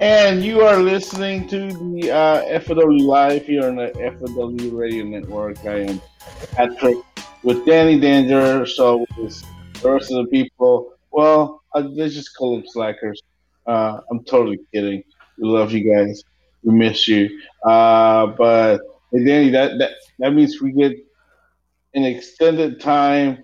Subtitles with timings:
[0.00, 5.58] And you are listening to the uh, FW Live here on the FW Radio Network.
[5.64, 6.00] I am
[6.52, 6.98] Patrick
[7.42, 8.64] with Danny Danger.
[8.64, 9.44] So, with
[9.82, 13.20] the rest of the people, well, uh, let's just call them slackers.
[13.66, 15.02] Uh, I'm totally kidding.
[15.36, 16.22] We love you guys.
[16.62, 17.36] We miss you.
[17.64, 18.78] Uh, but
[19.12, 20.92] Danny, that, that that means we get
[21.94, 23.42] an extended time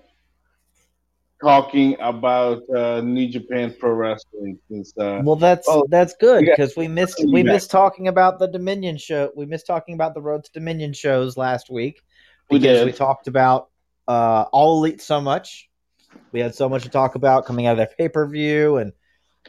[1.45, 4.59] talking about uh, New Japan Pro Wrestling.
[4.99, 8.97] Uh, well, that's well, that's good because we missed we missed talking about the Dominion
[8.97, 9.31] show.
[9.37, 12.03] We missed talking about the Road to Dominion shows last week
[12.51, 13.69] because we, we talked about
[14.09, 15.69] uh, All Elite so much.
[16.33, 18.93] We had so much to talk about coming out of their pay per view and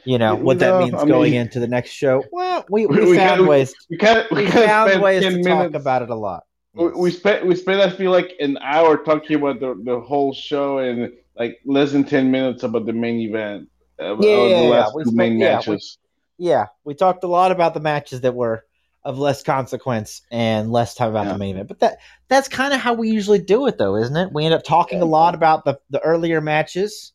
[0.04, 2.22] you know what that means I going mean, into the next show.
[2.30, 3.74] Well, we, we, we found ways.
[3.88, 5.46] We, of, we, found ways to minutes.
[5.48, 6.44] talk about it a lot.
[6.74, 6.92] Yes.
[6.94, 10.78] We spent we spent I feel like an hour talking about the, the whole show
[10.78, 13.68] and like less than ten minutes about the main event.
[14.00, 14.86] Uh, yeah, yeah, yeah.
[14.94, 15.98] We spent, main yeah, matches.
[16.38, 18.64] We, yeah, we talked a lot about the matches that were
[19.06, 21.32] of less consequence and less time about yeah.
[21.32, 21.68] the main event.
[21.68, 24.32] But that that's kind of how we usually do it, though, isn't it?
[24.32, 25.04] We end up talking yeah.
[25.04, 27.12] a lot about the the earlier matches,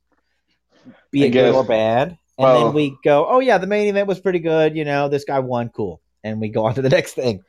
[1.12, 4.08] be it good or bad, and well, then we go, "Oh yeah, the main event
[4.08, 4.76] was pretty good.
[4.76, 7.44] You know, this guy won, cool," and we go on to the next thing.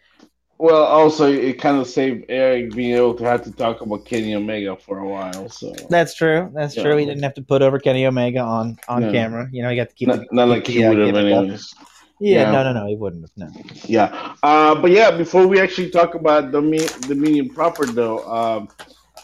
[0.62, 4.32] Well, also it kind of saved Eric being able to have to talk about Kenny
[4.36, 5.48] Omega for a while.
[5.48, 6.52] So that's true.
[6.54, 6.84] That's yeah.
[6.84, 6.96] true.
[6.98, 9.10] He didn't have to put over Kenny Omega on on yeah.
[9.10, 9.48] camera.
[9.50, 11.74] You know, he got to keep not, the, not like he would have anyways.
[12.20, 13.56] Yeah, yeah, no, no, no, he wouldn't have.
[13.56, 13.60] No.
[13.86, 16.60] Yeah, uh, but yeah, before we actually talk about the
[17.08, 18.68] the medium proper though, um,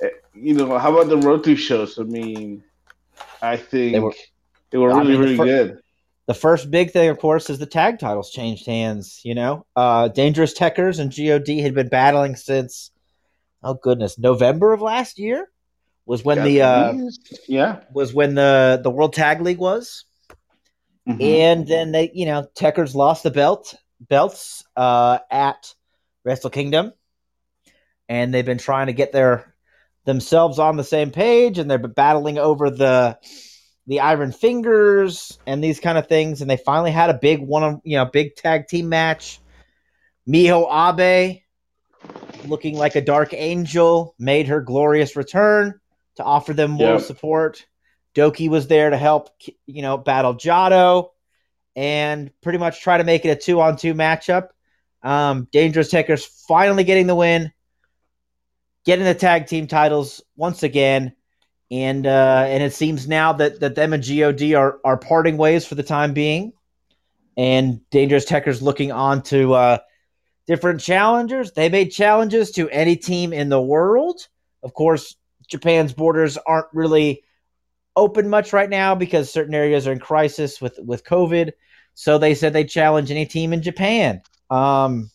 [0.03, 2.01] eh, you know, how about the road to shows?
[2.01, 2.65] I mean,
[3.41, 4.15] I think they were,
[4.71, 5.83] they were really, I mean, really good
[6.29, 9.23] the first big thing, of course, is the tag titles changed hands.
[9.25, 12.91] You know, uh, Dangerous Tekkers and God had been battling since,
[13.63, 15.49] oh goodness, November of last year
[16.05, 16.93] was when the uh,
[17.49, 20.05] yeah was when the the World Tag League was,
[21.09, 21.21] mm-hmm.
[21.21, 25.75] and then they you know Tekkers lost the belt belts uh, at
[26.25, 26.93] Wrestle Kingdom,
[28.07, 29.55] and they've been trying to get their
[30.05, 33.19] themselves on the same page, and they're battling over the
[33.89, 37.81] the Iron Fingers and these kind of things, and they finally had a big one,
[37.85, 39.41] you know, big tag team match.
[40.29, 41.41] Miho Abe,
[42.47, 45.81] looking like a dark angel, made her glorious return
[46.17, 47.01] to offer them more yep.
[47.01, 47.67] support.
[48.15, 49.31] Douki was there to help,
[49.67, 51.09] you know, battle Jado
[51.75, 54.49] and pretty much try to make it a two on two matchup.
[55.03, 57.53] Um, Dangerous Tekkers finally getting the win,
[58.85, 61.15] getting the tag team titles once again
[61.71, 65.67] and uh, and it seems now that that them and God are are parting ways
[65.67, 66.53] for the time being,
[67.37, 69.79] and Dangerous Tekkers looking on to uh,
[70.47, 71.53] different challengers.
[71.53, 74.29] They made challenges to any team in the world.
[74.63, 77.23] Of course, Japan's borders aren't really
[77.97, 81.53] open much right now because certain areas are in crisis with with COVID.
[81.95, 84.23] So they said they challenge any team in Japan.
[84.51, 85.11] Um,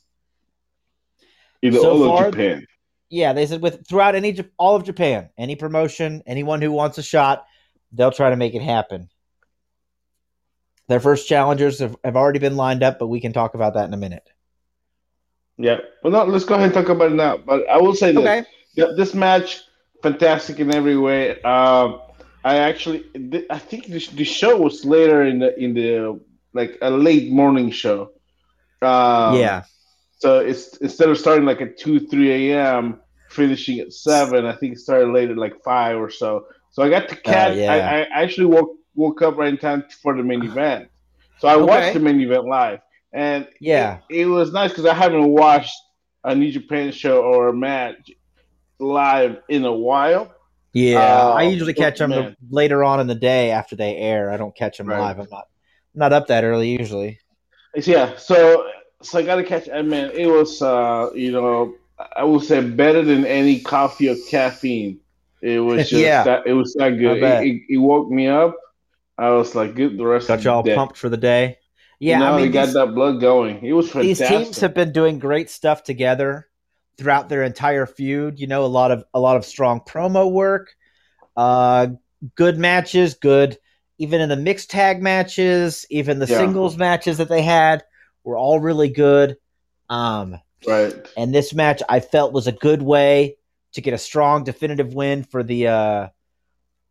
[1.63, 2.68] Either so all far, of Japan
[3.13, 7.03] yeah, they said with throughout any all of Japan, any promotion, anyone who wants a
[7.03, 7.46] shot,
[7.91, 9.07] they'll try to make it happen.
[10.88, 13.85] Their first challengers have, have already been lined up, but we can talk about that
[13.85, 14.28] in a minute.
[15.57, 17.38] Yeah, well, no, let's go ahead and talk about it now.
[17.38, 18.46] But I will say okay.
[18.78, 19.62] that this match
[20.01, 21.40] fantastic in every way.
[21.44, 22.01] Um,
[22.44, 23.06] I actually,
[23.51, 26.19] I think the, the show was later in the in the
[26.54, 28.12] like a late morning show.
[28.81, 29.63] Um, yeah.
[30.18, 33.00] So it's instead of starting like at two, three a.m.,
[33.33, 34.45] finishing at seven.
[34.45, 36.47] I think it started late at like five or so.
[36.71, 37.53] So I got to catch.
[37.53, 37.71] Uh, yeah.
[37.71, 40.89] I, I, actually woke woke up right in time for the main event.
[41.39, 41.63] So I okay.
[41.63, 42.80] watched the main event live,
[43.12, 45.75] and yeah, it, it was nice because I haven't watched
[46.24, 48.12] a New Japan show or a match
[48.80, 50.33] live in a while.
[50.74, 54.31] Yeah, uh, I usually catch them the, later on in the day after they air.
[54.31, 55.00] I don't catch them right.
[55.00, 55.19] live.
[55.19, 55.47] I'm not
[55.94, 57.19] I'm not up that early usually.
[57.75, 58.68] Yeah, so
[59.01, 59.69] so I got to catch.
[59.69, 61.75] I mean, it was uh, you know
[62.16, 65.00] I would say better than any coffee or caffeine.
[65.42, 66.24] It was just yeah.
[66.24, 67.18] that it was that good.
[67.18, 68.56] It, it, it, woke me up.
[69.18, 69.98] I was like, good.
[69.98, 71.57] The rest got you all pumped for the day.
[72.00, 73.63] Yeah, know, I mean, got that blood going.
[73.63, 74.28] It was fantastic.
[74.28, 76.50] These teams have been doing great stuff together
[76.98, 78.39] throughout their entire feud.
[78.39, 80.75] You know, a lot of a lot of strong promo work,
[81.38, 81.88] uh,
[82.36, 83.57] good matches, good
[83.98, 86.38] even in the mixed tag matches, even the yeah.
[86.38, 87.84] singles matches that they had
[88.24, 89.38] were all really good.
[89.89, 90.94] Um, Right.
[91.18, 93.38] And this match I felt was a good way
[93.74, 96.07] to get a strong definitive win for the uh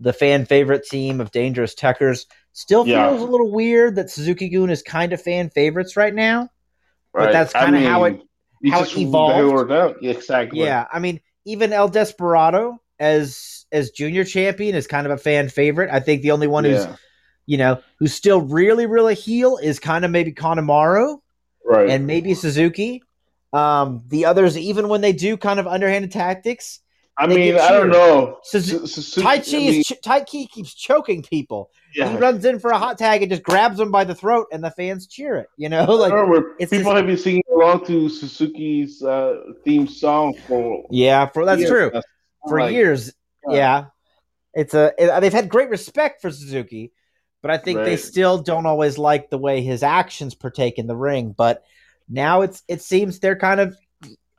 [0.00, 2.26] the fan favorite team of Dangerous Tekkers.
[2.52, 3.10] Still feels yeah.
[3.10, 6.50] a little weird that Suzuki-gun is kind of fan favorites right now.
[7.12, 7.26] Right.
[7.26, 8.20] But that's kind of how it
[8.70, 9.96] how it evolved.
[10.02, 10.60] Exactly.
[10.60, 15.48] Yeah, I mean, even El Desperado as as junior champion is kind of a fan
[15.48, 15.90] favorite.
[15.90, 16.86] I think the only one who's
[17.46, 21.18] you know, who's still really, really heel is kind of maybe Kanemaru,
[21.64, 23.02] right, and maybe Suzuki.
[23.52, 26.80] Um, the others, even when they do kind of underhanded tactics,
[27.18, 28.38] I mean, I don't know.
[28.50, 31.70] Suzu- Suzuki, Taichi I mean, is Taichi keeps choking people.
[31.94, 32.08] Yeah.
[32.08, 34.64] He runs in for a hot tag and just grabs them by the throat, and
[34.64, 35.48] the fans cheer it.
[35.58, 36.12] You know, like
[36.58, 41.60] people just, have been singing along to Suzuki's uh, theme song for yeah, for that's
[41.60, 41.70] years.
[41.70, 42.06] true that's
[42.48, 43.12] for like, years.
[43.46, 43.54] Yeah.
[43.56, 43.84] yeah.
[44.54, 46.92] it's a it, they've had great respect for Suzuki,
[47.42, 47.84] but I think right.
[47.84, 51.34] they still don't always like the way his actions partake in the ring.
[51.36, 51.62] But
[52.12, 53.76] now it's it seems they're kind of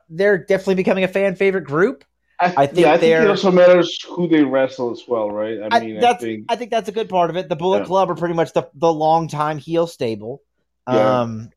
[0.08, 2.04] they're definitely becoming a fan favorite group.
[2.40, 5.58] I, I think yeah, I think it also matters who they wrestle as well, right?
[5.70, 7.48] I mean, that's, I think, I think that's a good part of it.
[7.48, 7.84] The Bullet yeah.
[7.86, 10.42] Club are pretty much the the long time heel stable.
[10.88, 11.20] Yeah.
[11.20, 11.50] Um,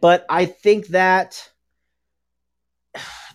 [0.00, 1.50] but I think that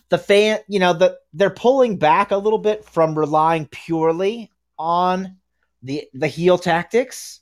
[0.08, 5.36] the fan, you know, the they're pulling back a little bit from relying purely on
[5.82, 7.40] the the heel tactics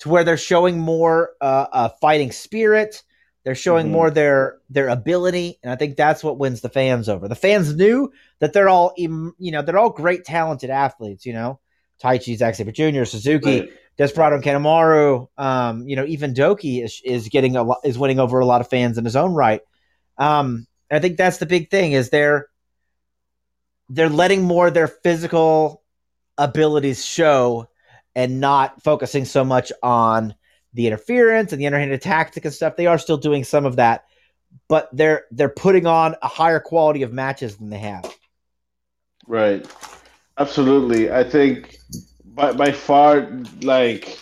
[0.00, 3.02] to where they're showing more uh, uh fighting spirit
[3.46, 3.92] they're showing mm-hmm.
[3.92, 7.28] more their their ability, and I think that's what wins the fans over.
[7.28, 11.24] The fans knew that they're all you know they're all great talented athletes.
[11.24, 11.60] You know,
[12.02, 13.70] Taichi, Zack Sabre Jr., Suzuki, right.
[13.98, 15.28] Desperado, and Kanemaru.
[15.38, 18.62] Um, you know, even Douki is is getting a lot, is winning over a lot
[18.62, 19.60] of fans in his own right.
[20.18, 22.48] Um, I think that's the big thing is they're
[23.88, 25.84] they're letting more their physical
[26.36, 27.68] abilities show
[28.16, 30.34] and not focusing so much on
[30.74, 32.76] the interference and the underhanded tactic and stuff.
[32.76, 34.04] They are still doing some of that,
[34.68, 38.14] but they're they're putting on a higher quality of matches than they have.
[39.26, 39.66] Right.
[40.38, 41.10] Absolutely.
[41.10, 41.78] I think
[42.24, 43.28] by by far
[43.62, 44.18] like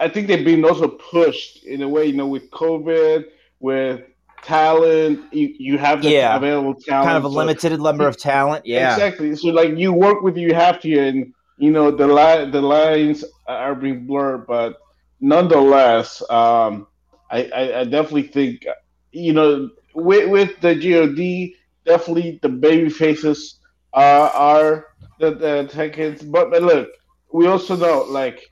[0.00, 3.24] I think they've been also pushed in a way, you know, with COVID,
[3.60, 4.02] with
[4.42, 6.36] talent, you, you have the yeah.
[6.36, 7.06] available talent.
[7.06, 8.66] Kind of a so, limited number of talent.
[8.66, 8.94] Yeah.
[8.94, 9.34] Exactly.
[9.36, 13.24] So like you work with you have to and you know the line the lines
[13.46, 14.78] are being blurred, but
[15.20, 16.86] nonetheless, um,
[17.30, 18.66] I, I, I, definitely think
[19.12, 21.54] you know with, with the God,
[21.84, 23.58] definitely the baby faces
[23.92, 24.86] uh, are
[25.18, 26.30] the, the Tekkers.
[26.30, 26.90] But, but look,
[27.32, 28.48] we also know like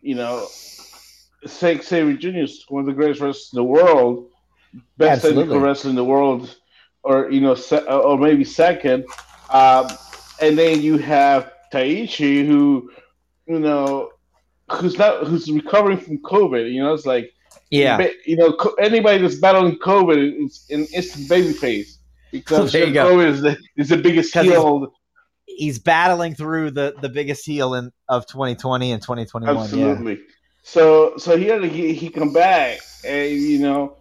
[0.00, 0.46] you know,
[1.46, 2.38] Zack Sabre Jr.
[2.38, 4.30] is one of the greatest wrestlers in the world,
[4.96, 6.56] best technical wrestler in the world,
[7.02, 9.04] or you know, se- or maybe second.
[9.50, 9.88] Um,
[10.40, 12.90] and then you have Taichi, who
[13.46, 14.10] you know
[14.72, 16.72] who's not who's recovering from COVID.
[16.72, 17.32] You know, it's like
[17.70, 21.98] yeah, you know, anybody that's battling COVID is an instant baby face
[22.32, 24.92] because COVID is the is the biggest heel.
[25.46, 29.56] He's, he's, battling through the the biggest heel in of 2020 and 2021.
[29.56, 30.12] Absolutely.
[30.14, 30.18] Yeah.
[30.62, 33.98] So so he had to, he he come back and you know,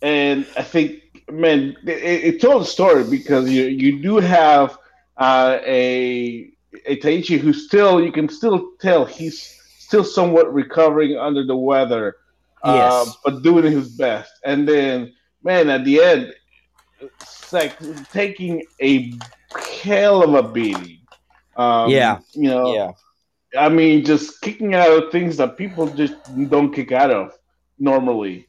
[0.00, 4.76] and I think man, it, it told a story because you you do have
[5.16, 6.50] uh, a
[6.86, 9.61] a Taichi who still you can still tell he's
[9.92, 12.16] still somewhat recovering under the weather,
[12.62, 13.08] uh, yes.
[13.08, 14.32] uh, but doing his best.
[14.42, 15.12] And then,
[15.44, 16.32] man, at the end,
[16.98, 17.76] it's like
[18.10, 19.12] taking a
[19.82, 21.00] hell of a beating.
[21.56, 22.74] Um, yeah, you know.
[22.74, 22.92] Yeah.
[23.60, 26.14] I mean, just kicking out of things that people just
[26.48, 27.36] don't kick out of
[27.78, 28.46] normally.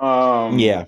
[0.00, 0.86] Um, yeah.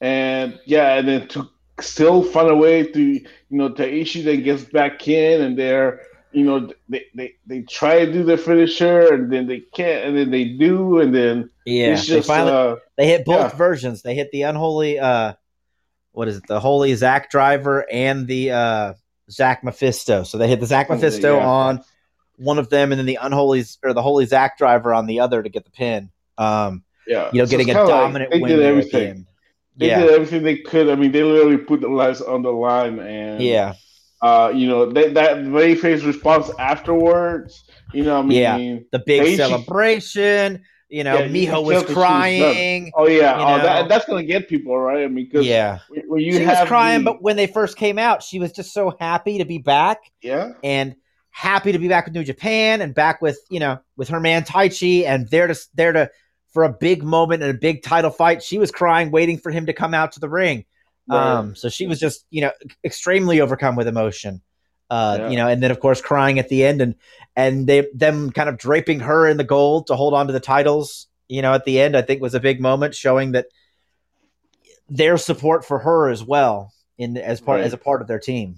[0.00, 4.62] And yeah, and then to still find a way to, you know, Taichi then gets
[4.62, 6.02] back in and they're
[6.32, 10.16] you know they, they they try to do their finisher and then they can't and
[10.16, 13.56] then they do and then yeah just, they finally uh, they hit both yeah.
[13.56, 14.02] versions.
[14.02, 15.34] They hit the unholy uh
[16.12, 16.46] what is it?
[16.46, 18.94] The holy Zack driver and the uh
[19.30, 20.24] Zack Mephisto.
[20.24, 21.46] So they hit the Zack Mephisto yeah.
[21.46, 21.84] on
[22.36, 25.42] one of them and then the unholy or the holy Zack driver on the other
[25.42, 26.10] to get the pin.
[26.36, 27.30] Um yeah.
[27.32, 29.26] you know so getting a dominant like win did everything.
[29.78, 30.00] They yeah.
[30.00, 30.88] did everything they could.
[30.90, 33.74] I mean they literally put the lives on the line and yeah
[34.26, 39.36] uh, you know, that that face response afterwards, you know, I mean, yeah, the big
[39.36, 40.64] celebration.
[40.88, 42.92] You know, yeah, Miho was crying.
[42.94, 45.04] Oh yeah, oh, that, that's gonna get people right.
[45.04, 47.12] I mean, because yeah, when you she was crying, the...
[47.12, 49.98] but when they first came out, she was just so happy to be back.
[50.22, 50.94] Yeah, and
[51.30, 54.44] happy to be back with New Japan and back with you know with her man
[54.44, 56.10] Taichi and there to there to
[56.52, 58.42] for a big moment and a big title fight.
[58.42, 60.64] She was crying, waiting for him to come out to the ring.
[61.08, 61.34] Right.
[61.34, 62.50] Um, so she was just, you know,
[62.84, 64.42] extremely overcome with emotion.
[64.88, 65.28] Uh, yeah.
[65.30, 66.94] you know, and then of course crying at the end and
[67.34, 70.38] and they them kind of draping her in the gold to hold on to the
[70.38, 73.46] titles, you know, at the end, I think was a big moment showing that
[74.88, 77.66] their support for her as well in as part right.
[77.66, 78.56] as a part of their team.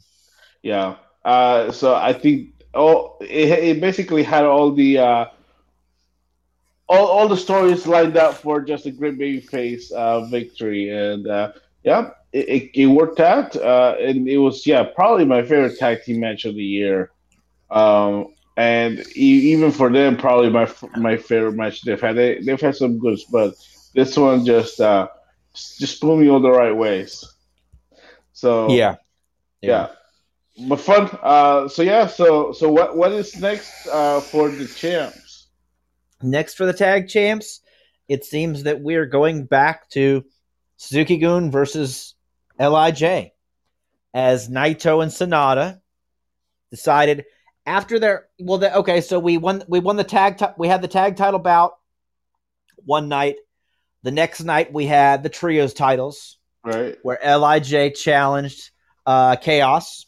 [0.63, 0.97] Yeah.
[1.25, 5.25] Uh, so I think oh it, it basically had all the uh,
[6.89, 11.27] all, all the stories lined up for just a great baby face uh, victory and
[11.27, 16.03] uh, yeah it, it, worked out, uh, and it was yeah probably my favorite tag
[16.05, 17.11] team match of the year.
[17.71, 22.17] Um, and even for them, probably my my favorite match they've had.
[22.17, 23.55] They, they've had some goods, but
[23.95, 25.09] this one just uh,
[25.55, 27.25] just blew me all the right ways.
[28.33, 28.97] So yeah,
[29.63, 29.89] yeah,
[30.57, 30.69] yeah.
[30.69, 31.09] but fun.
[31.23, 35.47] Uh, so yeah, so so what what is next uh, for the champs?
[36.21, 37.61] Next for the tag champs,
[38.09, 40.25] it seems that we're going back to
[40.79, 42.15] Suzuki-gun versus
[42.59, 43.33] Lij,
[44.15, 45.81] as Naito and Sanada
[46.71, 47.27] decided
[47.67, 50.81] after their well, the, okay, so we won we won the tag t- we had
[50.81, 51.77] the tag title bout
[52.77, 53.37] one night.
[54.05, 56.97] The next night we had the trios titles, right?
[57.03, 58.71] Where Lij challenged
[59.05, 60.07] uh, Chaos.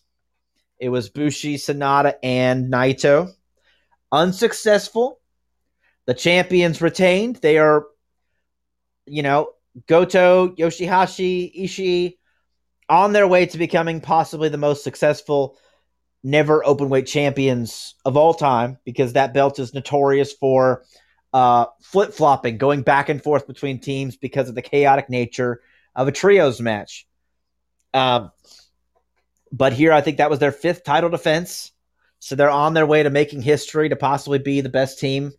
[0.79, 3.31] It was Bushi, Sanada, and Naito.
[4.11, 5.21] Unsuccessful.
[6.07, 7.37] The champions retained.
[7.37, 7.87] They are,
[9.05, 9.51] you know,
[9.87, 12.17] Goto, Yoshihashi, Ishii
[12.89, 15.57] on their way to becoming possibly the most successful
[16.23, 20.83] never open weight champions of all time because that belt is notorious for
[21.33, 25.61] uh, flip flopping, going back and forth between teams because of the chaotic nature
[25.95, 27.07] of a trios match.
[27.95, 28.33] Um,
[29.53, 31.71] but here, I think that was their fifth title defense.
[32.19, 35.33] So they're on their way to making history to possibly be the best team,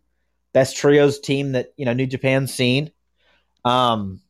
[0.52, 2.90] best trios team that you know New Japan's seen.
[3.64, 4.21] Um,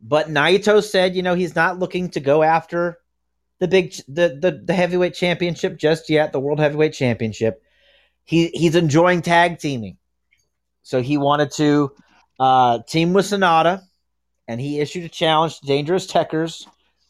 [0.00, 2.98] but Naito said, you know, he's not looking to go after
[3.58, 7.62] the big the, the the heavyweight championship just yet, the world heavyweight championship.
[8.24, 9.98] He he's enjoying tag teaming.
[10.82, 11.92] So he wanted to
[12.38, 13.82] uh, team with Sanada,
[14.46, 16.66] and he issued a challenge to Dangerous Tekkers,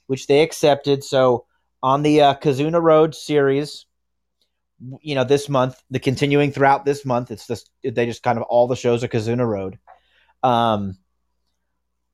[0.07, 1.05] which they accepted.
[1.05, 1.45] So
[1.83, 3.87] on the uh, Kizuna Road series,
[5.01, 8.45] you know, this month, the continuing throughout this month, it's just they just kind of
[8.45, 9.79] all the shows are Kizuna Road.
[10.43, 10.97] Um,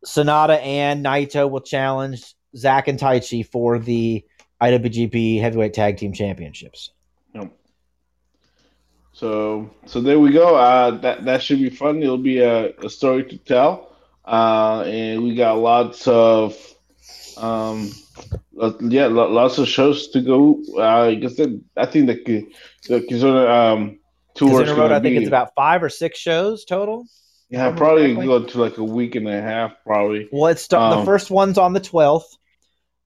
[0.04, 4.24] Sanada and Naito will challenge Zack and Taichi for the
[4.60, 6.90] IWGP Heavyweight Tag Team Championships.
[7.34, 7.52] Yep.
[9.12, 10.56] So, so there we go.
[10.56, 12.02] Uh, that that should be fun.
[12.02, 16.56] It'll be a, a story to tell, uh, and we got lots of,
[17.36, 17.92] um,
[18.80, 20.60] yeah, lots of shows to go.
[20.76, 22.46] Uh, I guess that, I think the
[22.88, 23.98] the Kizuna um
[24.34, 24.64] tour.
[24.74, 27.06] Road, I think be, it's about five or six shows total.
[27.54, 28.26] Yeah, probably exactly.
[28.26, 30.28] go to like a week and a half, probably.
[30.30, 32.36] Well, it's um, the first one's on the twelfth,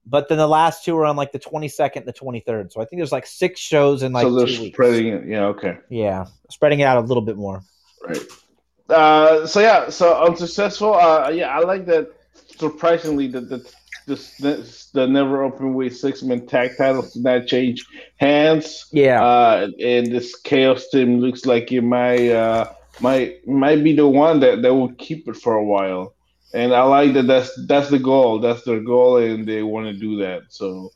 [0.05, 2.71] but then the last two are on like the twenty second, the twenty third.
[2.71, 4.23] So I think there's like six shows in like.
[4.23, 5.27] So they're spreading it.
[5.27, 5.45] Yeah.
[5.47, 5.77] Okay.
[5.89, 7.61] Yeah, spreading it out a little bit more.
[8.07, 8.21] Right.
[8.89, 10.95] Uh, so yeah, so unsuccessful.
[10.95, 12.11] Uh, yeah, I like that.
[12.57, 13.71] Surprisingly, that the
[14.09, 17.85] this, this, the never open weight six man tag titles did not change
[18.17, 18.87] hands.
[18.91, 19.23] Yeah.
[19.23, 24.39] Uh, and this chaos team looks like it might uh might might be the one
[24.41, 26.15] that that will keep it for a while.
[26.53, 27.27] And I like that.
[27.27, 28.39] That's that's the goal.
[28.39, 30.43] That's their goal, and they want to do that.
[30.49, 30.91] So,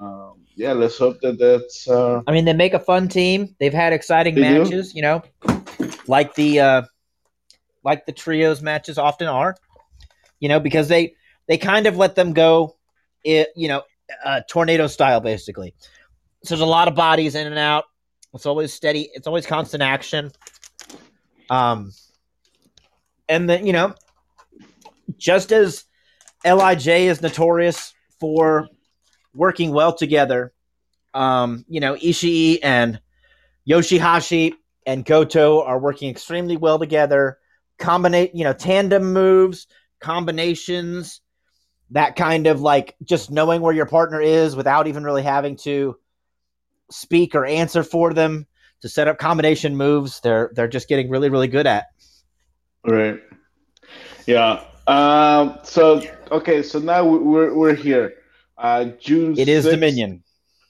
[0.00, 1.86] um, yeah, let's hope that that's.
[1.86, 3.54] Uh, I mean, they make a fun team.
[3.60, 4.96] They've had exciting matches, do?
[4.96, 5.22] you know,
[6.06, 6.82] like the uh,
[7.84, 9.56] like the trios matches often are.
[10.40, 11.14] You know, because they
[11.48, 12.76] they kind of let them go,
[13.24, 13.82] it you know,
[14.24, 15.74] uh, tornado style basically.
[16.44, 17.84] So there's a lot of bodies in and out.
[18.32, 19.10] It's always steady.
[19.14, 20.30] It's always constant action.
[21.50, 21.92] Um,
[23.28, 23.94] and then you know,
[25.16, 25.84] just as
[26.44, 28.68] Lij is notorious for
[29.34, 30.52] working well together,
[31.14, 33.00] um, you know, Ishii and
[33.68, 34.54] Yoshihashi
[34.86, 37.38] and Goto are working extremely well together.
[37.78, 39.66] Combinate, you know, tandem moves,
[40.00, 41.20] combinations,
[41.90, 45.96] that kind of like just knowing where your partner is without even really having to
[46.90, 48.46] speak or answer for them
[48.82, 50.20] to set up combination moves.
[50.20, 51.86] They're they're just getting really really good at.
[52.84, 53.20] Right.
[54.26, 54.64] Yeah.
[54.86, 55.58] Um.
[55.64, 56.62] So okay.
[56.62, 58.14] So now we're we're here.
[58.56, 59.38] Uh, June.
[59.38, 60.24] It is 6th, Dominion.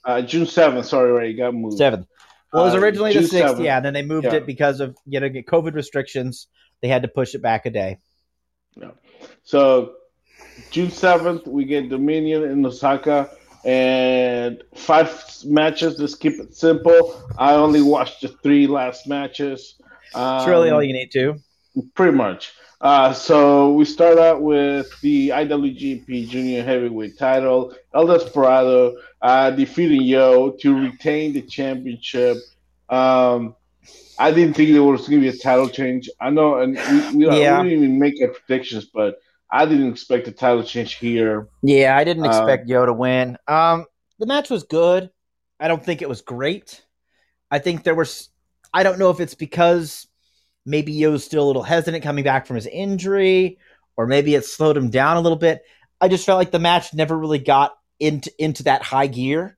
[0.05, 0.85] Uh, June seventh.
[0.85, 1.29] Sorry, right?
[1.29, 1.77] You got moved.
[1.77, 2.07] Seventh.
[2.53, 3.59] Well, it was uh, originally uh, the sixth.
[3.59, 4.35] Yeah, and then they moved yeah.
[4.35, 6.47] it because of you know get COVID restrictions.
[6.81, 7.99] They had to push it back a day.
[8.75, 8.91] Yeah.
[9.43, 9.93] So
[10.71, 13.29] June seventh, we get Dominion in Osaka
[13.65, 15.99] and five matches.
[15.99, 17.21] Let's keep it simple.
[17.37, 19.75] I only watched the three last matches.
[20.13, 21.35] Um, it's really all you need to.
[21.93, 22.53] Pretty much.
[22.81, 27.75] Uh, so we start out with the IWGP Junior Heavyweight title.
[27.93, 32.37] El Desperado uh, defeating Yo to retain the championship.
[32.87, 33.55] Um,
[34.17, 36.09] I didn't think there was going to be a title change.
[36.19, 37.61] I know, and we, we, yeah.
[37.61, 39.19] we didn't even make predictions, but
[39.51, 41.47] I didn't expect a title change here.
[41.63, 43.37] Yeah, I didn't expect um, Yo to win.
[43.47, 43.85] Um,
[44.19, 45.09] the match was good.
[45.59, 46.83] I don't think it was great.
[47.49, 48.29] I think there was.
[48.73, 50.07] I don't know if it's because
[50.65, 53.57] maybe Yo's still a little hesitant coming back from his injury,
[53.97, 55.63] or maybe it slowed him down a little bit.
[55.99, 59.57] I just felt like the match never really got into into that high gear.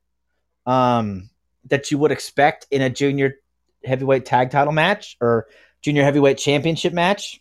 [0.64, 1.28] Um,
[1.66, 3.36] that you would expect in a junior
[3.84, 5.46] heavyweight tag title match or
[5.80, 7.40] junior heavyweight championship match.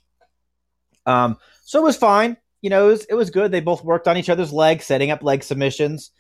[1.05, 1.37] Um,
[1.71, 2.35] so it was fine.
[2.61, 3.49] You know, it was, it was good.
[3.49, 6.11] They both worked on each other's legs, setting up leg submissions.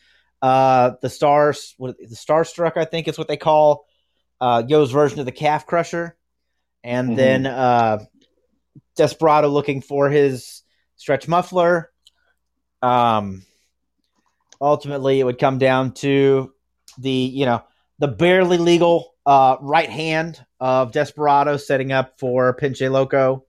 [0.41, 3.85] Uh, the stars, what, the starstruck, I think is what they call
[4.39, 6.15] uh, Yo's version of the calf crusher,
[6.85, 7.15] and mm-hmm.
[7.17, 7.99] then uh,
[8.95, 10.61] Desperado looking for his
[10.95, 11.91] stretch muffler.
[12.81, 13.43] Um,
[14.61, 16.53] ultimately, it would come down to
[16.97, 17.61] the you know
[17.99, 23.43] the barely legal uh, right hand of Desperado setting up for Pinche Loco.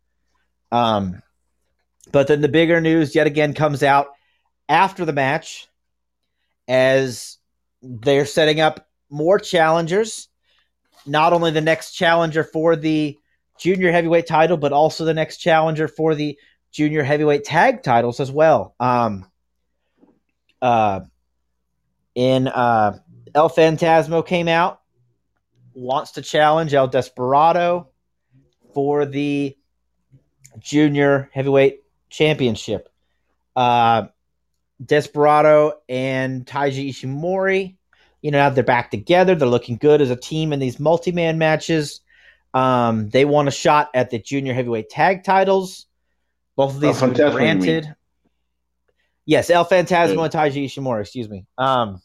[0.72, 1.22] Um,
[2.12, 4.08] but then the bigger news yet again comes out
[4.68, 5.68] after the match
[6.68, 7.38] as
[7.82, 10.28] they're setting up more challengers.
[11.06, 13.18] Not only the next challenger for the
[13.58, 16.38] junior heavyweight title, but also the next challenger for the
[16.70, 18.74] junior heavyweight tag titles as well.
[18.78, 19.26] Um,
[20.60, 21.00] uh,
[22.14, 22.98] in uh,
[23.34, 24.80] El Phantasmo came out,
[25.74, 27.88] wants to challenge El Desperado
[28.74, 29.56] for the
[30.58, 31.81] junior heavyweight
[32.12, 32.88] championship.
[33.56, 34.06] Uh,
[34.84, 37.76] Desperado and Taiji Ishimori,
[38.20, 39.34] you know, now they're back together.
[39.34, 42.00] They're looking good as a team in these multi-man matches.
[42.54, 45.86] Um, they want a shot at the junior heavyweight tag titles.
[46.56, 47.94] Both of these oh, were granted.
[49.24, 50.24] Yes, El Phantasmo good.
[50.24, 51.46] and Taiji Ishimori, excuse me.
[51.56, 52.02] Um,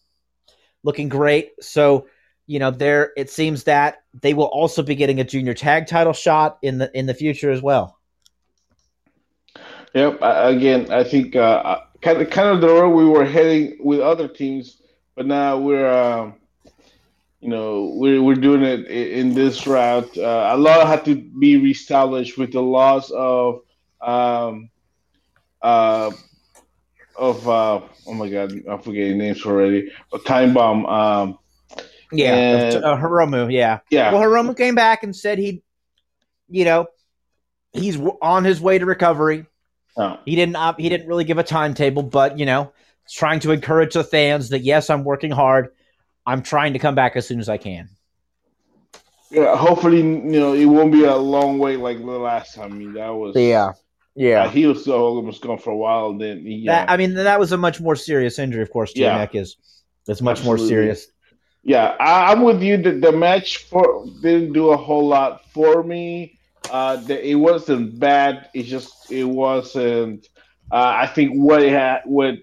[0.83, 1.51] looking great.
[1.61, 2.07] So,
[2.45, 6.13] you know, there it seems that they will also be getting a junior tag title
[6.13, 7.96] shot in the in the future as well.
[9.93, 10.19] Yep.
[10.21, 14.27] Again, I think uh, kind of kind of the road we were heading with other
[14.27, 14.81] teams,
[15.15, 16.35] but now we're um,
[17.39, 20.17] you know we're we're doing it in this route.
[20.17, 23.61] Uh, a lot had to be reestablished with the loss of
[24.01, 24.69] um,
[25.61, 26.11] uh,
[27.15, 29.91] of uh, oh my god, I'm forgetting names already.
[30.13, 30.85] A time bomb.
[30.85, 31.39] Um,
[32.11, 33.51] yeah, and, uh, Hiromu.
[33.51, 34.13] Yeah, yeah.
[34.13, 35.61] Well, Hiromu came back and said he,
[36.47, 36.87] you know,
[37.73, 39.45] he's on his way to recovery.
[39.97, 40.19] Oh.
[40.25, 40.55] He didn't.
[40.55, 42.71] Uh, he didn't really give a timetable, but you know,
[43.09, 45.69] trying to encourage the fans that yes, I'm working hard.
[46.25, 47.89] I'm trying to come back as soon as I can.
[49.31, 52.71] Yeah, hopefully, you know, it won't be a long wait like the last time.
[52.71, 53.73] I mean, that was yeah,
[54.15, 54.43] yeah.
[54.43, 56.11] Uh, he was so almost gone for a while.
[56.11, 58.61] And then yeah, that, I mean, that was a much more serious injury.
[58.61, 59.17] Of course, yeah.
[59.17, 59.57] neck is
[60.07, 60.61] it's much Absolutely.
[60.61, 61.07] more serious.
[61.63, 62.77] Yeah, I, am with you.
[62.77, 66.36] The, the match for didn't do a whole lot for me.
[66.69, 68.49] Uh, the, it wasn't bad.
[68.53, 70.27] It just it wasn't.
[70.71, 72.39] Uh, I think what it had, what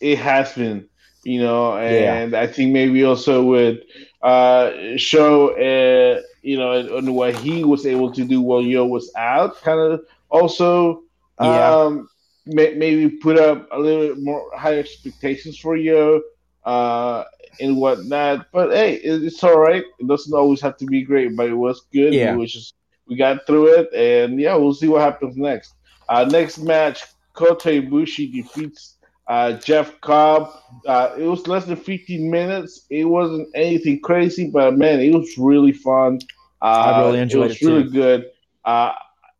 [0.00, 0.88] it has been,
[1.24, 2.40] you know, and yeah.
[2.40, 3.84] I think maybe also would
[4.22, 9.12] uh, show, uh, you know, on what he was able to do while Yo was
[9.14, 9.60] out.
[9.60, 11.02] Kind of also,
[11.40, 11.70] yeah.
[11.70, 12.08] um,
[12.46, 16.22] may, maybe put up a little bit more high expectations for Yo.
[16.64, 17.24] Uh,
[17.60, 19.84] and whatnot, but hey, it's all right.
[19.98, 22.12] It doesn't always have to be great, but it was good.
[22.12, 22.34] Yeah.
[22.34, 22.74] It was just
[23.08, 25.74] we got through it, and yeah, we'll see what happens next.
[26.08, 27.02] Uh, next match,
[27.34, 28.96] Kota Ibushi defeats
[29.28, 30.50] uh, Jeff Cobb.
[30.86, 32.86] Uh, it was less than 15 minutes.
[32.90, 36.20] It wasn't anything crazy, but man, it was really fun.
[36.62, 37.62] I really enjoyed it.
[37.62, 38.30] It was it really good.
[38.64, 38.92] Uh,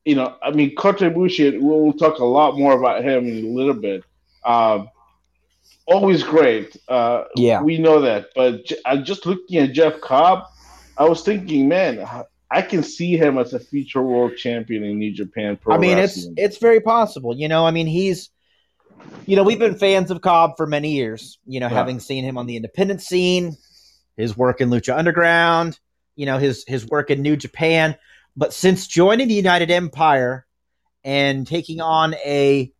[0.04, 1.60] you know, I mean, Kota Ibushi.
[1.60, 4.04] We'll, we'll, talk a lot more about him in a little bit.
[4.44, 4.88] Um,
[5.86, 6.76] always great.
[6.88, 8.28] Uh, yeah, we know that.
[8.36, 10.44] But j- just looking at Jeff Cobb,
[10.96, 12.06] I was thinking, man,
[12.56, 15.74] I can see him as a future world champion in New Japan Pro.
[15.74, 16.34] I mean, Wrestling.
[16.38, 17.36] it's it's very possible.
[17.36, 18.30] You know, I mean, he's,
[19.26, 21.38] you know, we've been fans of Cobb for many years.
[21.44, 21.74] You know, yeah.
[21.74, 23.58] having seen him on the independent scene,
[24.16, 25.78] his work in Lucha Underground,
[26.14, 27.94] you know, his his work in New Japan.
[28.38, 30.46] But since joining the United Empire
[31.04, 32.72] and taking on a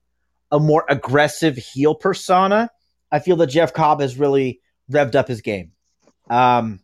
[0.51, 2.71] a more aggressive heel persona,
[3.13, 5.73] I feel that Jeff Cobb has really revved up his game.
[6.31, 6.81] Um,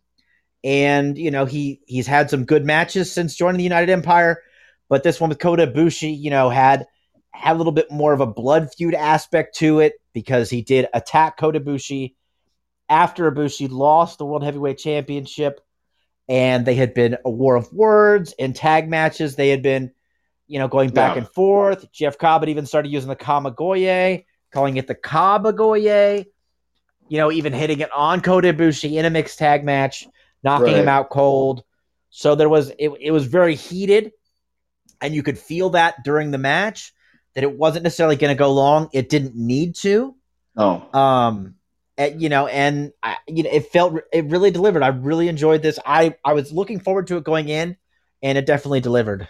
[0.63, 4.41] and you know he he's had some good matches since joining the United Empire,
[4.89, 6.85] but this one with Kota Ibushi, you know, had
[7.31, 10.87] had a little bit more of a blood feud aspect to it because he did
[10.93, 12.15] attack Kota Ibushi
[12.87, 15.59] after Ibushi lost the World Heavyweight Championship,
[16.29, 19.35] and they had been a war of words and tag matches.
[19.35, 19.91] They had been,
[20.47, 21.23] you know, going back yeah.
[21.23, 21.91] and forth.
[21.91, 26.25] Jeff Cobb had even started using the Kamigoye, calling it the Kabagoye.
[27.09, 30.07] You know, even hitting it on Kota Ibushi in a mixed tag match
[30.43, 30.77] knocking right.
[30.77, 31.63] him out cold.
[32.09, 34.11] So there was it, it was very heated,
[35.01, 36.93] and you could feel that during the match
[37.33, 38.89] that it wasn't necessarily going to go long.
[38.93, 40.15] It didn't need to.
[40.55, 41.55] Oh, um,
[41.97, 44.83] and, you know, and I, you know, it felt it really delivered.
[44.83, 45.79] I really enjoyed this.
[45.85, 47.77] I I was looking forward to it going in,
[48.21, 49.27] and it definitely delivered.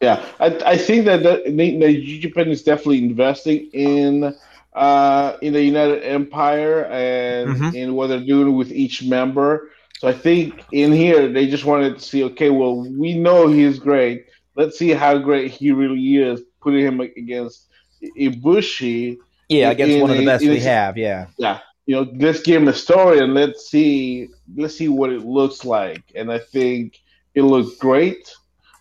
[0.00, 4.34] Yeah, I, I think that the, the Japan is definitely investing in
[4.74, 7.76] uh, in the United Empire and mm-hmm.
[7.76, 9.70] in what they're doing with each member.
[10.04, 13.78] So I think in here they just wanted to see, okay, well, we know he's
[13.78, 14.26] great.
[14.54, 17.70] Let's see how great he really is, putting him against
[18.18, 19.16] Ibushi.
[19.48, 20.98] Yeah, against in, one of the best in, we have.
[20.98, 21.28] Yeah.
[21.38, 21.60] Yeah.
[21.86, 25.64] You know, let's give him a story and let's see let's see what it looks
[25.64, 26.02] like.
[26.14, 27.00] And I think
[27.34, 28.30] it looked great.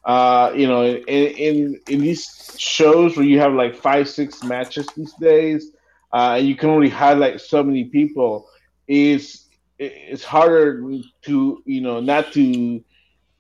[0.04, 4.88] Uh, you know, in, in in these shows where you have like five, six matches
[4.98, 5.72] these days,
[6.12, 8.50] uh, and you can only highlight so many people,
[8.90, 9.43] is
[9.80, 10.82] it's harder
[11.24, 12.84] to you know not to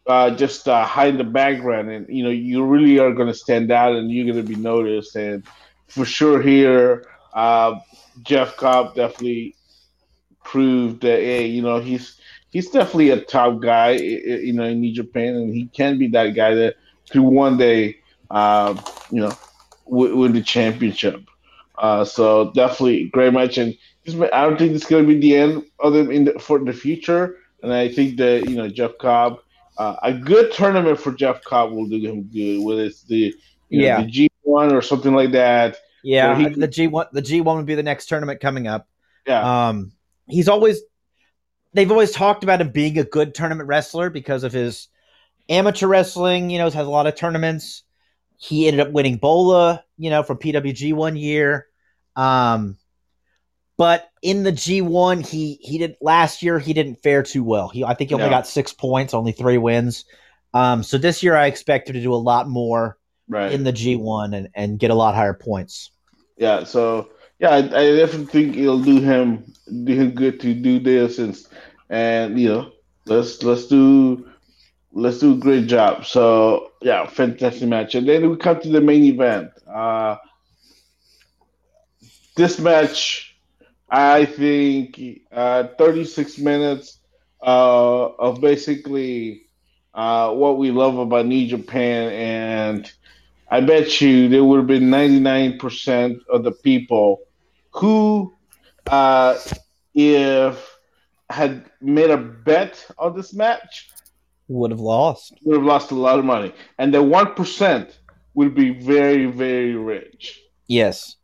[0.08, 3.34] uh, just uh, hide in the background, and you know you really are going to
[3.34, 5.44] stand out, and you're going to be noticed, and
[5.88, 7.80] for sure here, uh,
[8.24, 9.56] Jeff Cobb definitely
[10.44, 12.20] proved that hey, you know he's
[12.54, 16.30] he's definitely a top guy, you know, in New Japan, and he can be that
[16.30, 16.76] guy that
[17.10, 17.98] could one day,
[18.30, 19.32] uh, you know,
[19.86, 21.22] win the championship.
[21.78, 23.76] Uh, so definitely great match, and
[24.08, 26.74] I don't think it's going to be the end of them in the, for the
[26.74, 27.38] future.
[27.62, 29.40] And I think that you know Jeff Cobb,
[29.78, 32.64] uh, a good tournament for Jeff Cobb will do him good.
[32.64, 33.34] Whether it's the
[33.70, 34.02] you know, yeah.
[34.02, 35.78] the G one or something like that.
[36.04, 38.88] Yeah, he, the G one the G one would be the next tournament coming up.
[39.26, 39.68] Yeah.
[39.70, 39.94] Um,
[40.28, 40.82] he's always
[41.74, 44.90] they've always talked about him being a good tournament wrestler because of his
[45.48, 46.50] amateur wrestling.
[46.50, 47.84] You know, has a lot of tournaments.
[48.38, 51.68] He ended up winning Bola, you know, from PWG one year.
[52.18, 52.78] Um,
[53.78, 56.60] but in the G1, he he did last year.
[56.60, 57.70] He didn't fare too well.
[57.70, 58.32] He I think he only no.
[58.32, 60.06] got six points, only three wins.
[60.54, 63.52] Um, so this year I expect him to do a lot more right.
[63.52, 65.92] in the G1 and and get a lot higher points.
[66.38, 66.64] Yeah.
[66.64, 67.10] So
[67.40, 69.52] yeah, I, I definitely think it'll do him
[69.84, 71.38] do him good to do this and
[71.90, 72.72] and you know
[73.06, 74.30] let's let's do
[74.92, 76.06] let's do a great job.
[76.06, 77.96] So yeah, fantastic match.
[77.96, 79.52] And then we come to the main event.
[79.68, 80.18] Uh,
[82.36, 83.33] this match,
[83.94, 85.00] I think,
[85.32, 86.98] uh, 36 minutes
[87.44, 89.44] uh, of basically
[89.94, 92.92] uh, what we love about New Japan, and
[93.52, 97.22] I bet you there would have been 99% of the people
[97.70, 98.34] who,
[98.88, 99.38] uh,
[99.94, 100.76] if
[101.30, 103.92] had made a bet on this match,
[104.48, 105.38] would have lost.
[105.44, 108.00] Would have lost a lot of money, and the one percent
[108.34, 110.42] would be very, very rich.
[110.66, 111.16] Yes.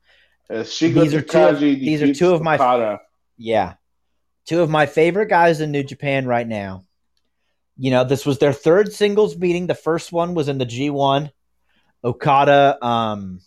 [0.50, 1.38] Uh, these are two.
[1.38, 2.58] Of, these are two of my.
[3.38, 3.76] Yeah,
[4.46, 6.86] two of my favorite guys in New Japan right now.
[7.78, 9.68] You know, this was their third singles meeting.
[9.68, 11.32] The first one was in the G1.
[12.04, 13.42] Okada um,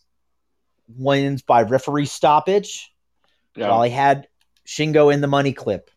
[0.88, 2.93] wins by referee stoppage
[3.57, 3.69] yeah.
[3.69, 4.29] while he had
[4.67, 5.91] Shingo in the money clip.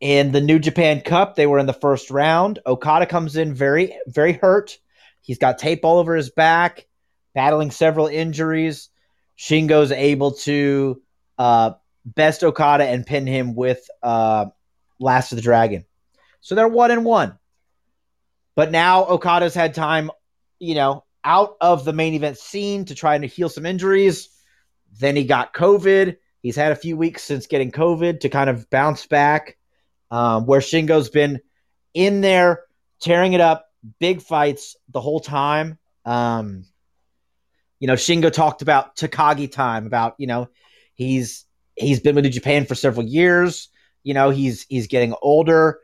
[0.00, 2.58] In the New Japan Cup, they were in the first round.
[2.66, 4.78] Okada comes in very, very hurt.
[5.22, 6.86] He's got tape all over his back,
[7.34, 8.90] battling several injuries.
[9.38, 11.02] Shingo's able to
[11.38, 11.72] uh,
[12.04, 14.46] best Okada and pin him with uh,
[14.98, 15.84] Last of the Dragon.
[16.40, 17.38] So they're one and one.
[18.54, 20.10] But now Okada's had time,
[20.58, 24.28] you know, out of the main event scene to try and heal some injuries.
[24.98, 26.16] Then he got COVID.
[26.40, 29.58] He's had a few weeks since getting COVID to kind of bounce back
[30.10, 31.40] um, where Shingo's been
[31.92, 32.62] in there
[33.00, 33.66] tearing it up,
[33.98, 35.78] big fights the whole time.
[36.04, 36.64] Um,
[37.78, 40.48] you know, Shingo talked about Takagi time, about you know,
[40.94, 43.68] he's he's been with New Japan for several years.
[44.02, 45.80] You know, he's he's getting older.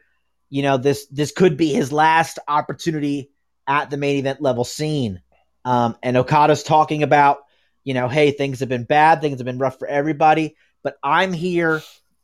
[0.49, 3.31] You know, this this could be his last opportunity
[3.67, 5.21] at the main event level scene.
[5.65, 7.39] Um, and Okada's talking about,
[7.85, 11.33] you know, hey, things have been bad, things have been rough for everybody, but I'm
[11.33, 11.83] here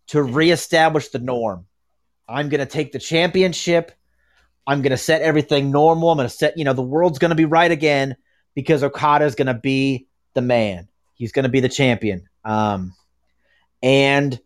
[0.08, 1.66] to reestablish the norm.
[2.28, 3.92] I'm going to take the championship.
[4.66, 6.10] I'm going to set everything normal.
[6.10, 8.16] I'm going to set, you know, the world's going to be right again
[8.58, 10.88] because Okada is going to be the man.
[11.14, 12.28] He's going to be the champion.
[12.44, 12.92] Um,
[13.84, 14.36] and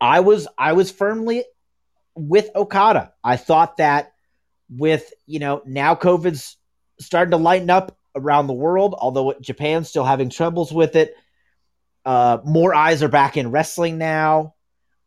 [0.00, 1.42] I was I was firmly
[2.14, 3.12] with Okada.
[3.24, 4.12] I thought that
[4.70, 6.56] with you know now COVID's
[7.00, 11.16] starting to lighten up around the world, although Japan's still having troubles with it.
[12.04, 14.54] Uh, more eyes are back in wrestling now.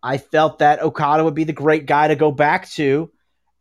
[0.03, 3.09] I felt that Okada would be the great guy to go back to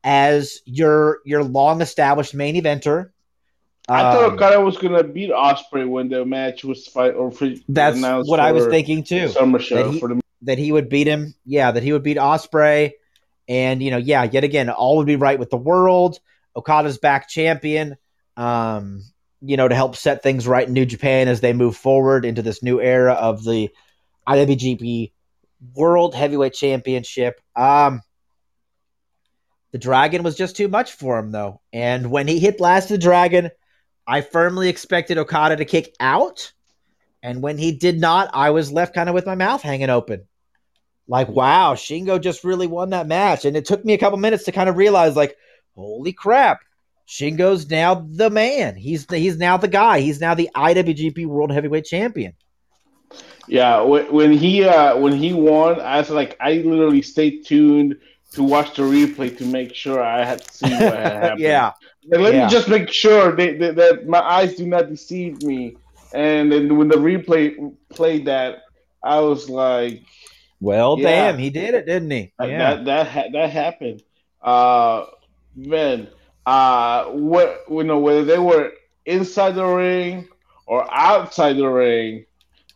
[0.03, 3.11] as your your long established main eventer.
[3.89, 7.51] I um, thought Okada was gonna beat Ospreay when the match was fight or for,
[7.69, 9.29] that's what I was thinking too.
[9.29, 11.35] Summer show that he, for the that he would beat him.
[11.45, 12.93] Yeah, that he would beat Ospreay,
[13.49, 16.21] and you know, yeah, yet again, all would be right with the world.
[16.55, 17.97] Okada's back champion.
[18.37, 19.05] Um,
[19.41, 22.43] you know, to help set things right in New Japan as they move forward into
[22.43, 23.71] this new era of the
[24.27, 25.13] IWGP
[25.75, 27.41] World Heavyweight Championship.
[27.57, 28.03] Um,
[29.73, 31.61] the Dragon was just too much for him, though.
[31.73, 33.51] And when he hit Last of the Dragon,
[34.09, 36.53] I firmly expected Okada to kick out.
[37.23, 40.27] And when he did not, I was left kind of with my mouth hanging open.
[41.07, 43.45] like, wow, Shingo just really won that match.
[43.45, 45.37] And it took me a couple minutes to kind of realize, like,
[45.75, 46.61] holy crap,
[47.07, 48.77] Shingo's now the man.
[48.77, 50.01] He's he's now the guy.
[50.01, 52.35] He's now the IWGP World Heavyweight Champion.
[53.47, 57.97] Yeah, when he uh, when he won, I was like, I literally stayed tuned
[58.33, 61.41] to watch the replay to make sure I had seen what had happened.
[61.41, 61.73] yeah,
[62.09, 62.45] like, let yeah.
[62.45, 65.77] me just make sure they, they, that my eyes do not deceive me.
[66.13, 68.63] And then when the replay played that,
[69.03, 70.03] I was like,
[70.61, 72.75] "Well, yeah, damn, he did it, didn't he?" Yeah.
[72.75, 74.03] That that that, that happened.
[74.41, 75.07] Uh,
[75.55, 76.09] man,
[76.47, 78.73] uh, what you know whether they were
[79.05, 80.29] inside the ring
[80.67, 82.25] or outside the ring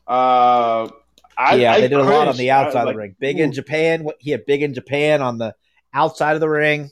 [0.07, 0.89] uh,
[1.37, 3.17] I, yeah, I they did a lot on the outside like, of the ring.
[3.19, 3.45] Big ooh.
[3.45, 4.07] in Japan.
[4.19, 5.55] He had big in Japan on the
[5.95, 6.91] outside of the ring.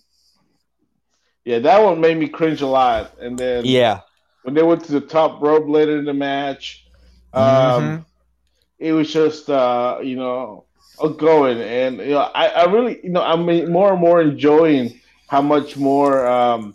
[1.44, 3.18] Yeah, that one made me cringe a lot.
[3.20, 4.00] And then yeah,
[4.42, 6.86] when they went to the top rope later in the match,
[7.32, 8.02] um, mm-hmm.
[8.78, 10.64] it was just uh, you know
[11.16, 15.40] going, and you know I, I really you know I'm more and more enjoying how
[15.40, 16.74] much more um,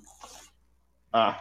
[1.14, 1.36] uh,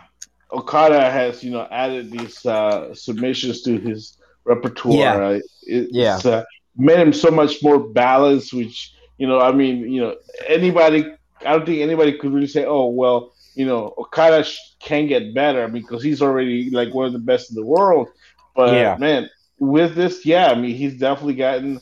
[0.52, 4.96] Okada has you know added these uh, submissions to his repertoire.
[4.96, 5.42] Yeah, right?
[5.62, 6.18] it's, yeah.
[6.24, 6.44] Uh,
[6.76, 8.52] made him so much more balanced.
[8.52, 11.12] Which you know, I mean, you know, anybody.
[11.44, 14.44] I don't think anybody could really say, "Oh, well, you know, Okada
[14.80, 18.08] can get better because he's already like one of the best in the world."
[18.54, 18.96] But yeah.
[18.98, 19.28] man,
[19.58, 21.80] with this, yeah, I mean, he's definitely gotten,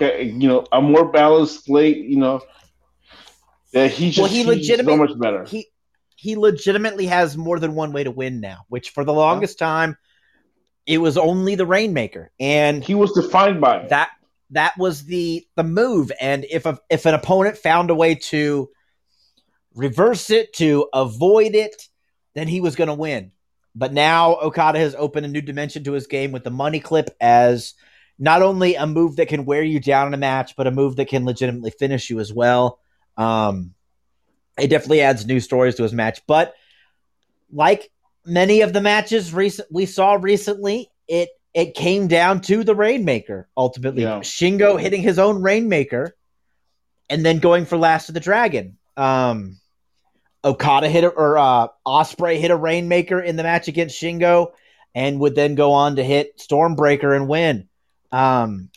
[0.00, 1.98] uh, you know, a more balanced slate.
[1.98, 2.40] You know,
[3.72, 5.44] that he just well, he legitimately so much better.
[5.44, 5.68] He
[6.16, 9.66] he legitimately has more than one way to win now, which for the longest yeah.
[9.66, 9.96] time
[10.86, 13.88] it was only the Rainmaker, and he was defined by it.
[13.90, 14.10] that.
[14.50, 18.68] That was the the move, and if a, if an opponent found a way to
[19.74, 21.88] reverse it to avoid it,
[22.34, 23.32] then he was going to win.
[23.74, 27.10] But now Okada has opened a new dimension to his game with the money clip
[27.20, 27.74] as
[28.18, 30.96] not only a move that can wear you down in a match, but a move
[30.96, 32.80] that can legitimately finish you as well.
[33.16, 33.74] Um,
[34.58, 36.20] it definitely adds new stories to his match.
[36.26, 36.54] But
[37.52, 37.90] like
[38.26, 43.48] many of the matches recent we saw recently, it it came down to the Rainmaker
[43.56, 44.02] ultimately.
[44.02, 44.20] Yeah.
[44.20, 46.16] Shingo hitting his own Rainmaker
[47.08, 48.78] and then going for Last of the Dragon.
[48.96, 49.58] Um,
[50.44, 54.52] Okada hit a, or uh, Ospreay hit a Rainmaker in the match against Shingo
[54.94, 57.68] and would then go on to hit Stormbreaker and win.
[58.12, 58.70] Um,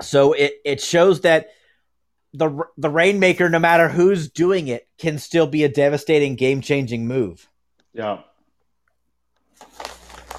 [0.00, 1.50] so it, it shows that
[2.34, 7.06] the the Rainmaker, no matter who's doing it, can still be a devastating, game changing
[7.06, 7.48] move.
[7.94, 8.20] Yeah.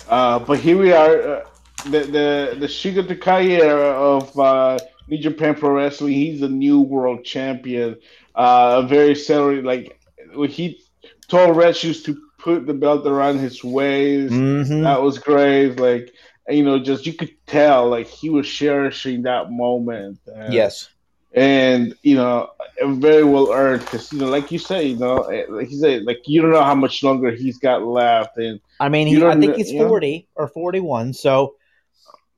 [0.10, 1.45] Uh, but here we are, uh,
[1.86, 6.13] the the the Takagi era of uh, New Japan Pro Wrestling.
[6.13, 7.98] He's a new world champion.
[8.36, 9.65] Uh, a very celebrated.
[9.65, 10.00] Like
[10.34, 10.82] when he
[11.28, 14.82] told Red Shoes to put the belt around his waist, mm-hmm.
[14.82, 15.80] that was great.
[15.80, 16.13] Like
[16.48, 20.19] you know, just you could tell like he was cherishing that moment.
[20.26, 20.89] And, yes
[21.33, 22.49] and you know
[22.83, 25.99] very well earned because you know like you say you know eh, like you say
[25.99, 29.35] like you don't know how much longer he's got left and i mean he, i
[29.35, 30.43] think he's 40 know?
[30.43, 31.55] or 41 so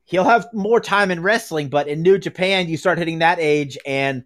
[0.04, 3.78] he'll have more time in wrestling but in new japan you start hitting that age
[3.86, 4.24] and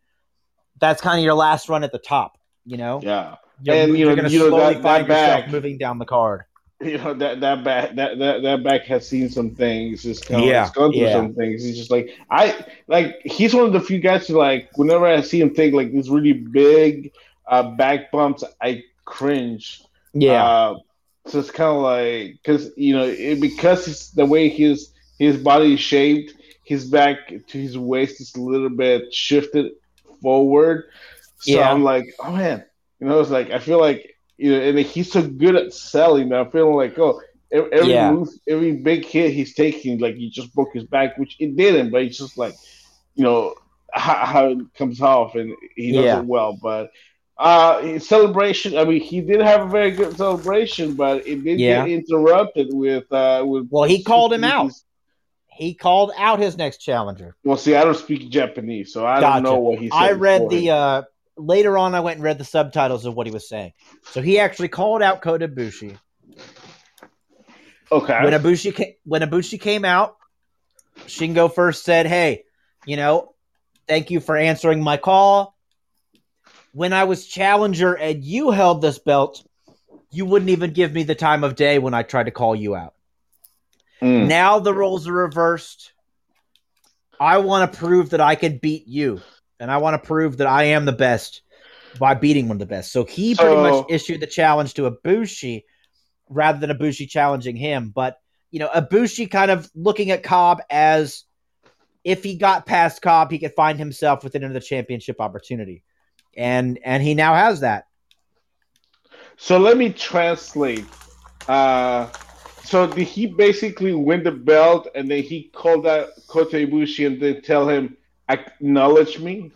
[0.81, 3.01] that's kind of your last run at the top you know?
[3.03, 3.37] Yeah.
[3.63, 6.05] You're, and you know, you know slowly that, find that yourself back, moving down the
[6.05, 6.43] card
[6.81, 10.05] you know that that back that that, that back has seen some things.
[10.05, 11.13] It's gone, yeah, it's gone through yeah.
[11.13, 11.65] some things.
[11.65, 15.23] He's just like I like he's one of the few guys who like whenever I
[15.23, 17.13] see him take like these really big
[17.47, 19.83] uh, back bumps, I cringe.
[20.13, 20.45] Yeah.
[20.45, 20.79] Uh,
[21.27, 25.39] so it's kind of like because you know it, because it's the way his his
[25.39, 26.35] body is shaped,
[26.65, 29.73] his back to his waist is a little bit shifted
[30.21, 30.85] forward.
[31.39, 31.71] So yeah.
[31.71, 32.65] I'm like, oh man,
[33.01, 36.29] you know, it's like I feel like you know, and he's so good at selling
[36.29, 37.21] that I'm feeling like, oh,
[37.51, 38.13] every yeah.
[38.13, 41.91] move, every big hit he's taking, like he just broke his back, which it didn't,
[41.91, 42.55] but it's just like,
[43.15, 43.55] you know,
[43.93, 46.19] how, how it comes off, and he does yeah.
[46.19, 46.59] it well.
[46.61, 46.91] But
[47.39, 51.87] uh, celebration, I mean, he did have a very good celebration, but it did yeah.
[51.87, 53.69] get interrupted with uh, with.
[53.71, 54.73] Well, he called him out.
[55.47, 57.35] He called out his next challenger.
[57.43, 59.43] Well, see, I don't speak Japanese, so I gotcha.
[59.43, 59.97] don't know what he said.
[59.97, 61.03] I read the uh,
[61.37, 63.73] later on, I went and read the subtitles of what he was saying.
[64.11, 65.99] So he actually called out Kota Ibushi.
[67.93, 68.25] Okay.
[68.25, 70.17] When Ibushi came, when Ibushi came out,
[71.07, 72.45] Shingo first said, "Hey,
[72.85, 73.35] you know,
[73.87, 75.55] thank you for answering my call.
[76.73, 79.47] When I was challenger and you held this belt,
[80.11, 82.75] you wouldn't even give me the time of day when I tried to call you
[82.75, 82.95] out.
[84.03, 84.27] Mm.
[84.27, 85.93] Now the roles are reversed.
[87.19, 89.23] I want to prove that I can beat you
[89.61, 91.43] and I want to prove that I am the best
[91.99, 92.93] by beating one of the best.
[92.93, 95.65] So he pretty much issued the challenge to Ibushi
[96.29, 97.91] rather than Ibushi challenging him.
[97.95, 98.19] But
[98.51, 101.25] you know, Ibushi kind of looking at Cobb as
[102.05, 105.83] if he got past Cobb, he could find himself within another championship opportunity,
[106.37, 107.87] and and he now has that.
[109.37, 110.85] So let me translate.
[111.49, 112.09] Uh,
[112.65, 117.21] so did he basically win the belt, and then he called out Kota Ibushi and
[117.21, 117.97] then tell him
[118.29, 119.53] acknowledge me?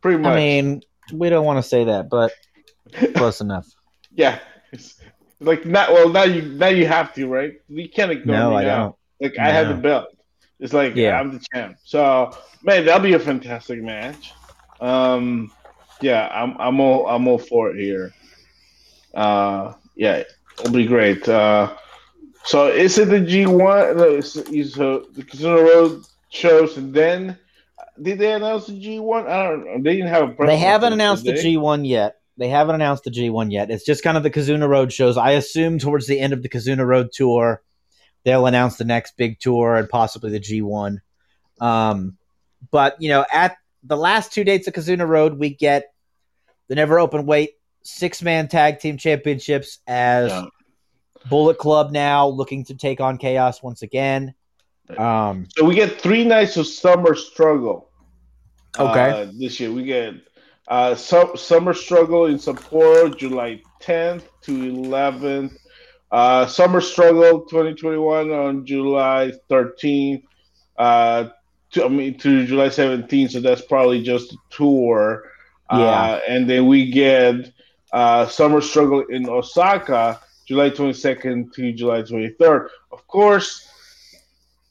[0.00, 0.32] Pretty much.
[0.32, 2.32] I mean, we don't want to say that, but
[3.14, 3.66] close enough.
[4.14, 4.38] Yeah,
[4.72, 4.98] it's
[5.40, 7.54] like not well now you now you have to right.
[7.68, 8.76] You can't ignore No, me I now.
[8.78, 8.96] don't.
[9.20, 10.08] Like I have the belt.
[10.58, 11.18] It's like Yeah.
[11.18, 11.76] I'm the champ.
[11.84, 14.32] So man, that'll be a fantastic match.
[14.80, 15.52] Um,
[16.00, 18.12] yeah, I'm I'm all I'm all for it here.
[19.14, 20.24] Uh, yeah,
[20.58, 21.28] it'll be great.
[21.28, 21.76] Uh,
[22.44, 23.96] so is it the G1?
[23.96, 27.38] No, it's, it's, uh, the Kizuna Road shows, and then
[28.00, 29.26] did they announce the G1?
[29.28, 29.82] I don't know.
[29.82, 30.46] They didn't have a.
[30.46, 31.32] They haven't announced the?
[31.32, 32.16] G1 yet.
[32.38, 33.70] They haven't announced the G1 yet.
[33.70, 35.16] It's just kind of the Kizuna Road shows.
[35.16, 37.62] I assume towards the end of the Kizuna Road tour,
[38.24, 41.00] they'll announce the next big tour and possibly the G1.
[41.60, 42.16] Um,
[42.70, 45.92] but you know, at the last two dates of Kizuna Road, we get
[46.68, 47.50] the never open weight
[47.82, 50.46] six man tag team championships as Yeah.
[51.28, 54.34] Bullet Club now looking to take on Chaos once again.
[54.98, 57.88] Um, So we get three nights of summer struggle.
[58.78, 59.10] Okay.
[59.10, 60.14] Uh, this year we get
[60.68, 65.54] uh, su- summer struggle in Sapporo, July 10th to 11th.
[66.10, 70.22] Uh, summer struggle 2021 on July 13th.
[70.76, 71.28] Uh,
[71.72, 73.32] to, I mean to July 17th.
[73.32, 75.24] So that's probably just a tour.
[75.70, 75.78] Yeah.
[75.78, 77.52] Uh, and then we get
[77.92, 80.20] uh, summer struggle in Osaka,
[80.52, 82.68] July 22nd to July 23rd.
[82.90, 83.66] Of course,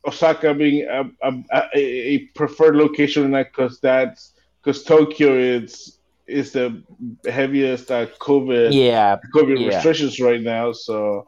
[0.06, 6.84] Osaka being a, a, a, preferred location tonight because that's because Tokyo is is the
[7.26, 9.70] heaviest uh, COVID yeah, COVID yeah.
[9.70, 10.72] restrictions right now.
[10.72, 11.26] So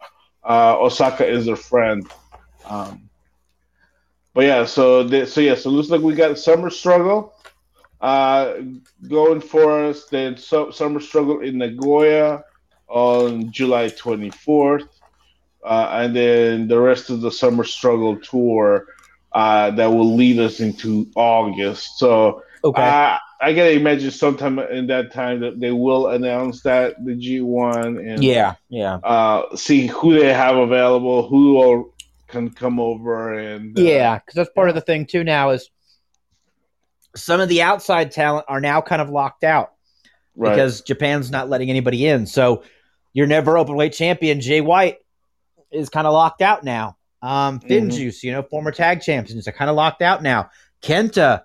[0.47, 2.07] uh, Osaka is their friend.
[2.65, 3.09] Um,
[4.35, 7.33] but yeah, so the, so yeah, so looks like we got summer struggle
[8.01, 8.57] uh,
[9.07, 10.05] going for us.
[10.05, 12.43] Then so, summer struggle in Nagoya
[12.93, 14.87] on July 24th.
[15.65, 18.85] Uh, and then the rest of the summer struggle tour
[19.31, 21.97] uh, that will lead us into August.
[21.97, 22.81] So okay.
[22.81, 28.13] uh, I gotta imagine sometime in that time that they will announce that the G1
[28.13, 28.95] and yeah, yeah.
[28.95, 31.93] uh, see who they have available, who all
[32.27, 35.23] can come over, and uh, Yeah, because that's part of the thing too.
[35.23, 35.69] Now is
[37.15, 39.73] some of the outside talent are now kind of locked out
[40.35, 42.25] right, because Japan's not letting anybody in.
[42.25, 42.63] So
[43.13, 44.97] your never open weight champion Jay White
[45.71, 46.97] is kind of locked out now.
[47.21, 47.95] Um, Finn Mhm.
[47.95, 50.49] Juice, you know, former tag champions are kind of locked out now.
[50.81, 51.43] Kenta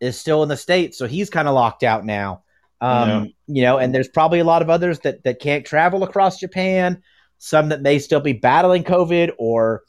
[0.00, 2.42] is still in the states, so he's kind of locked out now.
[2.80, 3.08] Um,
[3.46, 7.02] You know, and there's probably a lot of others that that can't travel across Japan.
[7.38, 9.82] Some that may still be battling COVID or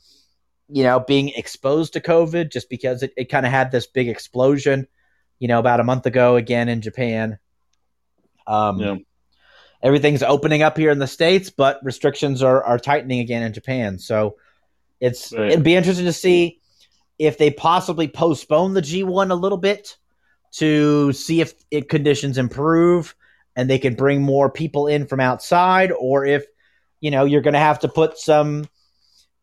[0.70, 4.08] you know being exposed to COVID just because it, it kind of had this big
[4.08, 4.88] explosion.
[5.40, 7.38] You know, about a month ago again in Japan.
[8.48, 8.96] Um, yeah,
[9.86, 14.00] everything's opening up here in the states, but restrictions are are tightening again in Japan.
[14.00, 14.36] So
[15.00, 15.52] it's Right.
[15.52, 16.60] it'd be interesting to see
[17.20, 19.96] if they possibly postpone the G1 a little bit
[20.54, 23.16] to see if it conditions improve
[23.56, 26.46] and they can bring more people in from outside, or if
[27.00, 28.68] you know you're going to have to put some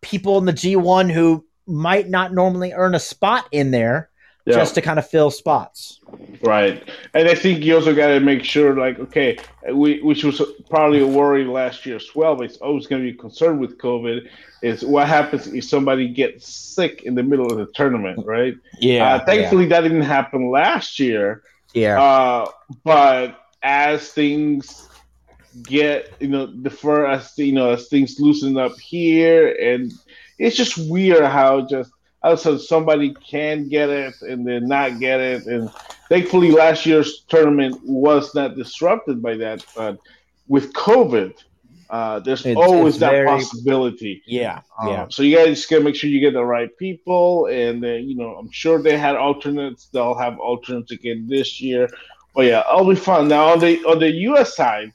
[0.00, 4.10] people in the G1 who might not normally earn a spot in there
[4.44, 4.54] yeah.
[4.54, 6.00] just to kind of fill spots.
[6.42, 9.38] Right, and I think you also got to make sure, like, okay,
[9.72, 13.12] we, which was probably a worry last year as well, but it's always going to
[13.12, 14.28] be concerned with COVID.
[14.62, 18.54] Is what happens if somebody gets sick in the middle of the tournament, right?
[18.78, 21.42] Yeah, uh, thankfully, that didn't happen last year.
[21.74, 22.50] yeah, Uh,
[22.84, 24.88] but as things
[25.64, 29.92] get, you know, defer as you know, as things loosen up here, and
[30.38, 31.90] it's just weird how just
[32.24, 35.70] also somebody can get it and then not get it, and
[36.08, 39.64] thankfully last year's tournament was not disrupted by that.
[39.76, 39.98] But
[40.48, 41.34] with COVID,
[41.90, 44.22] uh, there's It's- always it's that very- possibility.
[44.26, 45.06] yeah, Um, yeah.
[45.10, 48.30] So you guys gotta make sure you get the right people, and uh, you know
[48.38, 49.88] I'm sure they had alternates.
[49.92, 51.88] They'll have alternates again this year.
[52.34, 53.28] But yeah, it'll be fun.
[53.28, 54.56] Now on the on the U.S.
[54.56, 54.90] side,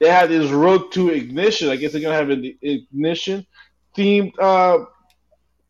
[0.00, 1.68] they had this Road to Ignition.
[1.68, 3.44] I guess they're gonna have an Ignition
[3.96, 4.84] themed uh,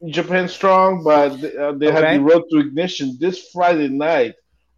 [0.09, 2.11] Japan Strong, but uh, they have Okay.
[2.11, 4.35] the Road to Ignition this Friday night.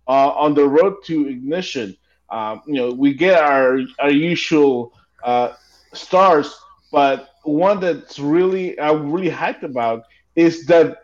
[0.08, 1.94] Uh, on the Road to Ignition,
[2.30, 4.92] um, you know we get our our usual
[5.22, 5.50] uh,
[5.94, 6.54] stars,
[6.90, 10.02] but one that's really I'm really hyped about
[10.34, 10.96] is that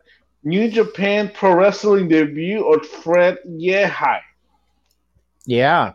[0.43, 4.19] New Japan Pro Wrestling debut of Fred Yehi.
[5.47, 5.95] Yeah.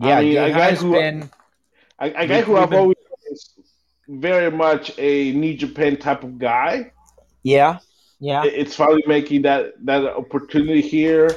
[0.00, 1.30] I Yeah, mean, a guy who- been
[1.98, 2.91] A, a guy who I've always
[4.20, 6.92] very much a New Japan type of guy.
[7.42, 7.78] Yeah,
[8.20, 8.44] yeah.
[8.44, 11.36] It's finally making that that opportunity here,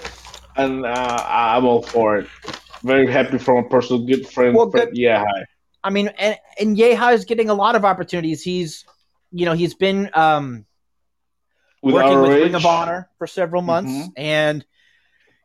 [0.55, 2.27] and uh, I'm all for it.
[2.83, 5.25] Very happy for my personal good friend, well, Fred Yeah.
[5.83, 8.41] I mean, and and Yehi is getting a lot of opportunities.
[8.43, 8.85] He's,
[9.31, 10.65] you know, he's been um,
[11.81, 14.09] with working with Ring of Honor for several months, mm-hmm.
[14.17, 14.65] and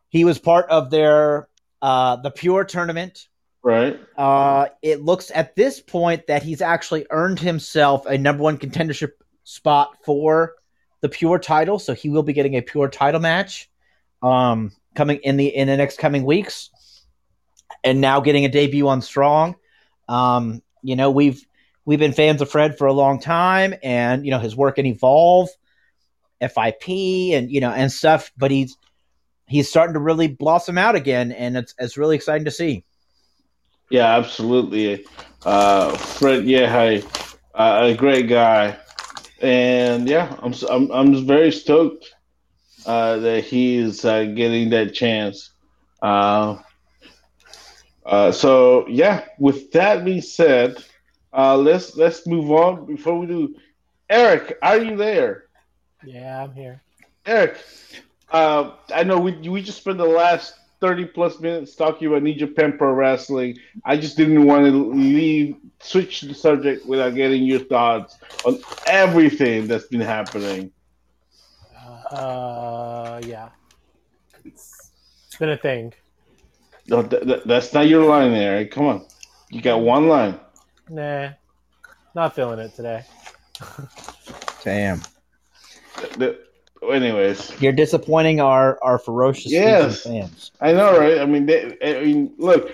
[0.08, 1.48] he was part of their
[1.82, 3.28] uh, the Pure tournament.
[3.62, 4.00] Right.
[4.16, 9.10] Uh, it looks at this point that he's actually earned himself a number one contendership
[9.44, 10.54] spot for
[11.00, 13.70] the Pure title, so he will be getting a Pure title match
[14.22, 16.70] um, coming in the in the next coming weeks,
[17.84, 19.56] and now getting a debut on Strong.
[20.08, 21.44] Um, you know, we've
[21.84, 24.86] we've been fans of Fred for a long time, and you know his work in
[24.86, 25.50] Evolve,
[26.40, 26.88] FIP,
[27.34, 28.32] and you know and stuff.
[28.36, 28.76] But he's
[29.46, 32.84] he's starting to really blossom out again, and it's it's really exciting to see.
[33.90, 35.06] Yeah, absolutely.
[35.44, 37.02] Uh, Fred, yeah, hi,
[37.54, 38.78] uh, a great guy,
[39.40, 42.14] and yeah, I'm I'm I'm just very stoked
[42.86, 45.52] uh, that he's uh, getting that chance.
[46.02, 46.58] Uh,
[48.06, 50.76] uh, so yeah, with that being said,
[51.32, 52.86] uh, let's let's move on.
[52.86, 53.54] Before we do,
[54.08, 55.44] Eric, are you there?
[56.04, 56.82] Yeah, I'm here.
[57.26, 57.58] Eric,
[58.30, 62.34] uh, I know we we just spent the last thirty plus minutes talking about New
[62.34, 63.58] Japan Pro Wrestling.
[63.84, 69.66] I just didn't want to leave switch the subject without getting your thoughts on everything
[69.66, 70.72] that's been happening.
[72.10, 73.50] Uh, yeah,
[74.44, 74.90] it's,
[75.26, 75.92] it's been a thing.
[76.88, 78.66] No, th- th- that's not your line, there.
[78.66, 79.06] Come on,
[79.50, 80.40] you got one line.
[80.88, 81.30] Nah,
[82.14, 83.04] not feeling it today.
[84.64, 85.02] Damn.
[86.16, 86.38] The,
[86.82, 90.52] anyways, you're disappointing our our ferocious yes, fans.
[90.60, 91.18] I know, right?
[91.18, 92.72] I mean, they, I mean, look,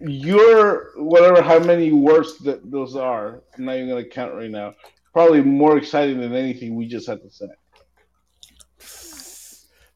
[0.00, 3.42] you're whatever how many words that those are.
[3.56, 4.74] I'm not even gonna count right now.
[5.12, 7.46] Probably more exciting than anything we just had to say.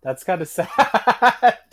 [0.02, 1.58] That's kind of sad.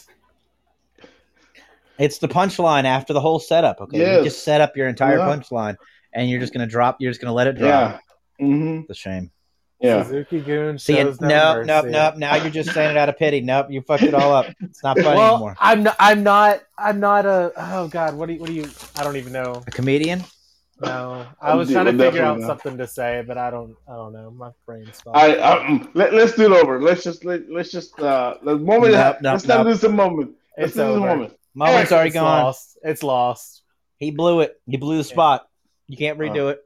[1.98, 3.80] It's the punchline after the whole setup.
[3.82, 4.18] Okay, yes.
[4.18, 5.28] you just set up your entire yeah.
[5.28, 5.78] punchline,
[6.14, 6.98] and you're just gonna drop.
[7.00, 8.02] You're just gonna let it drop.
[8.38, 8.80] Yeah, mm-hmm.
[8.82, 9.32] it's a shame.
[9.80, 10.04] Yeah.
[10.04, 12.14] Suzuki Goon See, no, no, no, no.
[12.16, 13.42] Now you're just saying it out of pity.
[13.42, 14.48] Nope, you fucked it all up.
[14.62, 15.56] It's not funny well, anymore.
[15.60, 15.96] I'm not.
[16.00, 16.64] I'm not.
[16.78, 17.52] I'm not a.
[17.58, 18.40] Oh God, what do you?
[18.40, 18.70] What do you?
[18.98, 19.64] I don't even know.
[19.68, 20.24] A comedian?
[20.82, 23.76] No, I was trying to figure out something to say, but I don't.
[23.88, 24.32] I don't know.
[24.32, 25.02] My brain's.
[25.14, 26.82] I um, let, us do it over.
[26.82, 28.94] Let's just let, let's just uh the moment.
[28.94, 29.58] Nope, nope, let's nope.
[29.58, 30.36] not lose the moment.
[30.58, 31.00] Let's it's over.
[31.00, 31.34] moment.
[31.54, 32.44] Moment's already it's gone.
[32.44, 32.78] Lost.
[32.84, 33.62] It's lost.
[33.98, 34.60] He blew it.
[34.68, 35.48] He blew the spot.
[35.88, 36.65] You can't redo it.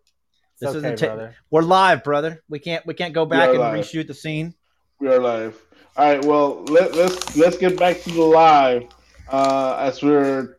[0.59, 0.97] This okay, isn't.
[0.97, 2.43] Ta- we're live, brother.
[2.49, 2.85] We can't.
[2.85, 3.85] We can't go back and live.
[3.85, 4.53] reshoot the scene.
[4.99, 5.59] We are live.
[5.95, 6.23] All right.
[6.23, 8.83] Well, let, let's let's get back to the live
[9.29, 10.57] uh, as we're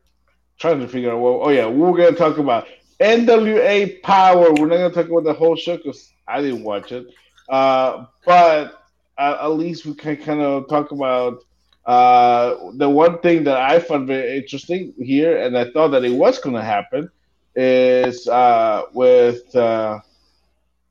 [0.58, 1.20] trying to figure out.
[1.20, 2.66] Well, oh yeah, we're gonna talk about
[2.98, 4.52] NWA Power.
[4.52, 7.06] We're not gonna talk about the whole show because I didn't watch it.
[7.48, 8.80] Uh, but
[9.18, 11.44] uh, at least we can kind of talk about
[11.84, 16.12] uh, the one thing that I found very interesting here, and I thought that it
[16.12, 17.10] was going to happen,
[17.54, 20.00] is uh, with uh,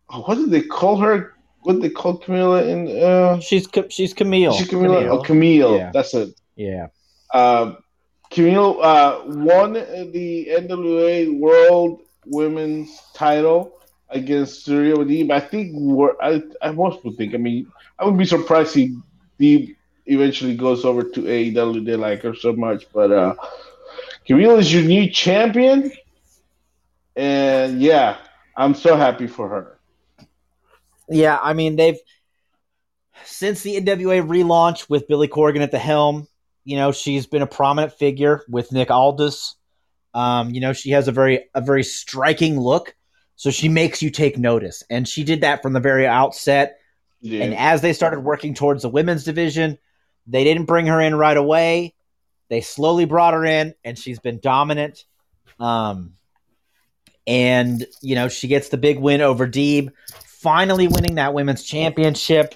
[0.07, 1.33] what did they call her?
[1.61, 2.63] What did they call Camilla?
[2.65, 4.57] In uh, she's she's Kamille.
[4.57, 5.01] She's Kamille.
[5.01, 5.09] Kamille.
[5.09, 5.77] Oh, Kamille.
[5.77, 5.91] Yeah.
[5.93, 6.39] That's it.
[6.55, 6.87] Yeah.
[7.33, 7.75] Uh,
[8.31, 13.73] Kamille uh, won the NWA World Women's Title
[14.09, 15.31] against Serena Deeb.
[15.31, 15.75] I think
[16.21, 17.33] I, I most people think.
[17.33, 18.91] I mean, I would be surprised if
[19.39, 21.85] Deeb eventually goes over to AEW.
[21.85, 23.35] They like her so much, but uh,
[24.25, 25.91] Camille is your new champion,
[27.19, 28.17] and yeah,
[28.55, 29.79] I'm so happy for her.
[31.09, 31.97] Yeah, I mean they've
[33.25, 36.27] since the NWA relaunch with Billy Corgan at the helm.
[36.63, 39.55] You know, she's been a prominent figure with Nick Aldis.
[40.13, 42.95] Um, you know, she has a very a very striking look,
[43.35, 46.79] so she makes you take notice, and she did that from the very outset.
[47.21, 47.43] Yeah.
[47.43, 49.77] And as they started working towards the women's division,
[50.25, 51.95] they didn't bring her in right away.
[52.49, 55.03] They slowly brought her in, and she's been dominant.
[55.59, 56.13] Um,
[57.27, 59.91] and you know she gets the big win over Deeb,
[60.25, 62.55] finally winning that women's championship.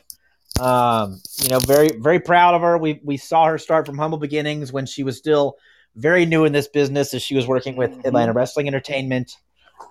[0.60, 2.78] Um, you know, very very proud of her.
[2.78, 5.58] We we saw her start from humble beginnings when she was still
[5.96, 8.08] very new in this business, as she was working with mm-hmm.
[8.08, 9.32] Atlanta Wrestling Entertainment.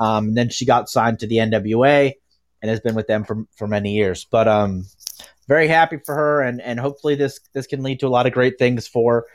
[0.00, 2.12] Um, then she got signed to the NWA
[2.60, 4.24] and has been with them for for many years.
[4.24, 4.86] But um,
[5.48, 8.32] very happy for her, and and hopefully this this can lead to a lot of
[8.32, 9.26] great things for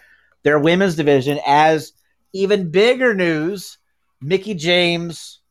[0.43, 1.39] their women's division.
[1.45, 1.93] As
[2.33, 3.77] even bigger news,
[4.21, 5.41] Mickie James,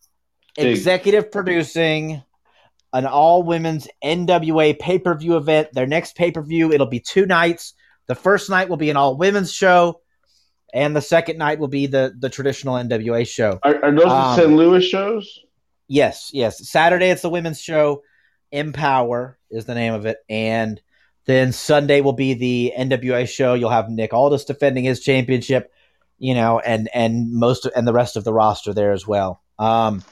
[0.56, 2.22] executive producing
[2.92, 5.68] an all women's NWA pay per view event.
[5.72, 7.74] Their next pay per view, it'll be two nights.
[8.06, 10.00] The first night will be an all women's show,
[10.72, 13.58] and the second night will be the the traditional NWA show.
[13.62, 14.52] Are, are those um, the St.
[14.52, 15.40] Louis shows?
[15.88, 16.68] Yes, yes.
[16.68, 18.02] Saturday it's the women's show,
[18.50, 20.80] Empower, is the name of it, and
[21.26, 23.54] then Sunday will be the NWA show.
[23.54, 25.72] You'll have Nick Aldis defending his championship,
[26.18, 29.42] you know, and and most and the rest of the roster there as well.
[29.58, 30.02] Um,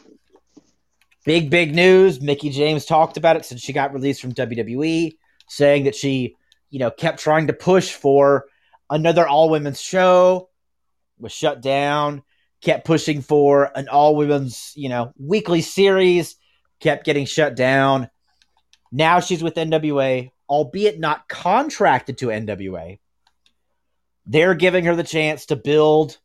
[1.24, 2.20] big big news.
[2.20, 5.12] Mickie James talked about it since she got released from WWE,
[5.48, 6.36] saying that she,
[6.70, 8.46] you know, kept trying to push for
[8.90, 10.48] another all women's show,
[11.18, 12.22] was shut down.
[12.60, 16.36] Kept pushing for an all women's, you know, weekly series,
[16.80, 18.08] kept getting shut down.
[18.90, 22.98] Now she's with NWA albeit not contracted to NWA.
[24.26, 26.18] They're giving her the chance to build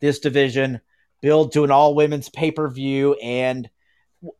[0.00, 0.80] this division,
[1.22, 3.68] build to an all women's pay per view, and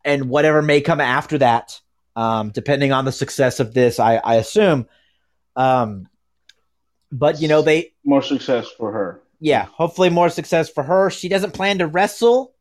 [0.05, 1.81] and whatever may come after that,
[2.15, 3.99] um, depending on the success of this.
[3.99, 4.87] I, I assume.
[5.55, 6.09] Um,
[7.11, 9.23] but you know they more success for her.
[9.41, 11.11] Yeah, hopefully more success for her.
[11.11, 12.55] She doesn't plan to wrestle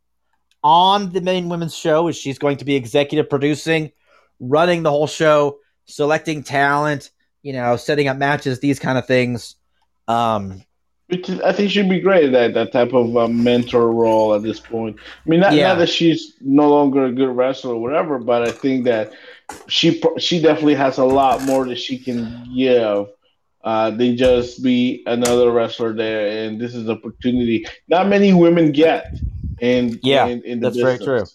[0.64, 3.92] on the main women's show, as she's going to be executive producing,
[4.40, 7.12] running the whole show selecting talent,
[7.44, 9.56] you know, setting up matches, these kind of things.
[10.08, 10.62] Um,
[11.08, 14.60] Which I think she'd be great at that type of uh, mentor role at this
[14.60, 14.98] point.
[15.26, 15.70] I mean, not, yeah.
[15.70, 19.14] not that she's no longer a good wrestler or whatever, but I think that
[19.68, 23.08] she she definitely has a lot more that she can give
[23.64, 26.46] uh, than just be another wrestler there.
[26.46, 29.16] And this is an opportunity not many women get.
[29.62, 31.06] And yeah, in, in that's business.
[31.06, 31.28] very true.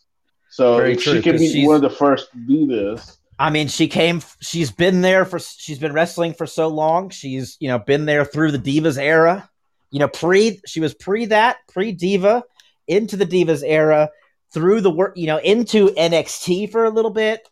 [0.50, 3.18] So very true, she can be one of the first to do this.
[3.40, 4.20] I mean, she came.
[4.42, 5.38] She's been there for.
[5.38, 7.08] She's been wrestling for so long.
[7.08, 9.48] She's you know been there through the Divas era.
[9.90, 10.60] You know, pre.
[10.66, 12.44] She was pre that pre Diva,
[12.86, 14.10] into the Divas era,
[14.52, 15.14] through the work.
[15.16, 17.48] You know, into NXT for a little bit,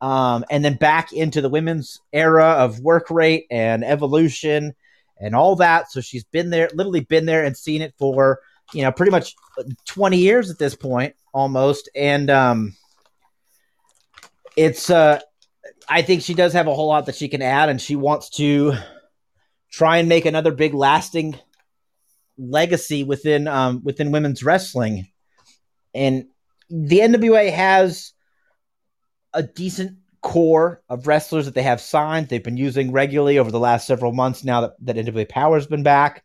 [0.00, 4.76] um, and then back into the women's era of work rate and evolution
[5.20, 5.90] and all that.
[5.90, 8.38] So she's been there, literally been there and seen it for
[8.72, 9.34] you know pretty much
[9.86, 11.90] twenty years at this point, almost.
[11.96, 12.76] And um,
[14.56, 15.18] it's uh
[15.88, 18.30] I think she does have a whole lot that she can add, and she wants
[18.30, 18.74] to
[19.70, 21.38] try and make another big, lasting
[22.38, 25.08] legacy within um, within women's wrestling.
[25.94, 26.26] And
[26.70, 28.12] the NWA has
[29.34, 32.28] a decent core of wrestlers that they have signed.
[32.28, 35.82] They've been using regularly over the last several months now that, that NWA Power's been
[35.82, 36.24] back.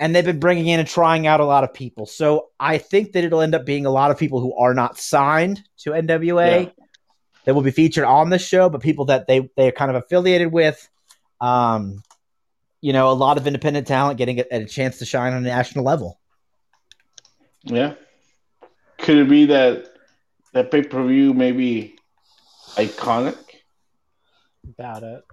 [0.00, 2.04] And they've been bringing in and trying out a lot of people.
[2.04, 4.98] So I think that it'll end up being a lot of people who are not
[4.98, 6.64] signed to NWA.
[6.64, 6.83] Yeah
[7.44, 10.52] that will be featured on the show, but people that they they're kind of affiliated
[10.52, 10.88] with.
[11.40, 12.02] Um,
[12.80, 15.48] you know, a lot of independent talent getting a, a chance to shine on a
[15.48, 16.20] national level.
[17.62, 17.94] Yeah.
[18.98, 19.86] Could it be that
[20.52, 21.96] that pay per view may be
[22.76, 23.38] iconic?
[24.68, 25.24] About it.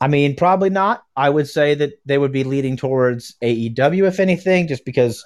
[0.00, 1.04] I mean, probably not.
[1.16, 5.24] I would say that they would be leading towards AEW, if anything, just because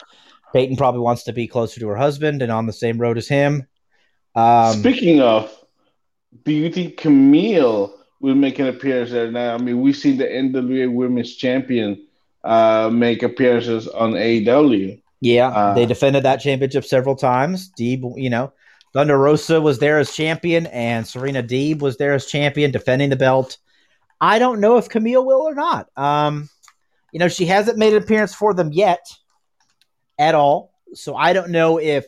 [0.53, 3.29] Peyton probably wants to be closer to her husband and on the same road as
[3.29, 3.67] him.
[4.35, 5.53] Um, Speaking of,
[6.45, 9.55] do you think Kamille will make an appearance there now?
[9.55, 12.07] I mean, we've seen the NWA Women's Champion
[12.45, 15.01] uh, make appearances on AEW.
[15.21, 17.71] Yeah, uh, they defended that championship several times.
[17.79, 18.53] Deeb, you know,
[18.93, 23.17] Thunder Rosa was there as champion, and Serena Deeb was there as champion, defending the
[23.17, 23.59] belt.
[24.21, 25.89] I don't know if Kamille will or not.
[25.97, 26.49] Um,
[27.13, 29.07] you know, she hasn't made an appearance for them yet
[30.19, 30.73] at all.
[30.95, 32.07] So I don't know if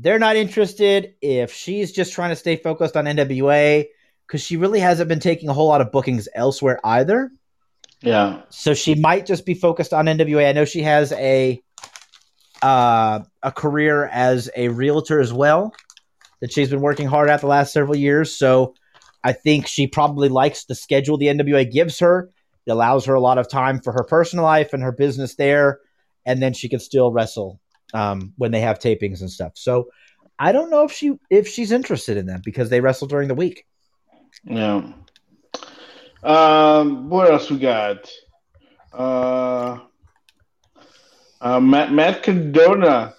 [0.00, 3.86] they're not interested, if she's just trying to stay focused on NWA,
[4.26, 7.30] because she really hasn't been taking a whole lot of bookings elsewhere either.
[8.00, 8.42] Yeah.
[8.50, 10.48] So she might just be focused on NWA.
[10.48, 11.60] I know she has a
[12.62, 15.74] uh, a career as a realtor as well
[16.40, 18.36] that she's been working hard at the last several years.
[18.36, 18.74] So
[19.24, 22.30] I think she probably likes the schedule the NWA gives her.
[22.66, 25.80] It allows her a lot of time for her personal life and her business there,
[26.24, 27.60] and then she can still wrestle
[27.94, 29.52] um, when they have tapings and stuff.
[29.54, 29.88] So
[30.38, 33.34] I don't know if she if she's interested in them because they wrestle during the
[33.34, 33.66] week.
[34.44, 34.92] Yeah.
[36.22, 38.10] Um, what else we got?
[38.92, 39.78] Uh,
[41.40, 43.14] uh Matt Matt Cardona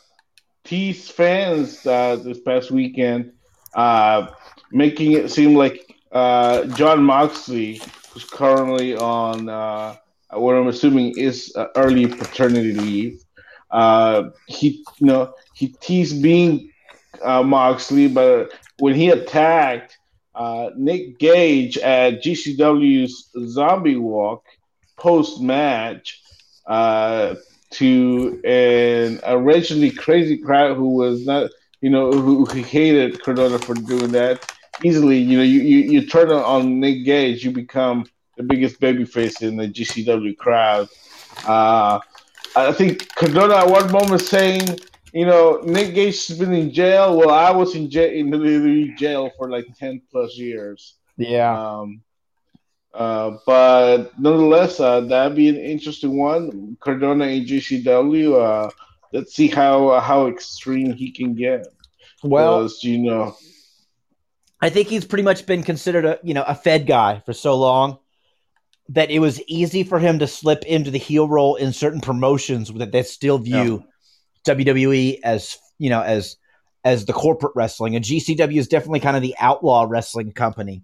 [0.64, 3.32] teased fans uh, this past weekend,
[3.74, 4.28] uh,
[4.72, 9.96] making it seem like uh, Jon Moxley, who's currently on uh,
[10.34, 13.24] what I'm assuming is uh, early paternity leave,
[13.72, 16.72] uh, he, you know, he teased being
[17.22, 19.98] uh, Moxley, but when he attacked
[20.36, 24.46] uh, Nick Gage at GCW's Zombie Walk
[24.98, 26.22] post match
[26.66, 27.36] uh,
[27.72, 31.52] to an originally crazy crowd who was not,
[31.82, 34.52] you know, who, who hated Cardona for doing that.
[34.84, 38.06] Easily, you know, you, you, you turn on Nick Gage, you become
[38.38, 40.88] the biggest babyface in the GCW crowd.
[41.46, 42.00] Uh,
[42.68, 44.80] I think Cardona at one moment saying,
[45.14, 47.18] you know, Nick Gage has been in jail.
[47.18, 50.96] Well, I was in jail in the jail for like ten plus years.
[51.18, 51.58] Yeah.
[51.58, 52.02] Um,
[52.94, 56.78] uh, but nonetheless, uh, that'd be an interesting one.
[56.80, 58.40] Cardona and GCW.
[58.40, 58.70] Uh,
[59.14, 61.68] let's see how how extreme he can get.
[62.24, 63.36] Well, you know,
[64.62, 67.56] I think he's pretty much been considered a you know a Fed guy for so
[67.56, 68.00] long
[68.90, 72.72] that it was easy for him to slip into the heel role in certain promotions
[72.74, 73.84] that they still view
[74.46, 74.54] yeah.
[74.56, 76.38] WWE as you know as
[76.84, 77.96] as the corporate wrestling.
[77.96, 80.84] And GCW is definitely kind of the outlaw wrestling company.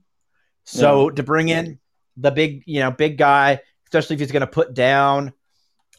[0.66, 1.16] So yeah.
[1.16, 1.80] to bring in
[2.18, 5.34] the big you know big guy, especially if he's going to put down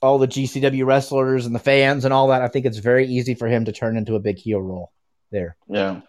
[0.02, 3.34] all the GCW wrestlers and the fans and all that, I think it's very easy
[3.34, 4.92] for him to turn into a big heel role
[5.32, 5.57] there.
[5.68, 6.02] Yeah.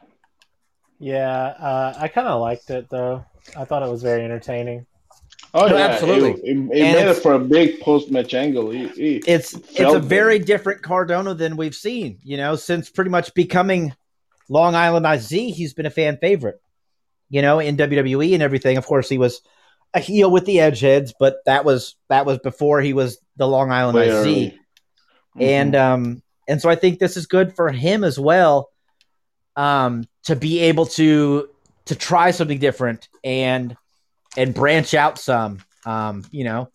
[1.00, 3.24] Yeah, uh, I kind of liked it though.
[3.56, 4.88] I thought it was very entertaining.
[5.58, 6.32] Oh no, yeah, absolutely.
[6.44, 8.70] It, it, it made it for a big post match angle.
[8.70, 12.20] He it's it's a very different Cardona than we've seen.
[12.22, 13.96] You know, since pretty much becoming
[14.50, 16.62] Long Island Iced-Z, he's been a fan favorite.
[17.30, 18.78] You know, in WWE and everything.
[18.78, 19.42] Of course, he was
[19.96, 23.72] a heel with the Edgeheads, but that was that was before he was the Long
[23.72, 24.26] Island Way IZ.
[24.28, 25.42] Mm-hmm.
[25.42, 28.70] And um and so I think this is good for him as well
[29.56, 31.50] um, to be able to
[31.86, 33.76] to try something different and
[34.38, 35.60] and branch out some.
[35.86, 36.72] Um, you know,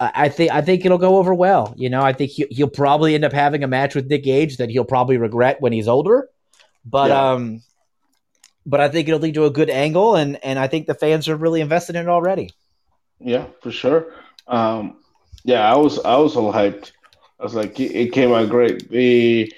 [0.00, 1.74] I think I think it'll go over well.
[1.76, 4.58] You know, I think he, he'll probably end up having a match with Nick Gage
[4.58, 6.28] that he'll probably regret when he's older.
[6.84, 7.32] But yeah.
[7.32, 7.62] um,
[8.64, 11.28] but I think it'll lead to a good angle, and and I think the fans
[11.28, 12.50] are really invested in it already.
[13.18, 14.14] Yeah, for sure.
[14.46, 14.98] Um,
[15.44, 16.92] yeah, I was I was all hyped.
[17.40, 18.88] I was like, it, came out great.
[18.90, 19.52] The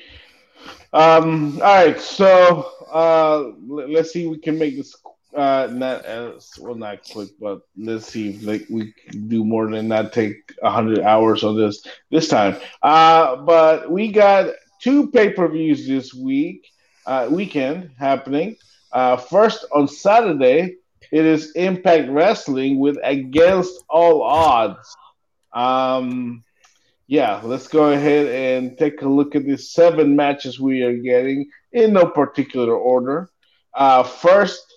[0.93, 4.97] um, all right, so uh, let's see if we can make this
[5.35, 9.71] uh not as well not quick, but let's see if like we can do more
[9.71, 10.13] than that.
[10.13, 12.57] Take hundred hours on this this time.
[12.83, 16.67] Uh, but we got two pay per views this week,
[17.07, 18.57] uh, weekend happening.
[18.93, 20.77] Uh, first on Saturday,
[21.13, 24.97] it is Impact Wrestling with Against All Odds.
[25.53, 26.45] Um,
[27.07, 31.51] yeah, let's go ahead and take a look at these seven matches we are getting
[31.73, 33.31] in no particular order.
[33.75, 34.70] Uh, first,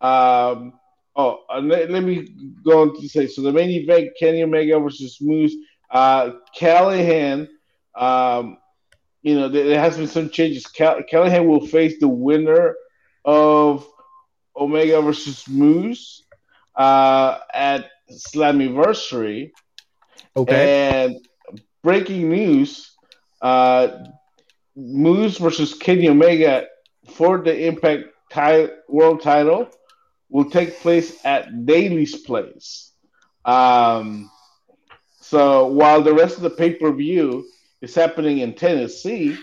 [0.00, 0.74] um,
[1.16, 2.28] oh, uh, let, let, me
[2.64, 5.54] go on to say so the main event Kenny Omega versus Moose.
[5.90, 7.48] Uh, Callihan,
[7.94, 8.58] um,
[9.22, 10.66] you know, there, there, has been some changes.
[10.66, 12.74] Cal- Callihan will face the winner
[13.24, 13.86] of
[14.56, 16.24] Omega versus Moose
[16.74, 19.52] uh, at Slammiversary.
[20.36, 21.06] Okay.
[21.06, 21.26] And
[21.82, 22.90] breaking news:
[23.40, 23.88] uh,
[24.74, 26.66] Moose versus Kenny Omega
[27.14, 28.04] for the Impact
[28.88, 29.70] World Title
[30.34, 32.90] will take place at Daly's Place.
[33.44, 34.28] Um,
[35.20, 37.46] so while the rest of the pay per view
[37.80, 39.38] is happening in Tennessee,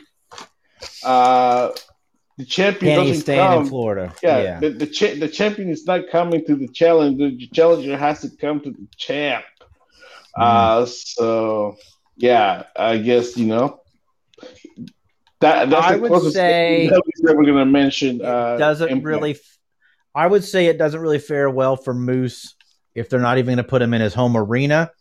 [1.05, 1.71] uh,
[2.37, 3.61] the champion doesn't come.
[3.61, 4.13] in Florida.
[4.21, 4.59] Yeah, yeah.
[4.59, 7.19] the the, cha- the champion is not coming to the challenge.
[7.19, 9.45] The challenger has to come to the champ.
[10.37, 10.43] Mm.
[10.43, 11.77] Uh, so
[12.17, 13.79] yeah, I guess you know
[15.39, 15.69] that.
[15.69, 17.01] That's I would say that
[17.37, 18.21] we're going to mention.
[18.21, 19.05] Uh, doesn't impact.
[19.05, 19.37] really.
[20.14, 22.55] I would say it doesn't really fare well for Moose
[22.95, 24.91] if they're not even going to put him in his home arena.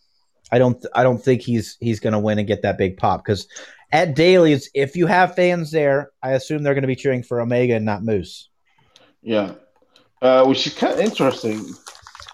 [0.52, 0.84] I don't.
[0.94, 3.46] I don't think he's he's going to win and get that big pop because
[3.92, 7.40] at Daly's, if you have fans there, I assume they're going to be cheering for
[7.40, 8.48] Omega and not Moose.
[9.22, 9.54] Yeah,
[10.22, 11.64] uh, which is kind of interesting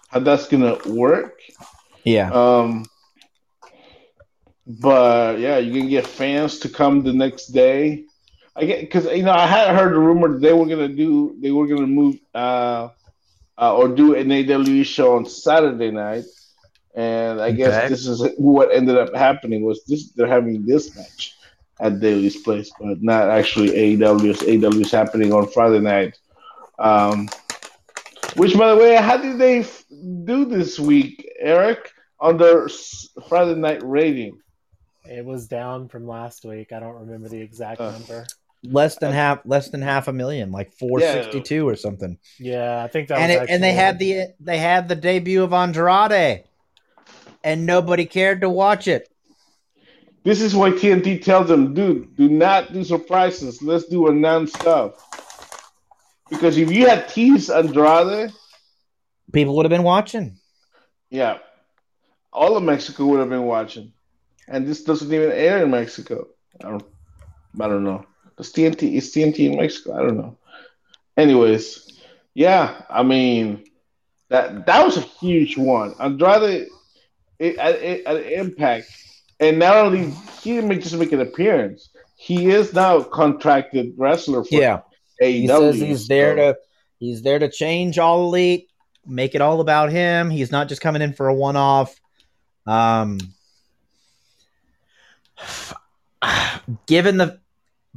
[0.08, 1.40] how that's going to work.
[2.04, 2.30] Yeah.
[2.30, 2.86] Um,
[4.66, 8.05] but yeah, you can get fans to come the next day.
[8.56, 11.50] I get because you know I had heard the rumor they were gonna do they
[11.50, 12.88] were gonna move uh,
[13.58, 16.24] uh or do an AWE show on Saturday night,
[16.94, 17.56] and I okay.
[17.56, 21.36] guess this is what ended up happening was this they're having this match
[21.80, 24.40] at Daly's place, but not actually AEW's.
[24.40, 26.18] AEW's happening on Friday night.
[26.78, 27.28] Um,
[28.36, 32.68] which, by the way, how did they f- do this week, Eric, on their
[33.28, 34.40] Friday night rating?
[35.04, 36.72] It was down from last week.
[36.72, 38.26] I don't remember the exact uh, number.
[38.64, 41.70] Less than uh, half, less than half a million, like four sixty two yeah.
[41.70, 42.18] or something.
[42.38, 43.18] Yeah, I think that.
[43.18, 46.44] And it, and they had the they had the debut of Andrade,
[47.44, 49.08] and nobody cared to watch it.
[50.24, 53.62] This is why TNT tells them, dude, do not do surprises.
[53.62, 54.94] Let's do announced stuff.
[56.28, 58.32] Because if you had teased Andrade,
[59.32, 60.38] people would have been watching.
[61.08, 61.38] Yeah,
[62.32, 63.92] all of Mexico would have been watching
[64.48, 66.28] and this doesn't even air in Mexico.
[66.64, 66.84] I don't,
[67.60, 68.06] I don't know.
[68.36, 69.94] Does TNT is TNT in Mexico?
[69.94, 70.36] I don't know.
[71.16, 72.00] Anyways,
[72.34, 73.64] yeah, I mean
[74.28, 75.94] that that was a huge one.
[76.00, 76.68] Andrade
[77.38, 78.86] it, at, at Impact,
[79.40, 80.10] and not only
[80.42, 84.80] he didn't just make an appearance, he is now a contracted wrestler for yeah.
[85.22, 85.40] AEW.
[85.40, 86.14] He says he's so.
[86.14, 86.56] there to
[86.98, 88.68] he's there to change all elite
[89.06, 90.30] make it all about him.
[90.30, 91.98] He's not just coming in for a one off.
[92.66, 93.18] Um,
[96.86, 97.38] given the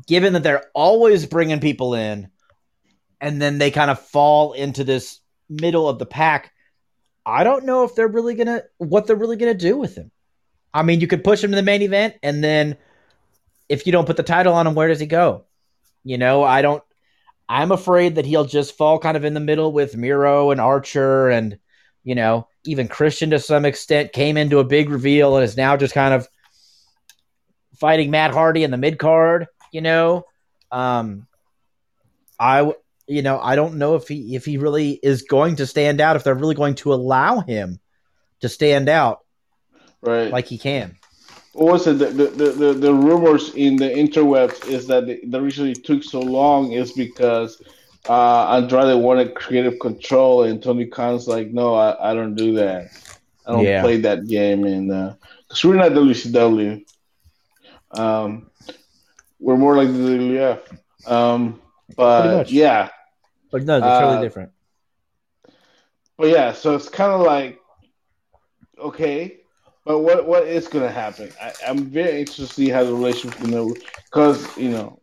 [0.07, 2.29] given that they're always bringing people in,
[3.21, 5.19] and then they kind of fall into this
[5.49, 6.51] middle of the pack.
[7.25, 10.11] I don't know if they're really gonna what they're really gonna do with him.
[10.73, 12.77] I mean, you could push him to the main event, and then
[13.67, 15.45] if you don't put the title on him, where does he go?
[16.03, 16.83] You know, I don't.
[17.47, 21.29] I'm afraid that he'll just fall kind of in the middle with Miro and Archer,
[21.29, 21.57] and
[22.03, 25.75] you know, even Christian to some extent came into a big reveal and is now
[25.75, 26.27] just kind of
[27.79, 29.47] fighting Matt Hardy in the mid card.
[29.71, 30.25] You know,
[30.71, 31.27] um,
[32.39, 32.73] I
[33.07, 36.15] you know I don't know if he if he really is going to stand out
[36.15, 37.79] if they're really going to allow him
[38.41, 39.25] to stand out
[40.01, 40.31] right.
[40.31, 40.95] like he can.
[41.53, 45.41] What was it the, the, the, the rumors in the interwebs is that the, the
[45.41, 47.61] reason it took so long is because
[48.07, 52.91] uh, Andrade wanted creative control and Tony Khan's like no I, I don't do that.
[53.45, 53.81] I don't yeah.
[53.81, 54.63] play that game.
[54.63, 56.85] And because uh, we're not WCW
[57.91, 58.48] um,
[59.39, 61.61] we're more like the WWF um,
[61.95, 62.89] but yeah
[63.51, 64.51] but no they're totally uh, different
[66.17, 67.59] but yeah so it's kind of like
[68.77, 69.39] okay
[69.89, 71.31] but what what is going to happen?
[71.41, 74.99] I, am very interested to see how the relationship going to because you know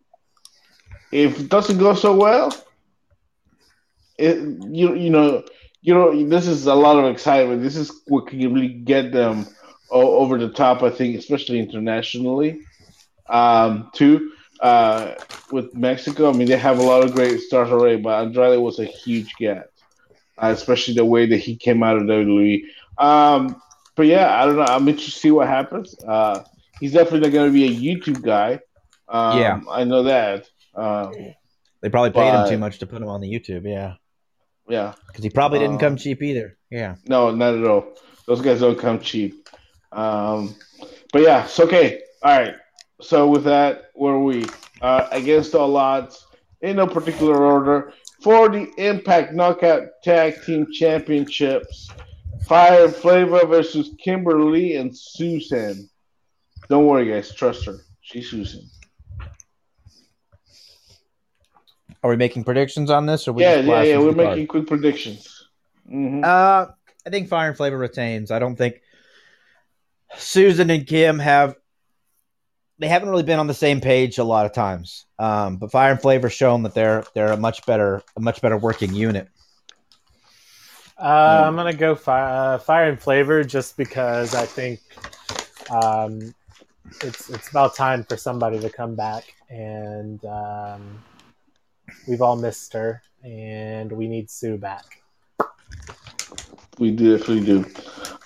[1.10, 2.54] if it doesn't go so well,
[4.18, 4.36] it
[4.70, 5.42] you you know
[5.82, 7.62] you know this is a lot of excitement.
[7.62, 9.46] This is what can really get them
[9.90, 10.84] over the top.
[10.84, 12.60] I think, especially internationally,
[13.28, 14.32] um, too.
[14.60, 15.14] Uh,
[15.52, 18.78] with Mexico, I mean, they have a lot of great stars already, but Andrade was
[18.78, 19.70] a huge get,
[20.38, 22.62] uh, especially the way that he came out of WWE.
[22.98, 23.60] Um,
[23.94, 24.62] but yeah, I don't know.
[24.62, 25.94] I'm interested to see what happens.
[26.02, 26.42] Uh,
[26.80, 28.60] he's definitely going to be a YouTube guy.
[29.08, 30.48] Um, yeah, I know that.
[30.74, 31.12] Um,
[31.80, 33.64] they probably paid but, him too much to put him on the YouTube.
[33.64, 33.94] Yeah,
[34.68, 36.56] yeah, because he probably didn't come um, cheap either.
[36.70, 37.94] Yeah, no, not at all.
[38.26, 39.48] Those guys don't come cheap.
[39.92, 40.56] Um,
[41.12, 42.54] but yeah, it's okay, all right.
[43.06, 44.46] So with that, where are we?
[44.80, 46.26] Uh, against all odds,
[46.60, 51.88] in no particular order, for the Impact Knockout Tag Team Championships.
[52.46, 55.88] Fire Flavor versus Kimber Lee and Susan.
[56.68, 57.32] Don't worry, guys.
[57.32, 57.78] Trust her.
[58.00, 58.68] She's Susan.
[62.02, 63.98] Are we making predictions on this, or we yeah, yeah, yeah?
[63.98, 65.48] We're making quick predictions.
[65.88, 66.22] Mm-hmm.
[66.24, 66.66] Uh,
[67.06, 68.32] I think Fire and Flavor retains.
[68.32, 68.80] I don't think
[70.16, 71.54] Susan and Kim have.
[72.78, 75.06] They haven't really been on the same page a lot of times.
[75.18, 78.56] Um, but Fire and Flavor shown that they're they're a much better a much better
[78.56, 79.28] working unit.
[80.98, 84.80] Uh, I'm gonna go fire, uh, fire and flavor just because I think
[85.70, 86.34] um,
[87.02, 90.98] it's it's about time for somebody to come back, and um,
[92.08, 95.02] we've all missed her, and we need Sue back.
[96.78, 97.66] We definitely do.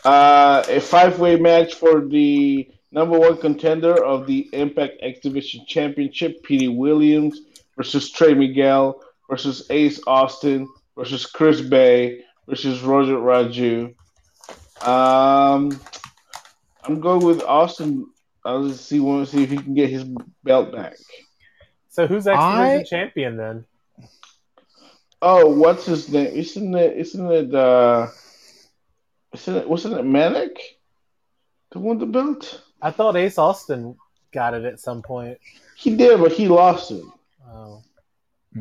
[0.05, 6.43] Uh, a five-way match for the number one contender of the Impact X Division Championship,
[6.43, 7.41] Petey Williams
[7.77, 13.95] versus Trey Miguel versus Ace Austin versus Chris Bey versus Rohit Raju.
[14.87, 15.79] Um,
[16.83, 18.07] I'm going with Austin.
[18.45, 20.05] I'll just see want to see if he can get his
[20.43, 20.97] belt back.
[21.91, 22.83] So who's X Division I...
[22.85, 23.65] champion then?
[25.23, 26.35] Oh, what's his name?
[26.35, 26.97] Isn't it?
[26.97, 27.55] Isn't it?
[27.55, 28.09] Uh,
[29.35, 29.69] isn't it?
[29.69, 30.59] Wasn't it Manik?
[31.73, 32.63] The won the belt.
[32.83, 33.97] I thought Ace Austin
[34.33, 35.39] got it at some point.
[35.77, 37.05] He did, but he lost it.
[37.49, 37.83] Oh.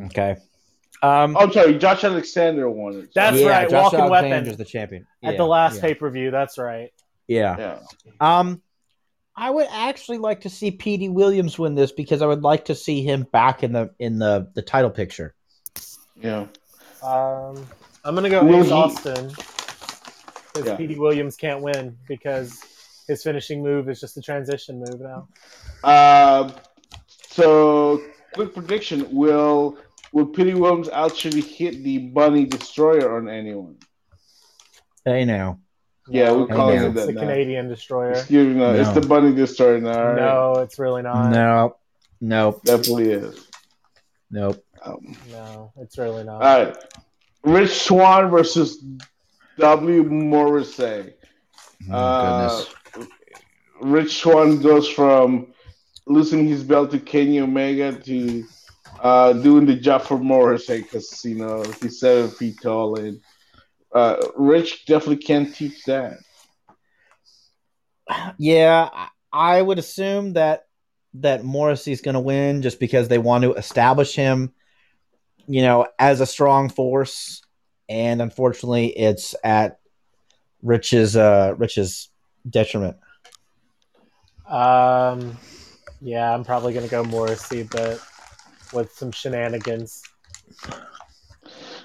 [0.06, 0.38] Okay.
[1.02, 3.10] Um, oh, sorry, Josh Alexander won it.
[3.14, 3.70] That's yeah, right.
[3.70, 5.82] Josh Walking Weapon is the champion at the last yeah.
[5.82, 6.30] pay per view.
[6.32, 6.92] That's right.
[7.28, 7.58] Yeah.
[7.58, 7.80] Yeah.
[8.20, 8.62] Um,
[9.36, 12.76] I would actually like to see Petey Williams win this because I would like to
[12.76, 15.34] see him back in the in the the title picture.
[16.22, 16.48] Yeah.
[17.02, 17.66] Um,
[18.04, 19.30] I'm gonna go Ace Austin
[20.54, 20.76] because yeah.
[20.76, 22.62] Petey Williams can't win because
[23.10, 25.28] his finishing move is just a transition move now.
[25.84, 26.52] Uh,
[27.08, 28.02] so
[28.34, 29.78] quick prediction: Will
[30.14, 33.78] Will Petey Williams actually hit the Bunny Destroyer on anyone?
[35.04, 35.60] Hey now.
[36.08, 37.08] Yeah, we're calling it that.
[37.08, 37.22] the now.
[37.22, 38.12] Canadian Destroyer.
[38.12, 38.80] Excuse me, no, no.
[38.80, 40.14] it's the Bunny Destroyer now.
[40.14, 41.30] No, it's really not.
[41.30, 41.78] No,
[42.22, 43.48] no, Definitely is.
[44.32, 44.64] Nope.
[44.84, 46.42] Um, no, it's really not.
[46.42, 46.78] All right,
[47.44, 48.84] Rich Swann versus
[49.58, 50.04] W.
[50.04, 51.14] Morrissey.
[51.90, 52.66] Oh, uh,
[53.82, 55.54] Rich Swann goes from
[56.06, 58.46] losing his belt to Kenny Omega to
[59.02, 63.22] uh, doing the job for Morrissey because you know he's seven feet tall and
[63.94, 66.18] uh, Rich definitely can't teach that.
[68.38, 68.90] Yeah,
[69.32, 70.66] I would assume that
[71.16, 74.54] that Morrissey's going to win just because they want to establish him,
[75.48, 77.42] you know, as a strong force
[77.90, 79.80] and unfortunately, it's at
[80.62, 82.10] Rich's uh, Rich's
[82.48, 82.98] detriment.
[84.50, 85.38] Um,
[86.02, 88.02] yeah, I'm probably gonna go Morrissey, but
[88.74, 90.04] with some shenanigans.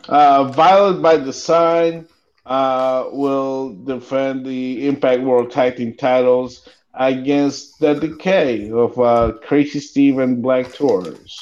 [0.09, 2.07] Uh, Violent by Design
[2.47, 9.81] uh, will defend the Impact World Tag Team titles against the Decay of uh, Crazy
[9.81, 11.41] Steve and Black Taurus.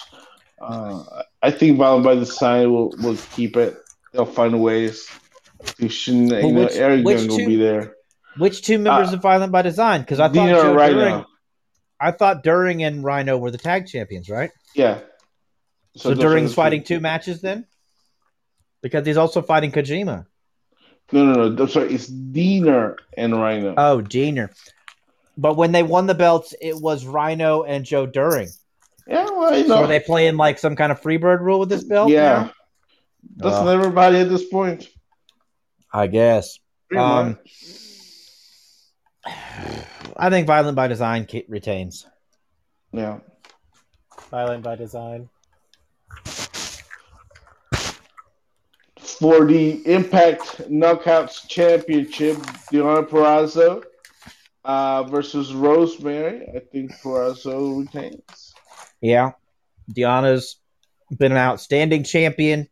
[0.61, 3.77] Uh, I think Violent by Design will, will keep it.
[4.13, 5.09] They'll find ways.
[5.77, 7.95] To, you know, which- Eric which Young will two- be there.
[8.39, 10.01] Which two members Uh, of Violent by Design?
[10.01, 10.95] Because I thought Joe Rhino.
[10.95, 11.25] Doering,
[12.01, 14.51] I thought During and Rhino were the tag champions, right?
[14.75, 15.01] Yeah.
[15.97, 17.01] So, are Doering's fighting two.
[17.01, 17.67] matches then,
[18.81, 20.25] because he's also fighting Kojima.
[21.13, 21.63] No, no, no.
[21.63, 21.93] I'm sorry.
[21.95, 23.75] It's Deaner and Rhino.
[23.77, 24.49] Oh, Deaner.
[25.37, 28.49] But when they won the belts, it was Rhino and Joe Doering.
[29.07, 29.85] yeah, well, you So know.
[29.85, 32.09] are they playing like some kind of Freebird rule with this belt?
[32.11, 32.45] yeah.
[32.45, 32.53] now?
[33.37, 34.89] Doesn't Oh, everybody at this point?
[35.93, 36.59] I guess.
[36.97, 37.39] Um, much.
[39.25, 42.07] I think Violent by Design retains.
[42.93, 43.19] Yeah.
[44.31, 45.29] Violent by design.
[48.97, 52.37] For the Impact Knockouts Championship,
[52.73, 53.85] Deonna Purrazzo
[54.65, 56.49] uh, versus Rosemary.
[56.55, 58.55] I think Perrazzo retains.
[59.01, 59.33] Yeah.
[59.93, 60.57] Deonna's
[61.17, 62.69] been an outstanding champion.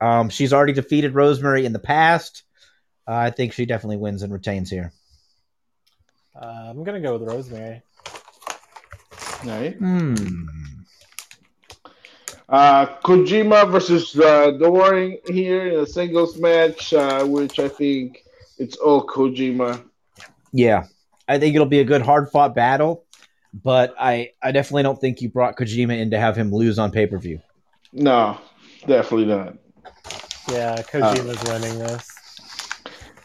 [0.00, 2.42] Um, she's already defeated Rosemary in the past.
[3.06, 4.92] Uh, I think she definitely wins and retains here.
[6.34, 7.82] Uh, I'm gonna go with Rosemary.
[9.44, 9.76] Right.
[9.76, 10.14] Hmm.
[12.48, 18.24] Uh, Kojima versus uh, Doering here in a singles match, uh, which I think
[18.58, 19.82] it's all Kojima.
[20.52, 20.84] Yeah.
[21.26, 23.04] I think it'll be a good hard fought battle,
[23.52, 26.90] but I, I definitely don't think you brought Kojima in to have him lose on
[26.90, 27.40] pay per view.
[27.92, 28.38] No,
[28.86, 29.56] definitely not.
[30.50, 32.08] Yeah, Kojima's winning this.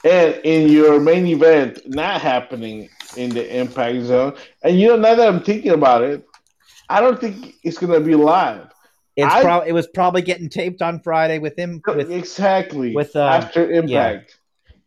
[0.05, 5.15] And in your main event, not happening in the Impact Zone, and you know, now
[5.15, 6.25] that I'm thinking about it,
[6.89, 8.67] I don't think it's gonna be live.
[9.15, 13.15] It's I- probably it was probably getting taped on Friday with him with exactly with,
[13.15, 14.37] uh, after Impact.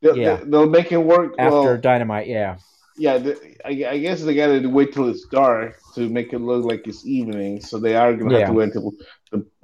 [0.01, 0.41] They'll, Yeah.
[0.45, 1.35] they'll make it work.
[1.39, 2.27] after well, Dynamite.
[2.27, 2.57] Yeah.
[2.97, 6.65] yeah, the, I, I guess they gotta wait till it's dark to make it look
[6.65, 7.61] like it's evening.
[7.61, 8.93] So they are gonna have to wait until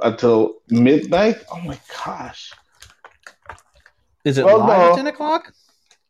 [0.02, 1.38] until midnight.
[1.52, 2.52] Oh my gosh!
[4.24, 4.90] Is it Well, live no.
[4.90, 5.52] at ten o'clock?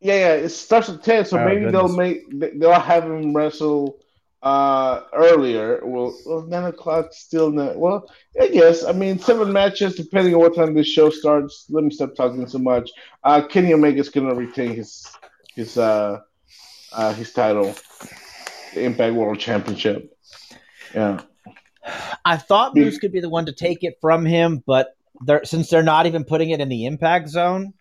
[0.01, 2.23] Yeah, yeah, it starts at ten, so Oh, maybe they'll make
[2.59, 3.99] they'll have him wrestle
[4.43, 5.81] uh earlier.
[5.85, 7.77] Well, well nine o'clock still not.
[7.77, 8.09] Well,
[8.41, 11.67] I guess I mean seven matches depending on what time this show starts.
[11.69, 12.91] Let me stop talking so much.
[13.25, 15.05] Uh, Kenny Omega's gonna retain his
[15.57, 16.21] his uh,
[16.93, 17.75] uh his title,
[18.75, 20.17] the Impact World Championship.
[20.95, 21.21] Yeah,
[22.25, 25.71] I thought Moose could be the one to take it from him, but they're, since
[25.71, 27.75] they're not even putting it in the impact zone,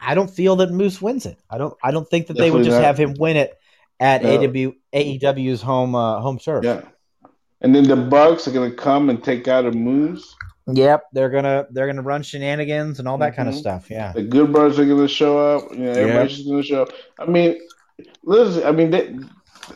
[0.00, 1.38] I don't feel that Moose wins it.
[1.50, 1.74] I don't.
[1.82, 2.84] I don't think that they would just not.
[2.84, 3.58] have him win it
[4.00, 4.30] at No.
[4.36, 6.64] AW, AEW's home uh, home turf.
[6.64, 6.82] yeah.
[7.60, 10.34] And then the Bucks are gonna come and take out a Moose.
[10.66, 13.90] Yep, they're gonna they're gonna run shenanigans and all that kind of stuff.
[13.90, 15.72] Yeah, The Good Brothers are gonna show up.
[15.72, 16.88] You know, everybody's just gonna show up.
[17.18, 17.60] I mean,
[18.24, 18.64] listen.
[18.64, 19.16] I mean, they,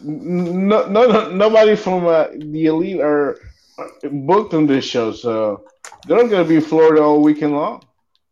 [0.03, 3.39] no, no, no, nobody from uh, the elite are
[3.79, 5.65] are booked on this show, so
[6.07, 7.83] they're gonna be in Florida all weekend long.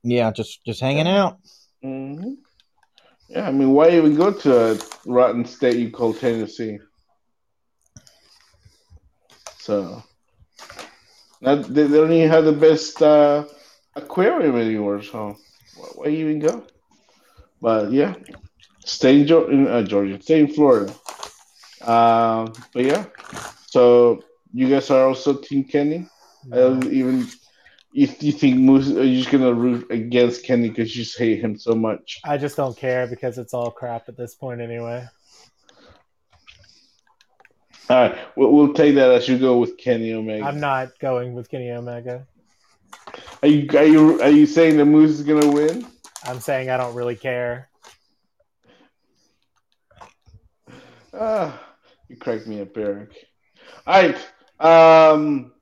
[0.03, 1.39] yeah, just just hanging out.
[1.85, 2.35] Hmm
[3.29, 6.79] Yeah, I mean, why even go to a rotten state you call Tennessee?
[9.59, 10.03] So,
[11.43, 13.45] not, they, don't even have the best uh,
[13.97, 15.37] aquarium anywhere, so
[15.97, 16.65] why, even go?
[17.61, 18.15] But yeah,
[18.85, 20.95] stay in, Geor- in uh, Georgia, stay in Florida.
[21.83, 23.07] Um, but yeah,
[23.67, 24.23] so
[24.53, 26.09] you guys are also Team Kenny.
[26.53, 27.29] I don't even
[27.95, 31.41] you, you think Moose are you just gonna root against Kenny because you just hate
[31.41, 32.21] him so much?
[32.25, 35.07] I just don't care because it's all crap at this point anyway.
[37.89, 40.45] All right, we'll, we'll take that as you go with Kenny Omega.
[40.45, 42.27] I'm not going with Kenny Omega.
[43.43, 45.87] Are you are you are you saying the Moose is gonna win?
[46.25, 47.69] I'm saying I don't really care.
[51.13, 51.63] Ah,
[52.09, 53.29] you cracked me up, Eric.
[53.87, 55.13] All right.
[55.13, 55.53] Um,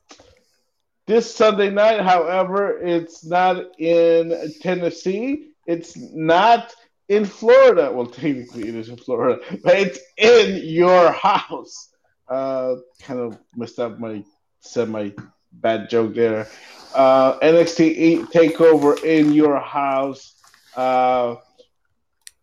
[1.06, 5.48] this Sunday night, however, it's not in Tennessee.
[5.66, 6.72] It's not
[7.08, 7.90] in Florida.
[7.92, 11.90] Well, technically, it is in Florida, but it's in your house.
[12.28, 14.24] Uh, kind of messed up my
[14.60, 15.10] semi
[15.52, 16.48] bad joke there.
[16.94, 20.34] Uh, NXT Takeover in your house.
[20.76, 21.36] Uh,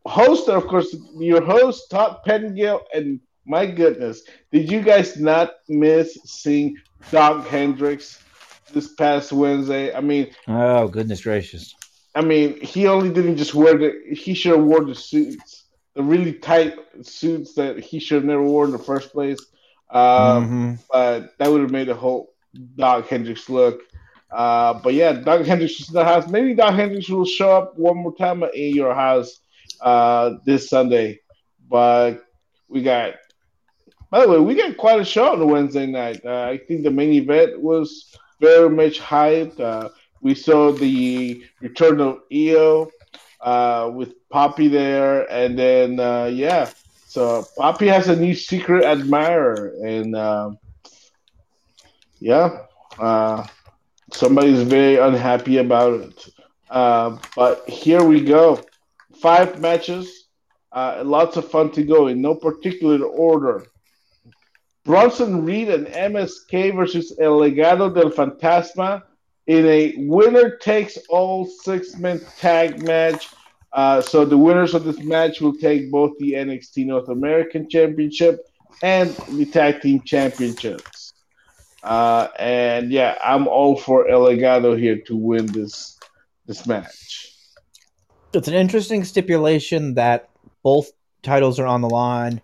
[0.05, 6.18] host, of course, your host, Todd Pettengill, and my goodness, did you guys not miss
[6.26, 6.78] seeing
[7.10, 8.22] Dok Hendrix
[8.70, 9.94] this past Wednesday.
[9.94, 11.76] I mean, oh goodness gracious!
[12.16, 14.02] I mean, he only didn't just wear the.
[14.12, 15.66] He should have worn the suits,
[15.96, 19.40] the really tight suits that he should have never worn in the first place.
[19.90, 20.74] Um, mm-hmm.
[20.92, 22.34] But that would have made the whole
[22.76, 23.82] Dok Hendrix look.
[24.32, 26.28] Uh, but yeah, Dok Hendrix is in the house.
[26.28, 29.40] Maybe Dok Hendrix will show up one more time in your house
[29.82, 31.20] uh, this Sunday.
[31.68, 32.24] But
[32.68, 33.16] we got
[34.10, 36.22] by the way, we got quite a show on Wednesday night.
[36.26, 39.60] Uh, I think the main event was very much hyped.
[39.60, 39.90] Uh,
[40.22, 42.90] we saw the return of Io
[43.42, 46.70] uh, with Poppy there, and then uh, yeah,
[47.08, 50.58] so Poppy has a new secret admirer, and um,
[52.20, 52.64] yeah,
[53.00, 53.46] uh,
[54.12, 56.30] somebody's very unhappy about it.
[56.70, 58.62] Uh, but here we go,
[59.22, 60.28] five matches,
[60.76, 62.22] lots of fun to go in.
[62.22, 63.66] No particular order.
[64.86, 69.04] Bronson Reed and MSK versus El Legado del Fantasma
[69.48, 73.30] in a winner takes all six man tag match.
[73.74, 78.48] Uh, so the winners of this match will take both the NXT North American Championship
[78.82, 81.14] and the Tag Team Championships.
[81.84, 85.98] Uh, and yeah, I'm all for El Legado here to win this
[86.46, 87.32] this match.
[88.34, 90.30] It's an interesting stipulation that
[90.64, 90.92] both
[91.24, 92.42] titles are on the line.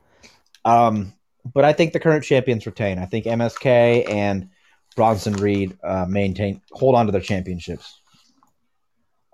[0.63, 1.13] Um,
[1.53, 2.99] but I think the current champions retain.
[2.99, 4.49] I think MSK and
[4.95, 8.01] Bronson Reed uh, maintain hold on to their championships.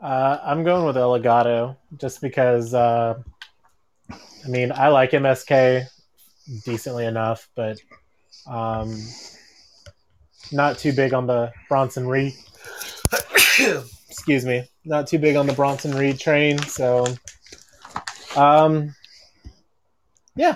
[0.02, 2.74] Uh, I'm going with El just because.
[2.74, 3.22] Uh,
[4.44, 5.86] I mean, I like MSK
[6.66, 7.78] decently enough, but
[8.48, 9.00] um,
[10.52, 12.34] not too big on the Bronson Reed.
[14.10, 16.58] Excuse me, not too big on the Bronson Reed train.
[16.60, 17.06] So,
[18.36, 18.96] um,
[20.36, 20.56] yeah,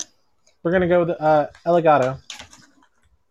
[0.65, 2.17] we're gonna go with uh, El Legado.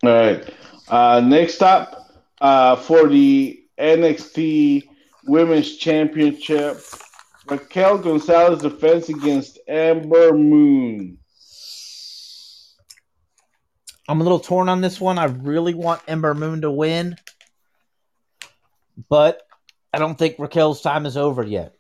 [0.05, 0.55] All right.
[0.89, 4.89] Uh, next up, uh, for the NXT
[5.26, 6.80] Women's Championship,
[7.49, 11.18] Raquel Gonzalez defense against Ember Moon.
[14.07, 15.18] I'm a little torn on this one.
[15.18, 17.16] I really want Ember Moon to win,
[19.09, 19.43] but
[19.93, 21.74] I don't think Raquel's time is over yet.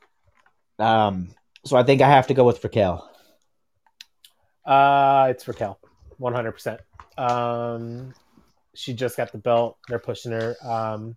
[0.80, 1.28] Um,
[1.64, 3.13] so I think I have to go with Raquel.
[4.64, 5.78] Uh, it's Raquel,
[6.18, 6.80] one hundred percent.
[7.18, 8.14] Um,
[8.74, 9.78] she just got the belt.
[9.88, 10.56] They're pushing her.
[10.62, 11.16] Um,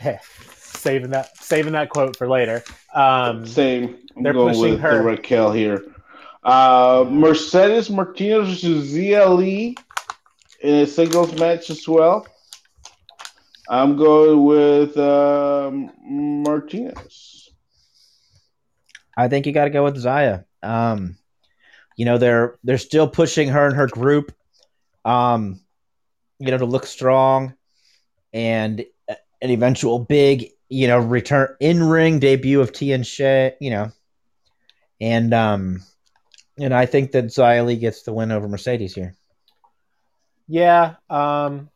[0.22, 2.62] saving that saving that quote for later.
[2.94, 3.98] Um, Same.
[4.16, 5.02] I'm they're pushing her.
[5.02, 5.84] Raquel here.
[6.42, 9.76] Uh, Mercedes Martinez versus Xia Li
[10.60, 12.26] in a singles match as well.
[13.68, 17.50] I'm going with um, Martinez.
[19.16, 20.44] I think you got to go with Xia.
[20.62, 21.16] Um,
[22.02, 24.32] you know they're they're still pushing her and her group
[25.04, 25.60] um
[26.40, 27.54] you know to look strong
[28.32, 33.92] and an eventual big you know return in ring debut of Tian Sha you know
[35.00, 35.80] and um
[36.58, 39.14] and I think that Xia gets the win over Mercedes here.
[40.48, 41.70] Yeah, um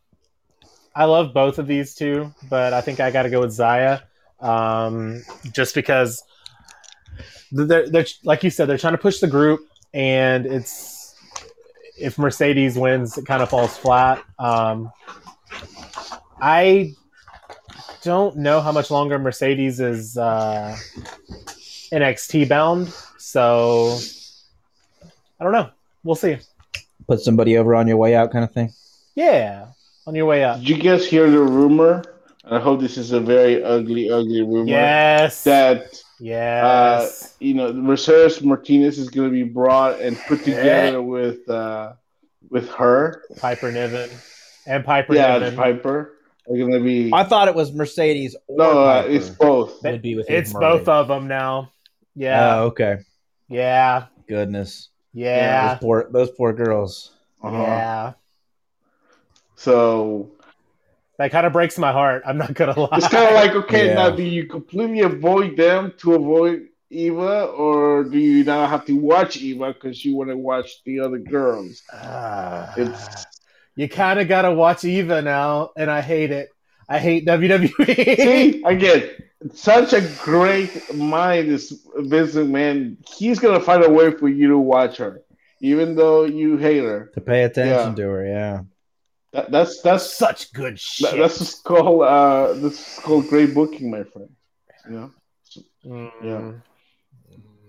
[0.92, 4.02] I love both of these two, but I think I got to go with Xia
[4.40, 5.22] um
[5.52, 6.20] just because
[7.52, 9.60] they're, they're like you said they're trying to push the group
[9.95, 11.14] and it's
[11.99, 14.22] if Mercedes wins, it kind of falls flat.
[14.39, 14.91] Um,
[16.41, 16.95] I
[18.03, 20.76] don't know how much longer Mercedes is uh,
[21.93, 23.99] NXT bound, so
[25.41, 25.70] I don't know.
[26.05, 26.39] We'll see.
[27.09, 28.72] Put somebody over on your way out, kind of thing.
[29.14, 29.68] Yeah,
[30.07, 30.59] on your way out.
[30.59, 32.05] Did you guys hear the rumor?
[32.45, 34.70] I hope this is a very ugly, ugly rumor.
[34.70, 35.43] Yes.
[35.45, 37.24] That Yes.
[37.24, 41.92] Uh, you know, Mercedes Martinez is going to be brought and put together with uh,
[42.50, 44.10] with her, Piper Niven,
[44.66, 45.14] and Piper.
[45.14, 45.56] Yeah, Niven.
[45.56, 46.16] Piper
[46.48, 47.10] are going to be.
[47.12, 48.36] I thought it was Mercedes.
[48.48, 49.82] no, uh, it's both.
[49.82, 51.72] Would be with it's both of them now.
[52.14, 52.56] Yeah.
[52.56, 52.98] Oh, okay.
[53.48, 54.06] Yeah.
[54.28, 54.88] Goodness.
[55.12, 55.36] Yeah.
[55.36, 57.12] yeah those poor those poor girls.
[57.42, 57.56] Uh-huh.
[57.56, 58.12] Yeah.
[59.56, 60.30] So
[61.18, 62.22] that kind of breaks my heart.
[62.26, 62.88] I'm not gonna lie.
[62.92, 63.94] It's kind of like okay, yeah.
[63.94, 68.92] now do you completely avoid them to avoid Eva, or do you now have to
[68.92, 71.82] watch Eva because you want to watch the other girls?
[71.92, 73.26] Uh, it's
[73.74, 76.50] you kind of gotta watch Eva now, and I hate it.
[76.88, 78.16] I hate WWE.
[78.16, 79.10] See, again,
[79.52, 82.98] such a great mind is Vincent man.
[83.08, 85.22] He's gonna find a way for you to watch her,
[85.60, 87.10] even though you hate her.
[87.14, 87.94] To pay attention yeah.
[87.94, 88.60] to her, yeah.
[89.37, 91.11] That, that's that's such good shit.
[91.11, 94.30] That, that's just called uh, this is called great booking, my friend.
[94.91, 95.09] Yeah,
[95.84, 96.53] mm, yeah.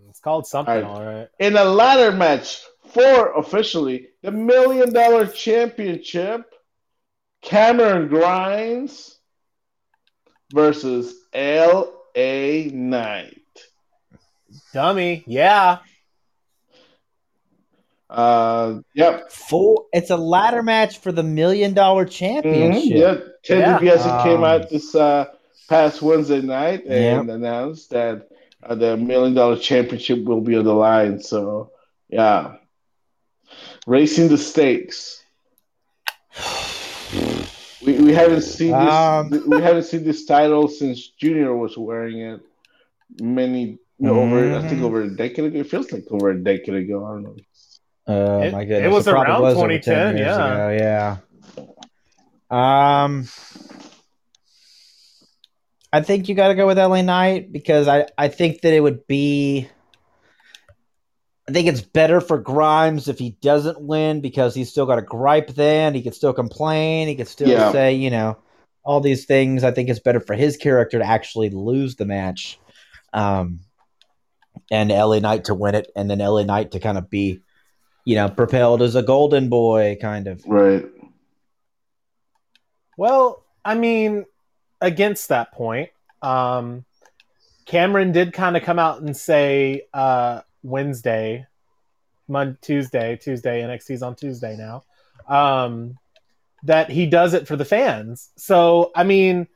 [0.07, 1.09] It's called something, all right.
[1.09, 1.27] all right.
[1.39, 2.61] In a ladder match
[2.93, 6.45] for officially the million dollar championship,
[7.41, 9.19] Cameron Grimes
[10.53, 12.69] versus L.A.
[12.73, 13.41] Knight.
[14.73, 15.79] Dummy, yeah.
[18.09, 19.31] Uh, yep.
[19.31, 19.87] Full.
[19.91, 22.83] It's a ladder match for the million dollar championship.
[22.93, 23.25] Mhm, Yep.
[23.43, 23.79] Ted Yeah.
[23.79, 25.25] DiBiase came Um, out this uh,
[25.67, 27.35] past Wednesday night and Yep.
[27.35, 28.29] announced that
[28.63, 31.19] uh, the million dollar championship will be on the line.
[31.21, 31.71] So,
[32.09, 32.55] yeah.
[33.85, 35.23] Racing the stakes.
[37.85, 38.93] We, we haven't seen this.
[38.93, 42.41] Um, we haven't seen this title since Junior was wearing it.
[43.21, 44.55] Many no, over.
[44.55, 44.85] I think Mhm.
[44.85, 45.59] over a decade ago.
[45.59, 47.05] It feels like over a decade ago.
[47.05, 47.35] I don't know.
[48.07, 48.85] Oh It- my goodness!
[48.85, 50.35] it was probably around was 2010, yeah.
[50.35, 51.17] ago, yeah.
[52.49, 53.27] Um,
[55.91, 58.79] I think you got to go with LA Knight because I I think that it
[58.81, 59.67] would be.
[61.49, 65.01] I think it's better for Grimes if he doesn't win because he's still got a
[65.01, 65.93] gripe then.
[65.95, 67.07] He could still complain.
[67.07, 67.71] He could still Yeah.
[67.71, 68.37] say, you know,
[68.83, 69.63] all these things.
[69.63, 72.59] I think it's better for his character to actually lose the match.
[73.13, 73.61] Um,
[74.69, 77.39] and LA Knight to win it, and then LA Knight to kind of be,
[78.07, 80.41] you know, propelled as a golden boy, kind of.
[80.45, 80.85] Right.
[82.95, 84.23] Well, I mean,
[84.79, 85.89] against that point,
[86.21, 86.85] um,
[87.65, 91.47] Cameron did kind of come out and say uh, Wednesday,
[92.29, 94.83] Monday, Tuesday, Tuesday, NXT's on Tuesday now,
[95.27, 95.97] um,
[96.63, 98.29] that he does it for the fans.
[98.37, 99.47] So, I mean,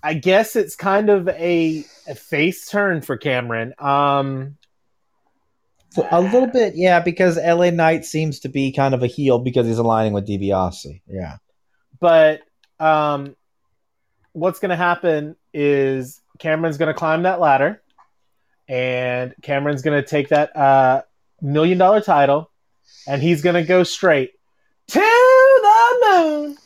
[0.00, 3.74] I guess it's kind of a, a face turn for Cameron.
[3.80, 4.58] Um,
[5.98, 9.66] A little bit, yeah, because LA Knight seems to be kind of a heel because
[9.66, 11.00] he's aligning with DiBiase.
[11.08, 11.36] Yeah.
[12.00, 12.42] but
[12.78, 13.36] um,
[14.32, 17.82] what's going to happen is Cameron's going to climb that ladder,
[18.68, 21.02] and Cameron's going to take that uh,
[21.40, 22.50] million dollar title,
[23.06, 24.32] and he's going to go straight
[24.88, 26.56] to the moon.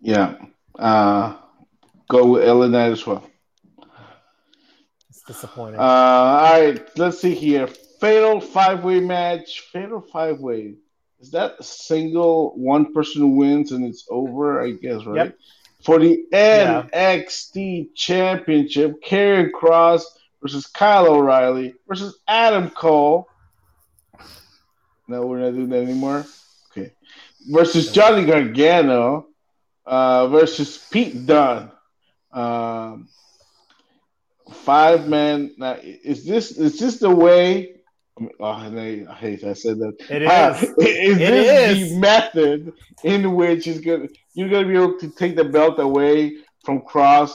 [0.00, 0.36] Yeah.
[0.78, 1.36] Uh,
[2.08, 3.28] go with LA Knight as well.
[5.28, 5.78] It's disappointing.
[5.78, 7.66] Uh, all right, let's see here.
[7.66, 9.60] Fatal five way match.
[9.72, 10.74] Fatal five way.
[11.20, 14.60] Is that a single one person wins and it's over?
[14.60, 15.26] I guess, right?
[15.26, 15.38] Yep.
[15.84, 16.86] For the Yeah.
[16.92, 20.02] NXT Championship, Karrion Kross
[20.40, 23.28] versus Kyle O'Reilly versus Adam Cole.
[25.06, 26.24] No, we're not doing that anymore.
[26.70, 26.92] Okay.
[27.48, 29.26] Versus Johnny Gargano
[29.86, 31.70] uh, versus Pete Dunne.
[32.32, 33.08] Um,
[34.52, 35.54] five men.
[35.58, 37.76] Now, is this is this the way?
[38.18, 39.94] I, mean, oh, I, I hate I said that.
[40.10, 40.62] It is.
[40.78, 41.90] is It this is.
[41.90, 42.72] the method
[43.04, 47.34] in which is gonna you're gonna be able to take the belt away from Kross?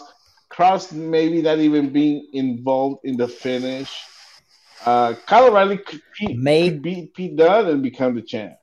[0.52, 3.91] Kross maybe not even being involved in the finish.
[4.85, 8.53] Uh, Kyle O'Reilly could, beat- May- could beat Pete Dunne and become the champ.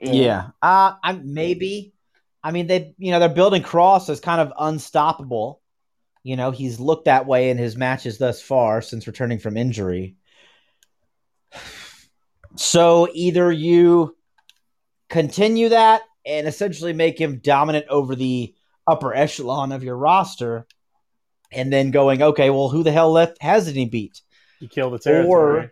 [0.00, 0.48] Yeah.
[0.60, 1.94] Uh I maybe.
[2.42, 5.60] I mean they you know, they're building Kross as kind of unstoppable.
[6.26, 10.16] You know, he's looked that way in his matches thus far since returning from injury.
[12.56, 14.16] So either you
[15.08, 18.52] continue that and essentially make him dominant over the
[18.88, 20.66] upper echelon of your roster,
[21.52, 24.20] and then going, okay, well, who the hell left hasn't he beat?
[24.58, 25.70] You kill the territory.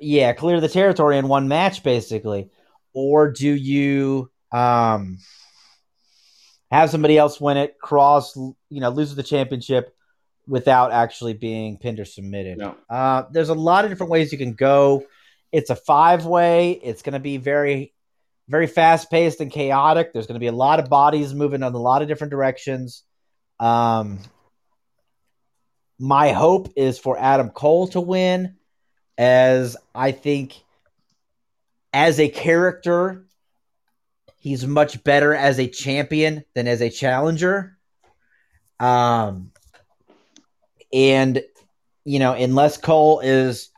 [0.00, 2.50] yeah, clear the territory in one match, basically.
[2.92, 5.18] Or do you um
[6.74, 8.36] have somebody else win it, Kross,
[8.68, 9.94] you know, loses the championship
[10.46, 12.58] without actually being pinned or submitted?
[12.58, 12.76] No.
[12.90, 15.04] Uh, there's a lot of different ways you can go.
[15.52, 16.72] It's a five way.
[16.72, 17.92] It's going to be very,
[18.48, 20.12] very fast paced and chaotic.
[20.12, 23.04] There's going to be a lot of bodies moving in a lot of different directions.
[23.60, 24.18] Um,
[25.98, 28.56] my hope is for Adam Cole to win,
[29.16, 30.60] as I think
[31.92, 33.24] as a character,
[34.44, 37.78] he's much better as a champion than as a challenger.
[38.78, 39.52] Um,
[40.92, 41.42] and
[42.04, 43.70] you know, unless Cole is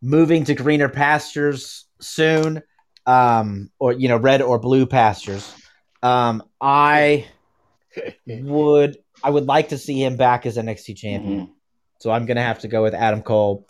[0.00, 2.62] moving to greener pastures soon,
[3.04, 5.52] um, or you know, red or blue pastures,
[6.04, 7.26] um, I
[8.28, 11.40] would I would like to see him back as NXT champion.
[11.40, 11.50] Mhm.
[11.98, 13.66] So I'm gonna have to go with Adam Cole,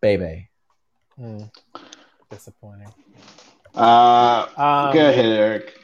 [0.00, 0.48] baby.
[1.18, 1.42] Hmm.
[2.30, 2.94] Disappointing.
[3.74, 5.78] Uh, Um, go ahead, Eric.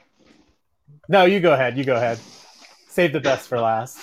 [1.08, 1.78] No, you go ahead.
[1.78, 2.18] You go ahead.
[2.88, 3.98] Save the best for last.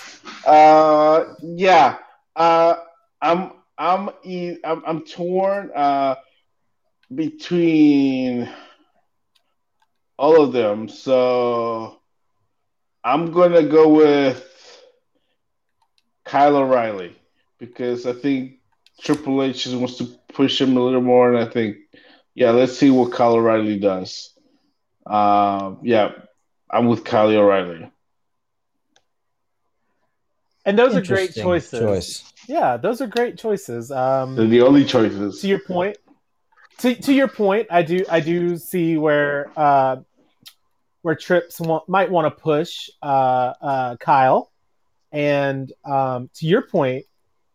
[0.46, 1.98] Uh, yeah.
[2.34, 2.76] Uh,
[3.22, 4.10] I'm I'm
[4.64, 6.16] I'm, I'm torn uh
[7.14, 8.48] between
[10.18, 10.88] all of them.
[10.88, 12.00] So
[13.04, 14.44] I'm gonna go with
[16.24, 17.14] Kyle O'Reilly
[17.58, 18.54] because I think
[19.00, 21.76] Triple H just wants to push him a little more, and I think
[22.36, 24.32] yeah, let's see what Kyle O'Reilly does.
[25.04, 26.12] Uh, yeah,
[26.70, 27.90] I'm with Kyle O'Reilly.
[30.66, 31.80] And those are great choices.
[31.80, 32.32] Choice.
[32.46, 33.90] Yeah, those are great choices.
[33.90, 35.40] Um, They're the only choices.
[35.40, 35.96] to your point
[36.78, 39.96] to, to your point i do i do see where uh
[41.02, 44.52] where trips want, might want to push uh uh kyle
[45.10, 47.06] and um to your point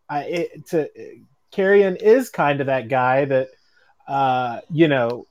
[0.09, 0.89] i it, to
[1.53, 3.49] Karrion is kind of that guy that
[4.07, 5.27] uh you know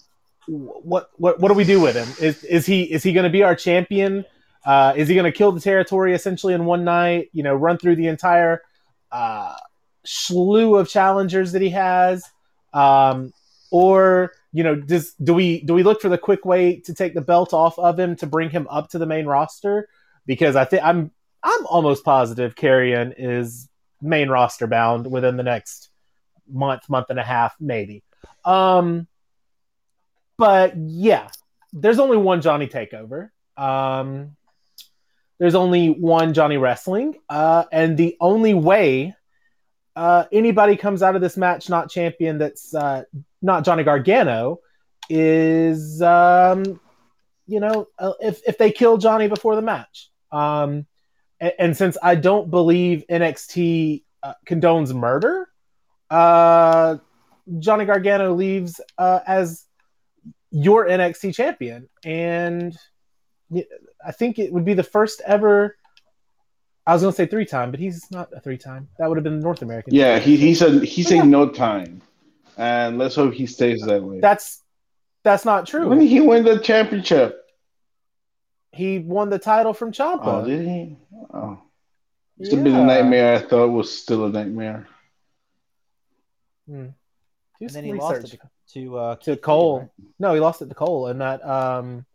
[0.47, 2.09] what what what do we do with him?
[2.25, 4.25] Is is he is he going to be our champion?
[4.65, 7.79] Uh is he going to kill the territory essentially in one night you know run
[7.79, 8.63] through the entire
[9.13, 9.55] uh
[10.05, 12.25] slew of challengers that he has?
[12.73, 13.33] Um,
[13.71, 17.15] or you know does do we do we look for the quick way to take
[17.15, 19.89] the belt off of him to bring him up to the main roster?
[20.27, 21.11] Because i think i'm
[21.43, 23.69] i'm almost positive Karrion is
[24.03, 25.91] main roster bound within the next
[26.49, 28.03] month month and a half maybe
[28.45, 29.07] um
[30.37, 31.29] but yeah
[31.73, 34.37] there's only one johnny takeover um
[35.39, 39.15] there's only one johnny wrestling uh and the only way
[39.97, 43.03] uh, anybody comes out of this match not champion that's uh,
[43.43, 44.61] not Johnny Gargano
[45.09, 46.81] is, um,
[47.47, 50.11] you know, uh, if, if they kill Johnny before the match.
[50.31, 50.87] Um,
[51.41, 55.49] and, and since I don't believe NXT uh, condones murder,
[56.09, 56.99] uh,
[57.59, 59.65] Johnny Gargano leaves uh, as
[60.51, 61.89] your NXT champion.
[62.05, 62.77] And
[64.05, 65.77] I think it would be the first ever
[66.87, 68.89] I was gonna say three time, but he's not a three time.
[68.99, 69.95] That would have been North American.
[69.95, 72.03] Yeah, he, he's a he's a no time,
[72.57, 74.19] and let's hope he stays that way.
[74.19, 74.63] That's
[75.23, 75.89] that's not true.
[75.89, 77.45] When did he win the championship?
[78.73, 80.21] He won the title from Ciampa.
[80.25, 80.97] Oh, did he?
[81.33, 81.63] Oh,
[82.39, 82.63] it's yeah.
[82.63, 83.37] been a nightmare.
[83.37, 84.89] I thought it was still a nightmare.
[86.69, 86.87] Hmm.
[87.61, 88.23] And then he research.
[88.23, 88.41] lost it
[88.75, 89.81] to uh, to Cole.
[89.81, 89.89] Right?
[90.19, 92.07] No, he lost it to Cole in that um,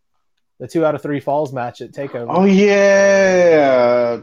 [0.60, 2.28] the two out of three falls match at Takeover.
[2.30, 4.22] Oh yeah,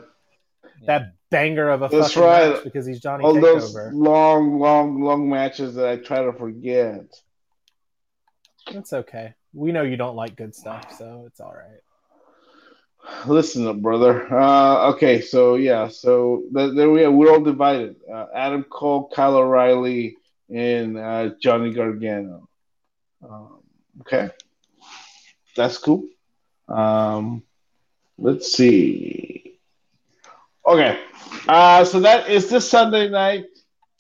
[0.86, 2.52] that banger of a That's fucking right.
[2.54, 3.40] match because he's Johnny All Takeover.
[3.40, 7.04] those long, long, long matches that I try to forget.
[8.72, 9.34] That's okay.
[9.54, 11.80] We know you don't like good stuff, so it's all right.
[13.26, 14.32] Listen up, brother.
[14.32, 17.10] Uh, okay, so yeah, so th- there we are.
[17.10, 17.96] We're all divided.
[18.12, 20.16] Uh, Adam Cole, Kyle O'Reilly,
[20.52, 22.48] and uh, Johnny Gargano.
[23.22, 23.60] Um,
[24.00, 24.30] okay,
[25.56, 26.04] that's cool.
[26.68, 27.42] Um,
[28.18, 29.58] let's see.
[30.66, 30.98] Okay.
[31.48, 33.46] Uh, so that is this Sunday night,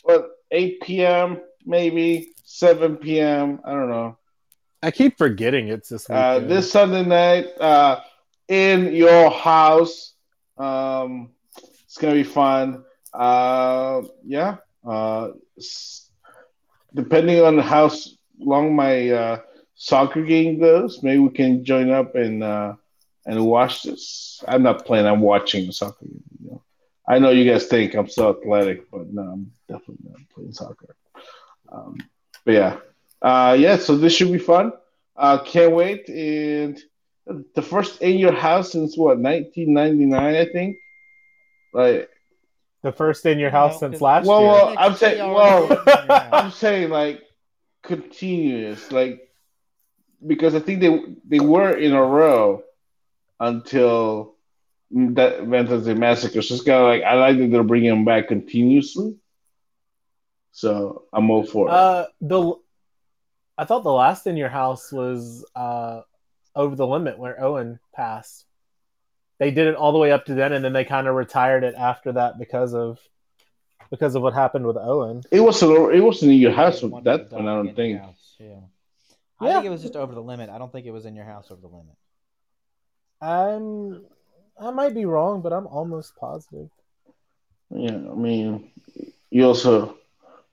[0.04, 3.60] what, 8 p.m., maybe 7 p.m.
[3.64, 4.16] I don't know.
[4.82, 8.00] I keep forgetting it's this uh, this Sunday night uh,
[8.48, 10.14] in your house.
[10.58, 11.30] Um,
[11.84, 12.84] it's gonna be fun.
[13.14, 14.56] Uh, yeah.
[14.84, 15.28] Uh,
[16.94, 17.90] depending on how
[18.38, 19.40] long my uh,
[19.74, 22.74] soccer game goes, maybe we can join up and uh,
[23.26, 24.42] and watch this.
[24.46, 25.06] I'm not playing.
[25.06, 26.22] I'm watching the soccer game.
[26.42, 26.62] You know?
[27.08, 30.96] I know you guys think I'm so athletic, but no, I'm definitely not playing soccer.
[31.70, 31.98] Um,
[32.44, 32.76] but yeah,
[33.20, 33.76] uh, yeah.
[33.76, 34.72] So this should be fun.
[35.16, 36.08] Uh, can't wait.
[36.08, 36.78] And
[37.54, 40.76] the first in your house since what 1999, I think.
[41.72, 42.10] Like
[42.82, 44.50] the first in your house since last well, year.
[44.50, 45.84] Well, I'm saying, well,
[46.32, 47.22] I'm saying like
[47.82, 49.28] continuous, like
[50.24, 52.62] because I think they they were in a row
[53.40, 54.34] until
[54.90, 56.42] that Vengeance Massacre.
[56.42, 59.16] So it's kind of like I like that they're bringing them back continuously.
[60.52, 61.72] So I'm all for it.
[61.72, 62.54] Uh, the
[63.56, 66.02] I thought the last in your house was uh,
[66.54, 68.44] over the limit where Owen passed.
[69.42, 71.64] They did it all the way up to then, and then they kind of retired
[71.64, 73.00] it after that because of
[73.90, 75.24] because of what happened with Owen.
[75.32, 77.48] It was it wasn't in your house with that one.
[77.48, 78.00] I don't think.
[78.38, 78.60] Yeah.
[79.40, 79.52] I yeah.
[79.54, 80.48] think it was just over the limit.
[80.48, 81.96] I don't think it was in your house over the limit.
[83.20, 84.04] I'm
[84.60, 86.70] I might be wrong, but I'm almost positive.
[87.74, 88.70] Yeah, I mean,
[89.28, 89.98] you also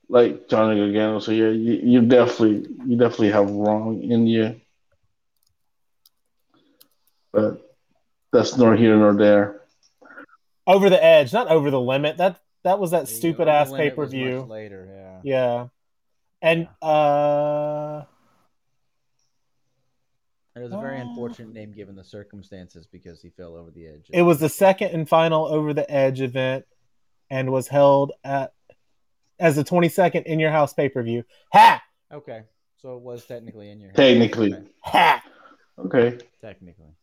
[0.07, 4.60] like Johnny Gargano, so yeah, you, you definitely you definitely have wrong in you,
[7.32, 7.69] but
[8.31, 9.61] that's nor here nor there.
[10.68, 12.18] Over the edge, not over the limit.
[12.18, 14.41] That that was that stupid ass pay per view.
[14.41, 15.19] Later, yeah.
[15.23, 15.68] Yeah,
[16.41, 18.03] and uh
[20.56, 24.07] it was a very unfortunate name given the circumstances because he fell over the edge.
[24.11, 26.65] It was the second and final over the edge event
[27.30, 28.53] and was held at
[29.39, 31.23] as the 22nd in your house pay per view.
[31.53, 31.81] Ha!
[32.11, 32.43] Okay.
[32.77, 33.91] So it was technically in your.
[33.91, 34.53] Technically.
[34.53, 34.68] Okay.
[34.84, 35.23] Ha!
[35.77, 36.18] Okay.
[36.41, 36.93] Technically.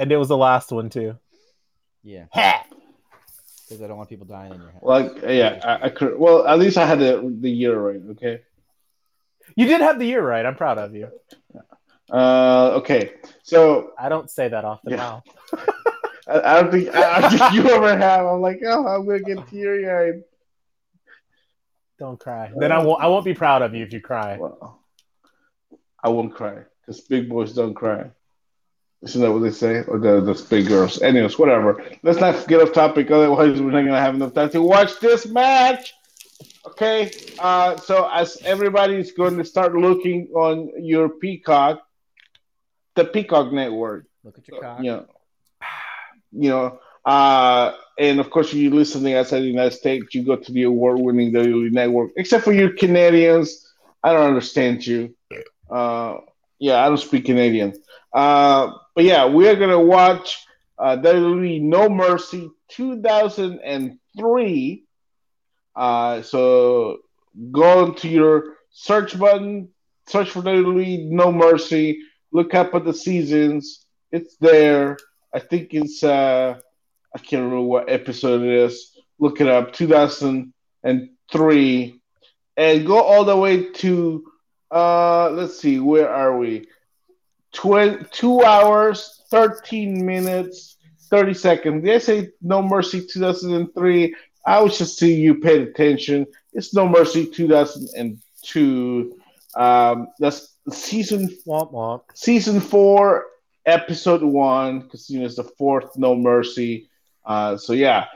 [0.00, 1.18] And it was the last one too.
[2.02, 2.24] Yeah.
[2.32, 4.80] Because I don't want people dying in your house.
[4.82, 6.18] Like, yeah, I, I could.
[6.18, 8.00] Well, at least I had the, the year right.
[8.12, 8.40] Okay.
[9.56, 10.46] You did have the year right.
[10.46, 11.08] I'm proud of you.
[12.10, 13.12] Uh, okay,
[13.42, 14.96] so I don't say that often Yeah.
[14.96, 15.22] now.
[16.26, 18.24] I, I don't think I, I don't think you ever have.
[18.24, 20.22] I'm like, oh, I'm gonna get teary eyed.
[21.98, 22.50] Don't cry.
[22.56, 23.02] Then I won't.
[23.02, 24.38] I won't be proud of you if you cry.
[24.38, 24.80] Well,
[26.02, 28.10] I won't cry because big boys don't cry.
[29.02, 29.82] Isn't that what they say?
[29.84, 31.00] Or the, the big girls.
[31.00, 31.82] Anyways, whatever.
[32.02, 33.10] Let's not get off topic.
[33.10, 35.94] Otherwise, we're not gonna have enough time to watch this match.
[36.66, 37.10] Okay.
[37.38, 41.80] Uh, so as everybody's going to start looking on your Peacock,
[42.94, 44.04] the Peacock Network.
[44.22, 44.80] Look at your cock.
[44.80, 45.06] you know,
[46.32, 50.52] you know, uh, and of course, you listening outside the United States, you go to
[50.52, 52.12] the award-winning WWE Network.
[52.16, 53.72] Except for you Canadians,
[54.02, 55.14] I don't understand you.
[55.70, 56.18] Uh,
[56.58, 57.74] yeah, I don't speak Canadian.
[58.12, 60.46] Uh, but yeah, we are gonna watch
[60.78, 64.84] uh, WWE No Mercy 2003.
[65.76, 66.98] Uh, so
[67.52, 69.68] go to your search button,
[70.08, 72.00] search for WWE No Mercy,
[72.32, 73.86] look up at the seasons.
[74.10, 74.96] It's there.
[75.32, 76.58] I think it's uh
[77.14, 78.96] I can't remember what episode it is.
[79.18, 82.00] Look it up, 2003,
[82.56, 84.24] and go all the way to
[84.70, 86.66] uh let's see, where are we?
[87.52, 90.76] Tw- two hours, 13 minutes,
[91.10, 91.84] 30 seconds.
[91.84, 94.14] Did I say No Mercy 2003?
[94.46, 96.26] I was just seeing you paid attention.
[96.52, 99.18] It's No Mercy 2002.
[99.56, 102.02] Um, that's season Womp womp.
[102.14, 103.26] season four,
[103.66, 106.88] episode one, because you know it's the fourth No Mercy.
[107.24, 108.06] Uh, so yeah,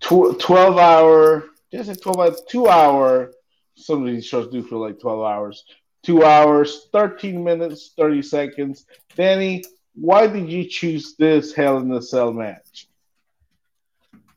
[0.00, 1.44] tw- twelve hour.
[1.70, 2.36] Did I say twelve hour?
[2.48, 3.32] Two hour.
[3.74, 5.64] Some of these shows do feel like twelve hours.
[6.06, 8.86] Two hours, thirteen minutes, thirty seconds.
[9.16, 9.64] Danny,
[9.96, 12.86] why did you choose this Hell in a Cell match?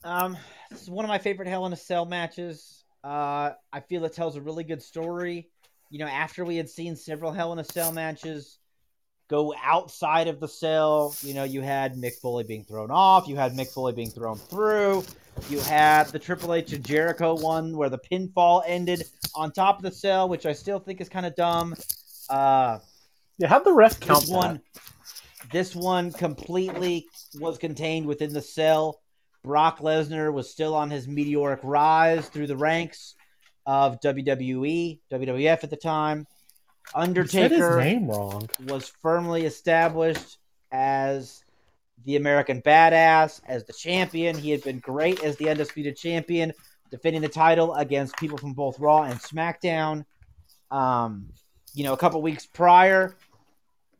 [0.04, 0.36] Um,
[0.72, 2.84] this is one of my favorite Hell in a Cell matches.
[3.04, 5.48] Uh, I feel it tells a really good story.
[5.91, 8.58] You know, after we had seen several Hell in a Cell matches
[9.28, 13.36] go outside of the cell, you know, you had Mick Foley being thrown off, you
[13.36, 15.04] had Mick Foley being thrown through,
[15.52, 19.04] you had the Triple H and Jericho one where the pinfall ended
[19.36, 21.76] on top of the cell, which I still think is kind of dumb.
[22.30, 22.80] Uh,
[23.38, 24.62] Yeah, have the ref count this one,
[25.52, 27.08] this one completely
[27.40, 29.00] was contained within the cell.
[29.44, 33.16] Brock Lesnar was still on his meteoric rise through the ranks
[33.66, 36.28] of WWE, WWF at the time.
[36.94, 38.50] Undertaker name wrong.
[38.66, 40.38] was firmly established
[40.72, 41.44] as
[42.06, 44.38] the American badass, as the champion.
[44.38, 46.54] He had been great as the undisputed champion,
[46.91, 50.06] defending the title against people from both Raw and SmackDown.
[50.72, 51.30] Um,
[51.74, 53.16] you know, a couple weeks prior,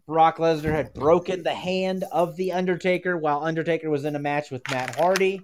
[0.08, 4.52] Brock Lesnar had broken the hand of the Undertaker while Undertaker was in a match
[4.52, 5.42] with Matt Hardy.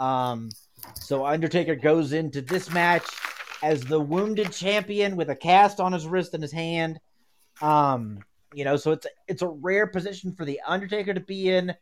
[0.00, 0.50] Um,
[0.94, 3.06] so Undertaker goes into this match
[3.62, 7.00] as the wounded champion with a cast on his wrist and his hand.
[7.62, 8.18] Um,
[8.52, 11.74] you know, so it's it's a rare position for the Undertaker to be in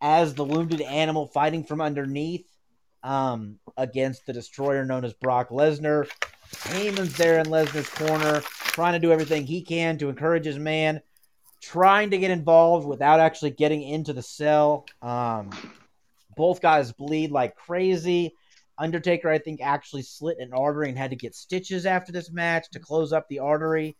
[0.00, 2.46] as the wounded animal fighting from underneath
[3.04, 6.08] um, against the destroyer known as Brock Lesnar.
[6.52, 11.00] Heyman's there in Lesnar's corner, trying to do everything he can to encourage his man,
[11.60, 14.86] trying to get involved without actually getting into the cell.
[15.02, 15.50] Um,
[16.36, 18.34] both guys bleed like crazy.
[18.76, 22.66] Undertaker, I think, actually slit an artery and had to get stitches after this match
[22.72, 23.96] to close up the artery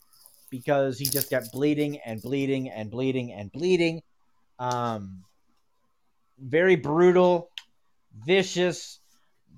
[0.50, 4.02] because he just kept bleeding and bleeding and bleeding and bleeding.
[4.58, 5.24] Um,
[6.38, 7.50] very brutal,
[8.26, 9.00] vicious,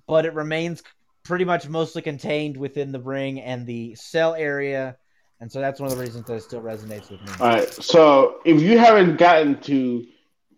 [0.06, 0.82] but it remains
[1.24, 4.96] pretty much mostly contained within the ring and the cell area.
[5.40, 7.32] And so that's one of the reasons that it still resonates with me.
[7.40, 7.68] All right.
[7.68, 10.06] So if you haven't gotten to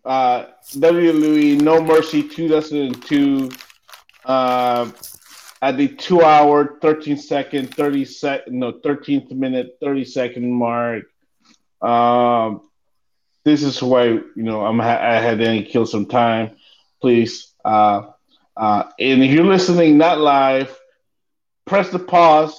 [0.04, 3.50] uh, WWE No Mercy 2002
[4.24, 4.90] uh,
[5.62, 11.04] at the two hour, 13 second, 30 sec, no, 13th minute, 30 second mark,
[11.80, 12.68] um,
[13.44, 16.56] this is why, you know, I'm, ha- I had to kill some time.
[17.00, 17.54] Please.
[17.68, 18.12] Uh,
[18.56, 20.74] uh, and if you're listening not live,
[21.66, 22.58] press the pause.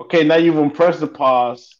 [0.00, 1.72] Okay, now you've even pressed the pause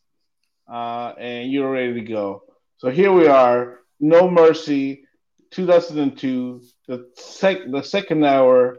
[0.72, 2.44] uh, and you're ready to go.
[2.78, 5.06] So here we are, No Mercy,
[5.50, 8.78] 2002, the sec- the second hour,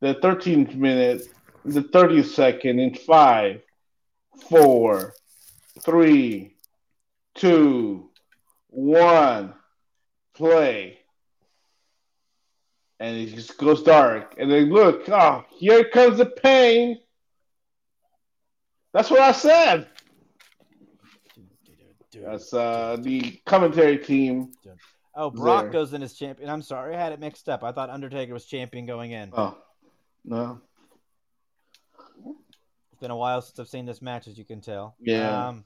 [0.00, 1.28] the 13th minute,
[1.64, 3.62] the 30th second in five,
[4.48, 5.14] four,
[5.84, 6.56] three,
[7.36, 8.10] two,
[8.68, 9.54] one,
[10.34, 10.99] play.
[13.00, 14.34] And it just goes dark.
[14.38, 16.98] And then look, oh, here comes the pain.
[18.92, 19.88] That's what I said.
[22.14, 24.52] That's uh, the commentary team.
[25.14, 25.72] Oh, Brock there.
[25.72, 26.50] goes in as champion.
[26.50, 27.64] I'm sorry, I had it mixed up.
[27.64, 29.30] I thought Undertaker was champion going in.
[29.32, 29.56] Oh,
[30.24, 30.60] no.
[32.92, 34.94] It's been a while since I've seen this match, as you can tell.
[35.00, 35.48] Yeah.
[35.48, 35.64] Um,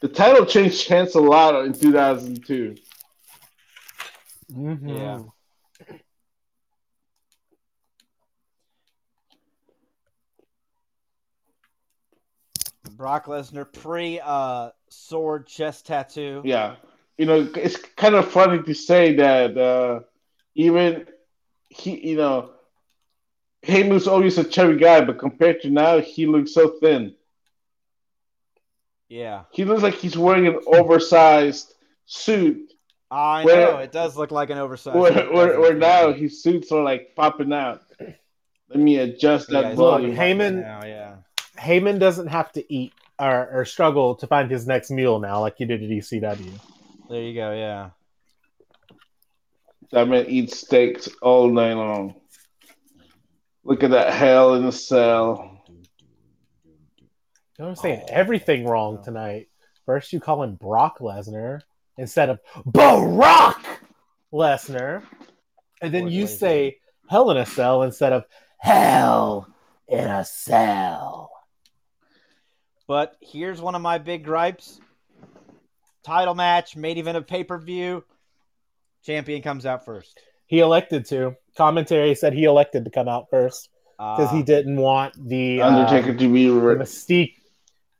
[0.00, 2.76] the title changed hands a lot in 2002.
[4.52, 4.88] Mm-hmm.
[4.88, 5.22] Yeah.
[12.96, 16.42] Brock Lesnar pre uh, sword chest tattoo.
[16.44, 16.76] Yeah,
[17.18, 20.00] you know, it's kind of funny to say that uh,
[20.54, 21.06] even
[21.68, 22.50] he, you know,
[23.64, 27.14] Heyman was always a chubby guy, but compared to now, he looks so thin.
[29.08, 31.72] Yeah, He looks like he's wearing an oversized
[32.06, 32.72] suit.
[33.08, 34.96] I Where- know it does look like an oversized.
[34.98, 37.82] Where, suit, where, where now his suits are like popping out.
[38.00, 40.10] Let me adjust that he's Look, volume.
[40.10, 41.05] looking Heyman- now, yeah.
[41.58, 45.58] Heyman doesn't have to eat or, or struggle to find his next meal now, like
[45.58, 46.60] you did at ECW.
[47.08, 47.52] There you go.
[47.52, 47.90] Yeah.
[49.92, 52.16] That man eats steaks all night long.
[53.64, 55.62] Look at that hell in the cell.
[55.68, 55.74] You
[57.58, 58.02] know what I'm saying?
[58.04, 58.12] Oh.
[58.12, 59.48] Everything wrong tonight.
[59.86, 61.60] First, you call him Brock Lesnar
[61.96, 63.64] instead of Barack
[64.32, 65.02] Lesnar.
[65.80, 66.38] And then Poor you Lesnar.
[66.38, 66.78] say
[67.08, 68.24] Hell in a Cell instead of
[68.58, 69.48] Hell
[69.88, 71.25] in a Cell.
[72.86, 74.80] But here's one of my big gripes:
[76.04, 78.04] title match, main event of pay per view.
[79.04, 81.36] Champion comes out first He elected to.
[81.56, 85.68] Commentary said he elected to come out first because Uh, he didn't want the uh,
[85.68, 87.34] Undertaker to be the mystique.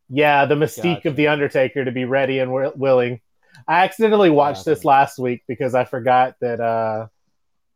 [0.08, 1.08] Yeah, the mystique Gotcha.
[1.08, 3.20] of the Undertaker to be ready and wi- willing.
[3.66, 4.70] I accidentally watched Gotcha.
[4.70, 6.60] this last week because I forgot that.
[6.60, 7.06] uh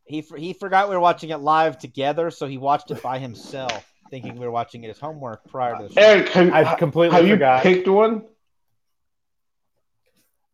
[0.05, 3.17] he for- he forgot we were watching it live together, so he watched it by
[3.17, 6.01] himself, thinking we were watching it as homework prior to the show.
[6.01, 7.63] Eric, have, I completely have you forgot.
[7.63, 8.25] picked one?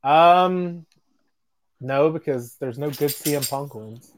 [0.03, 0.85] Um,
[1.81, 4.13] no, because there's no good CM Punk ones.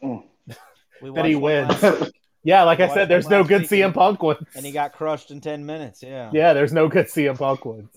[0.00, 1.74] We That he wins.
[2.44, 4.44] Yeah, like I said, there's no good week CM Punk ones.
[4.56, 6.02] and he got crushed in ten minutes.
[6.02, 6.28] Yeah.
[6.32, 7.88] Yeah, there's no good CM Punk ones.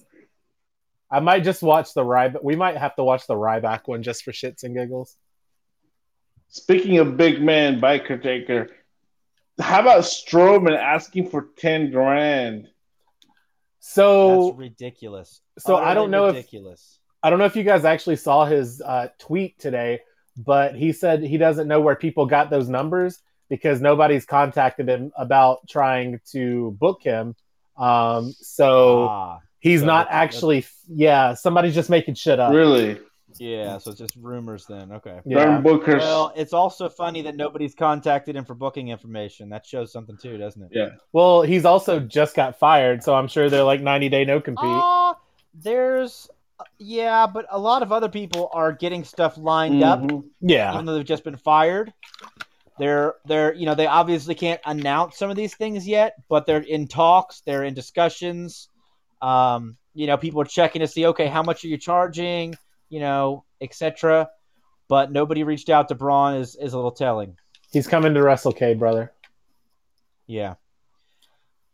[1.09, 2.43] I might just watch the Ryback.
[2.43, 5.15] We might have to watch the Ryback one just for shits and giggles.
[6.49, 8.69] Speaking of big man biker taker,
[9.59, 12.67] how about Strowman asking for ten grand?
[13.79, 15.41] So, That's ridiculous.
[15.59, 16.99] so I don't know if ridiculous.
[17.21, 19.99] I don't know if you guys actually saw his uh, tweet today,
[20.37, 23.19] but he said he doesn't know where people got those numbers
[23.49, 27.35] because nobody's contacted him about trying to book him.
[27.77, 30.65] Um, so ah, he's so not actually.
[30.87, 32.53] Yeah, somebody's just making shit up.
[32.53, 32.99] Really?
[33.39, 33.77] Yeah.
[33.77, 34.91] So it's just rumors then.
[34.91, 35.19] Okay.
[35.25, 35.59] Yeah.
[35.59, 36.01] Booker's.
[36.01, 39.49] Well, it's also funny that nobody's contacted him for booking information.
[39.49, 40.69] That shows something too, doesn't it?
[40.73, 40.89] yeah.
[41.13, 44.63] Well, he's also just got fired, so I'm sure they're like 90 day no compete.
[44.65, 45.13] Uh,
[45.53, 46.29] there's,
[46.79, 50.23] yeah, but a lot of other people are getting stuff lined up, Mhm.
[50.41, 51.93] yeah, even though they've just been fired.
[52.77, 56.59] They're, they're, you know, they obviously can't announce some of these things yet, but they're
[56.59, 58.67] in talks, they're in discussions.
[59.21, 62.53] Um, you know, people are checking to see, okay, how much are you charging,
[62.89, 64.29] you know, etc.
[64.87, 67.37] But nobody reached out to Braun is is a little telling.
[67.71, 69.11] he's coming to Wrestle K, brother.
[70.27, 70.55] Yeah.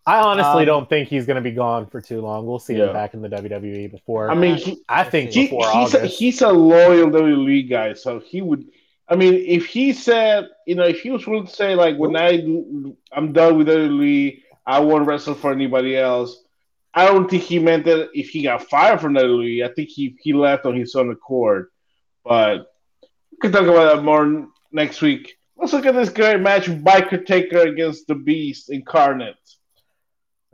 [0.06, 2.48] I honestly Um, don't think he's going to be gone for too long.
[2.48, 2.88] We'll see Yeah.
[2.88, 4.32] him back in the WWE before.
[4.32, 8.20] I mean, he, I think he, before he's, a, he's a loyal WWE guy, so
[8.20, 8.66] he would.
[9.08, 12.16] I mean, if he said, you know, if he was willing to say, like, when
[12.16, 16.44] I do- I'm done with WWE, I won't wrestle for anybody else.
[16.94, 19.64] I don't think he meant that if he got fired from WWE.
[19.70, 21.68] I think he he left on his own accord.
[22.24, 22.68] But
[23.32, 25.36] we can talk about that more next week.
[25.58, 29.36] Let's look at this great match: Biker Taker against the Beast Incarnate.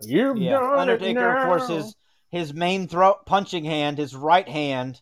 [0.02, 1.76] you Yeah, done it Undertaker, of course, now.
[1.78, 1.96] his
[2.30, 5.02] his main throat punching hand, his right hand,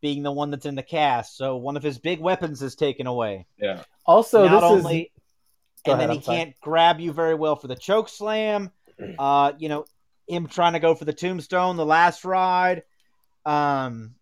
[0.00, 1.36] being the one that's in the cast.
[1.36, 3.46] So one of his big weapons is taken away.
[3.58, 5.08] Yeah, also Not this only, is
[5.84, 6.38] and ahead, then he I'm sorry.
[6.38, 8.70] can't grab you very well for the choke slam.
[9.18, 9.84] Uh, you know,
[10.28, 12.82] him trying to go for the tombstone, the last ride.
[13.44, 14.14] Um,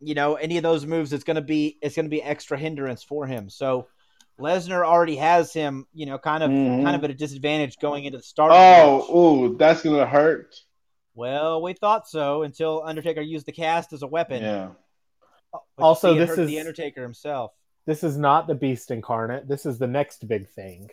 [0.00, 3.26] you know, any of those moves, it's gonna be it's gonna be extra hindrance for
[3.26, 3.48] him.
[3.50, 3.88] So.
[4.36, 6.82] Lesnar already has him, you know, kind of Mhm.
[6.82, 8.50] kind of at a disadvantage going into the start.
[8.50, 8.56] of.
[9.08, 10.56] Oh, ooh, that's gonna hurt.
[11.14, 14.42] Well, we thought so until Undertaker used the cast as a weapon.
[14.42, 14.70] Yeah.
[15.52, 17.52] But Also, you see, it this hurt is- the Undertaker himself.
[17.86, 19.46] this is not the Beast incarnate.
[19.46, 20.90] This is the next big thing.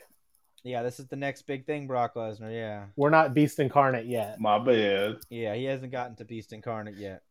[0.64, 2.54] Yeah, this is the next big thing, Brock Lesnar.
[2.54, 4.40] Yeah, We're not Beast incarnate yet.
[4.40, 5.18] My bad.
[5.30, 7.24] yeah, he hasn't gotten to Beast Incarnate yet.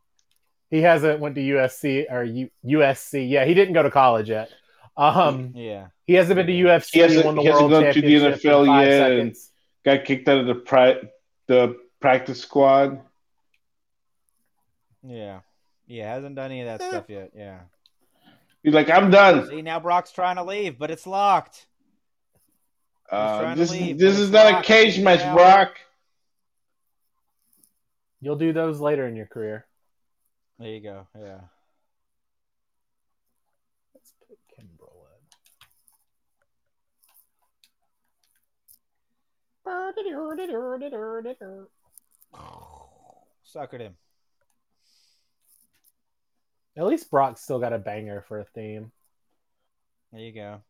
[0.69, 3.28] He hasn't went to USC or U- USC.
[3.28, 4.51] Yeah, he didn't go to college yet.
[4.97, 6.90] Um, Yeah, he hasn't been to UFC.
[6.94, 9.12] He hasn't- won the he hasn't world gone to the championship NFL in five yet,
[9.12, 9.36] and-
[9.85, 11.01] Got kicked out of the pri-
[11.47, 13.01] the practice squad.
[15.02, 15.40] yeah,
[15.86, 17.31] yeah, hasn't done any of that stuff yet.
[17.35, 17.61] Yeah.
[18.62, 19.47] He's like, I'm done.
[19.48, 21.66] See, now Brock's trying to leave, but it's locked.
[23.10, 25.36] Uh, this leave, this is not a cage Get match, out.
[25.36, 25.76] Brock.
[28.20, 29.66] You'll do those later in your career.
[30.58, 31.06] There you go.
[31.18, 31.40] Yeah.
[33.94, 35.20] Let's put Kimbrel in.
[43.52, 43.96] Suckered him.
[46.76, 48.92] At least Brock's still got a banger for a theme.
[50.12, 50.60] There you go.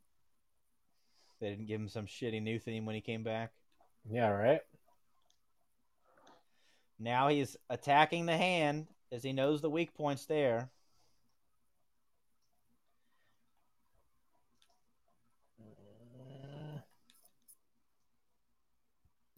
[1.40, 3.52] They didn't give him some shitty new theme when he came back.
[4.10, 4.60] Yeah, right.
[6.98, 10.70] Now he's attacking the hand as he knows the weak points there.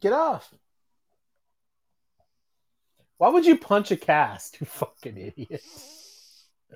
[0.00, 0.52] Get off.
[3.18, 5.62] Why would you punch a cast, you fucking idiot?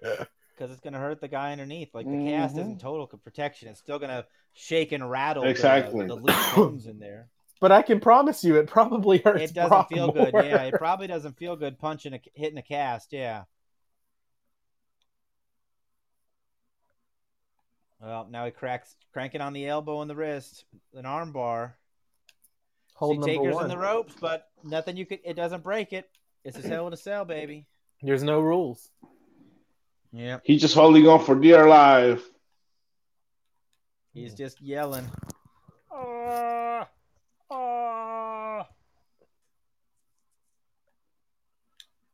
[0.56, 1.94] Because it's going to hurt the guy underneath.
[1.94, 2.30] Like the Mhm.
[2.30, 3.68] cast isn't total protection.
[3.68, 6.06] It's still going to shake and rattle Exactly.
[6.06, 7.28] the, loose bones in there.
[7.58, 9.44] But I can promise you, it probably hurts.
[9.50, 10.34] It doesn't Brock feel good.
[10.34, 10.44] more.
[10.44, 13.14] Yeah, it probably doesn't feel good punching a hitting a cast.
[13.14, 13.44] Yeah.
[17.98, 20.64] Well, now he cracks cranking on the elbow and the wrist,
[20.94, 21.78] an arm bar.
[22.94, 23.64] Hold See takers one.
[23.64, 25.20] in the ropes, but nothing you could.
[25.24, 26.10] It doesn't break it.
[26.44, 27.66] It's a hell in a cell, baby.
[28.02, 28.90] There's no rules.
[30.16, 30.42] Yep.
[30.44, 32.24] He's just holding on for dear life.
[34.14, 35.06] He's just yelling.
[35.92, 36.88] Ah,
[37.50, 38.66] ah.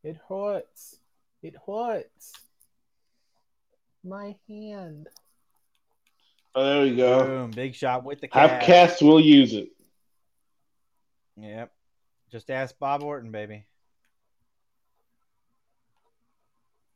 [0.02, 0.98] It hurts.
[1.44, 2.32] It hurts.
[4.02, 5.08] My hand.
[6.56, 7.24] Oh, there we go.
[7.24, 7.50] Boom!
[7.52, 8.66] Big shot with the Have cast.
[8.66, 9.68] cast will use it.
[11.36, 11.72] Yep.
[12.32, 13.64] Just ask Bob Orton, baby.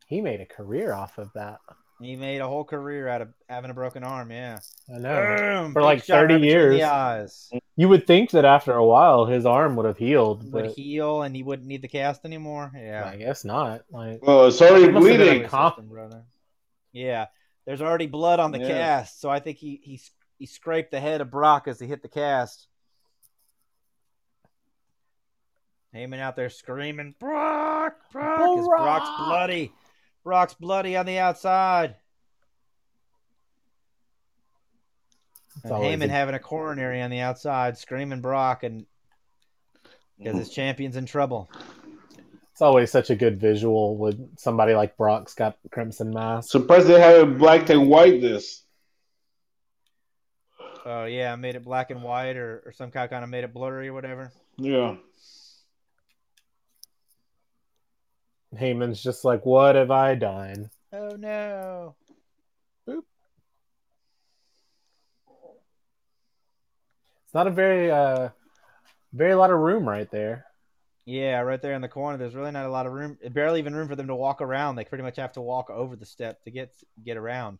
[0.06, 1.58] He made a career off of that.
[2.00, 4.30] He made a whole career out of having a broken arm.
[4.30, 4.58] Yeah.
[4.94, 5.36] I know.
[5.36, 5.72] Boom!
[5.72, 7.50] For like 30 years.
[7.74, 11.34] You would think that after a while his arm would have healed, Would heal and
[11.34, 12.70] he wouldn't need the cast anymore.
[12.76, 13.10] Yeah.
[13.12, 13.82] I guess not.
[13.90, 15.44] Like Well, it's already It must have bleeding.
[15.44, 16.22] a System, brother.
[16.92, 17.26] Yeah.
[17.64, 18.68] There's already blood on the Yeah.
[18.68, 20.00] cast, so I think he he
[20.38, 22.68] he scraped the head of Brock as he hit the cast.
[25.94, 29.72] Heyman out there screaming, Brock, Brock, 'cause Brock's bloody.
[30.26, 31.94] Brock's bloody on the outside.
[35.54, 38.86] it's And Heyman a- having a coronary on the outside, screaming Brock, and
[40.18, 40.40] because mm.
[40.40, 41.48] his champion's in trouble.
[42.50, 46.50] it's always such a good visual with somebody like Brock's got crimson mask.
[46.50, 48.64] Surprised they haven't black and white this.
[50.84, 53.44] Oh yeah, I made it black and white, or, or some kind kind of made
[53.44, 54.32] it blurry or whatever.
[54.56, 54.96] Yeah.
[58.54, 61.94] Heyman's just like, "What have I done?" Oh no.
[62.88, 63.02] Boop.
[67.24, 68.30] It's not a very, uh,
[69.12, 70.46] very lot of room right there.
[71.04, 72.18] Yeah, right there in the corner.
[72.18, 73.18] There's really not a lot of room.
[73.30, 74.76] Barely even room for them to walk around.
[74.76, 76.72] They pretty much have to walk over the step to get
[77.04, 77.58] get around.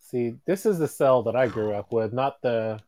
[0.00, 2.80] See, this is the cell that I grew up with, not the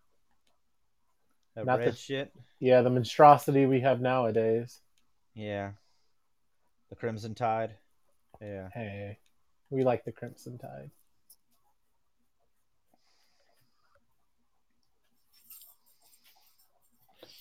[1.54, 2.32] That Not the- shit.
[2.60, 4.80] yeah the monstrosity we have nowadays.
[5.34, 5.72] Yeah.
[6.90, 7.76] The Crimson Tide.
[8.40, 8.68] Yeah.
[8.72, 9.18] Hey,
[9.70, 10.90] we like the Crimson Tide.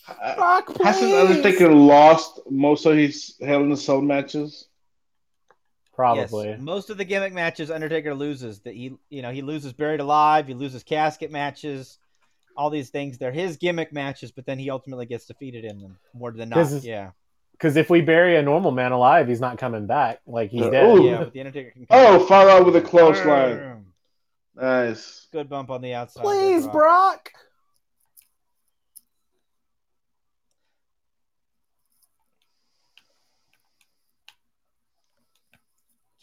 [0.07, 1.13] Uh, Brock, Hasn't please!
[1.15, 4.67] Undertaker lost most of his Hell in a Cell matches?
[5.93, 6.49] Probably.
[6.49, 6.59] Yes.
[6.59, 8.59] Most of the gimmick matches Undertaker loses.
[8.61, 11.97] That he you know, he loses buried alive, he loses casket matches,
[12.55, 13.17] all these things.
[13.17, 16.55] They're his gimmick matches, but then he ultimately gets defeated in them more than not.
[16.57, 17.11] 'Cause- Yeah.
[17.57, 20.19] Because if we bury a normal man alive, he's not coming back.
[20.27, 20.97] Like he's Uh, dead.
[20.97, 21.05] ooh.
[21.05, 22.27] Yeah, but the Undertaker can come Oh, back.
[22.27, 23.57] foul out with a clothesline.
[23.57, 23.85] Boom.
[24.55, 25.27] Nice.
[25.31, 26.23] Good bump on the outside.
[26.23, 27.31] Please, there, Brock.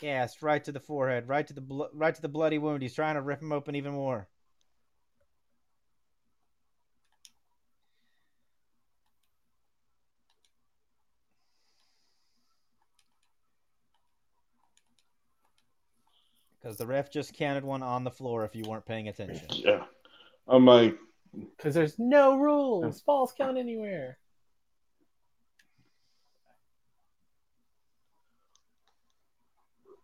[0.01, 2.83] Cast right to the forehead, right to the blo- right to the bloody wound.
[2.83, 4.29] He's trying to rip him open even more.
[16.73, 19.47] Because the ref just counted one on the floor if you weren't paying attention.
[19.51, 19.85] Yeah.
[20.49, 20.97] I'm like,
[21.55, 23.03] Because there's no rules.
[23.03, 24.17] Falls count anywhere.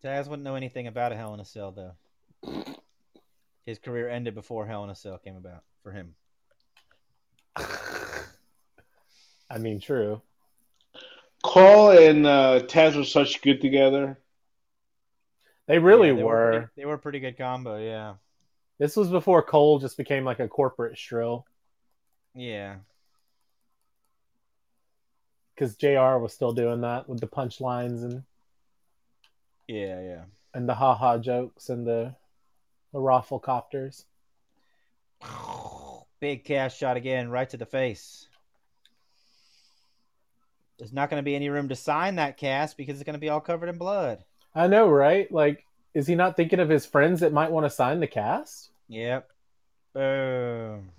[0.04, 2.64] Taz wouldn't know anything about a Hell in a Cell, though.
[3.64, 6.16] His career ended before Hell in a Cell came about for him.
[7.56, 10.20] I mean, true.
[11.42, 14.18] Cole and uh, Taz were such good together.
[15.68, 16.50] They really Yeah, they were.
[16.50, 18.16] pretty- they were a pretty good combo, yeah.
[18.78, 21.46] This was before Cole just became like a corporate shrill.
[22.34, 22.78] Yeah.
[25.54, 28.24] Because JR was still doing that with the punchlines and
[29.66, 30.24] Yeah, yeah.
[30.54, 32.14] and the haha jokes and the
[32.92, 34.06] the raffle copters.
[36.20, 38.26] Big cash shot again, right to the face.
[40.78, 43.20] There's not going to be any room to sign that cast because it's going to
[43.20, 44.24] be all covered in blood.
[44.54, 45.30] I know, right?
[45.30, 45.64] Like,
[45.94, 48.70] is he not thinking of his friends that might want to sign the cast?
[48.88, 49.28] Yep.
[49.94, 50.90] Boom.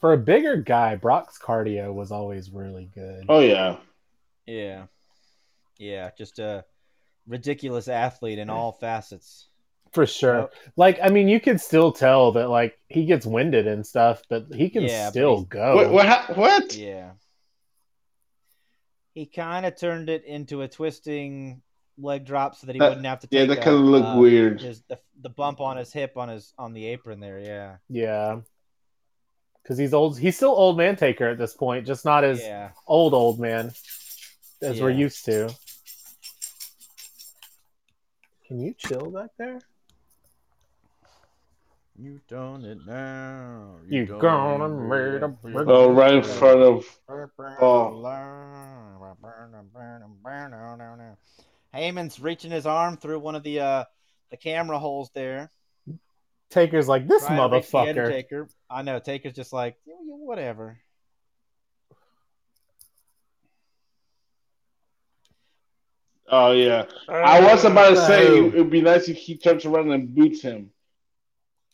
[0.00, 3.24] For a bigger guy, Brock's cardio was always really good.
[3.28, 3.78] Oh yeah.
[4.46, 4.86] Yeah.
[5.78, 6.64] Yeah, just a
[7.26, 9.48] ridiculous athlete in all facets.
[9.96, 10.40] For sure.
[10.40, 10.54] Yep.
[10.76, 14.44] Like, I mean, you can still tell that like he gets winded and stuff, but
[14.54, 15.76] he can Yeah, still go.
[15.76, 15.90] What?
[15.90, 16.36] What?
[16.36, 16.74] what?
[16.76, 17.12] Yeah.
[19.14, 21.62] He kind of turned it into a twisting
[21.96, 24.06] leg drop so that he That- wouldn't have to Yeah, that a, kind of looked
[24.06, 24.60] uh, weird.
[24.60, 27.76] His, the, the bump on his hip on his on the apron there, yeah.
[27.88, 28.40] Yeah.
[29.62, 30.18] Because he's old.
[30.18, 32.72] He's still old man taker at this point, just not as Yeah.
[32.86, 33.72] old old man
[34.60, 35.48] as we're used to.
[38.46, 39.58] Can you chill back there?
[41.98, 43.76] You done it now.
[43.88, 47.00] You gonna made a big- Oh, right in front of.
[47.58, 48.02] Oh.
[51.74, 53.84] Heyman's reaching his arm through one of the uh
[54.30, 55.50] the camera holes there.
[56.50, 57.88] Taker's like this trying to reach the motherfucker.
[57.88, 58.48] Undertaker.
[58.68, 58.98] I know.
[58.98, 60.78] Taker's just like "Yeah, yeah, whatever.
[66.28, 66.86] Oh yeah.
[67.08, 70.42] I was about to say it would be nice if he turns around and boots
[70.42, 70.70] him.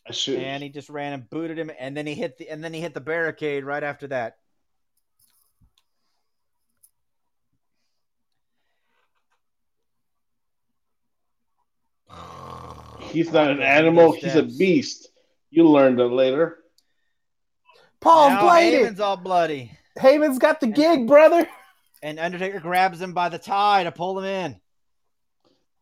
[0.07, 0.11] I.
[0.37, 2.81] And he just ran and booted him, and then he hit the and then he
[2.81, 4.37] hit the barricade right after that.
[12.99, 14.11] He's not an animal.
[14.11, 15.09] He's a beast.
[15.51, 16.57] You learn that later.
[18.01, 18.81] Paul now bladed.
[18.81, 21.47] Heyman's all bloody, Heyman's got the gig, brother.
[22.01, 24.59] and Undertaker grabs him by the tie to pull him in.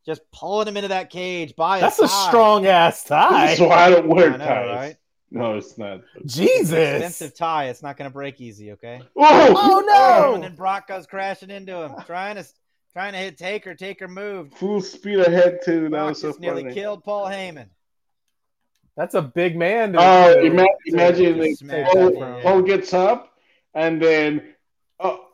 [0.05, 2.27] Just pulling him into that cage by his That's a tie.
[2.29, 3.55] strong ass tie.
[3.55, 4.75] So I don't wear I know, ties.
[4.75, 4.95] right?
[5.29, 6.01] No, it's not.
[6.25, 6.71] Jesus.
[6.73, 7.65] Expensive tie.
[7.69, 8.71] It's not going to break easy.
[8.73, 9.01] Okay.
[9.15, 10.33] Oh, Oh, no!
[10.35, 12.45] And then Brock goes crashing into him, trying to
[12.93, 13.73] trying to hit Taker.
[13.75, 14.55] Taker moved.
[14.55, 15.83] Full speed ahead too.
[15.83, 17.67] That Brock was so just nearly killed Paul Heyman.
[18.97, 19.93] That's a big man.
[19.93, 22.35] To, Oh, to- ima- imagine like, take Smash that Paul, it, from.
[22.35, 22.41] yeah.
[22.43, 23.31] Paul gets up,
[23.73, 24.53] and then
[24.99, 25.25] oh,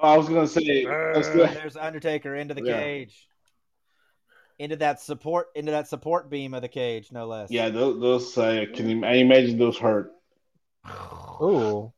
[0.00, 2.80] I was gonna say, I was gonna- There's Undertaker into the Yeah.
[2.80, 3.28] cage.
[4.58, 7.50] Into that support into that support beam of the cage, no less.
[7.50, 10.12] yeah, those, those uh, can you, I imagine those hurt.
[11.42, 11.92] Ooh.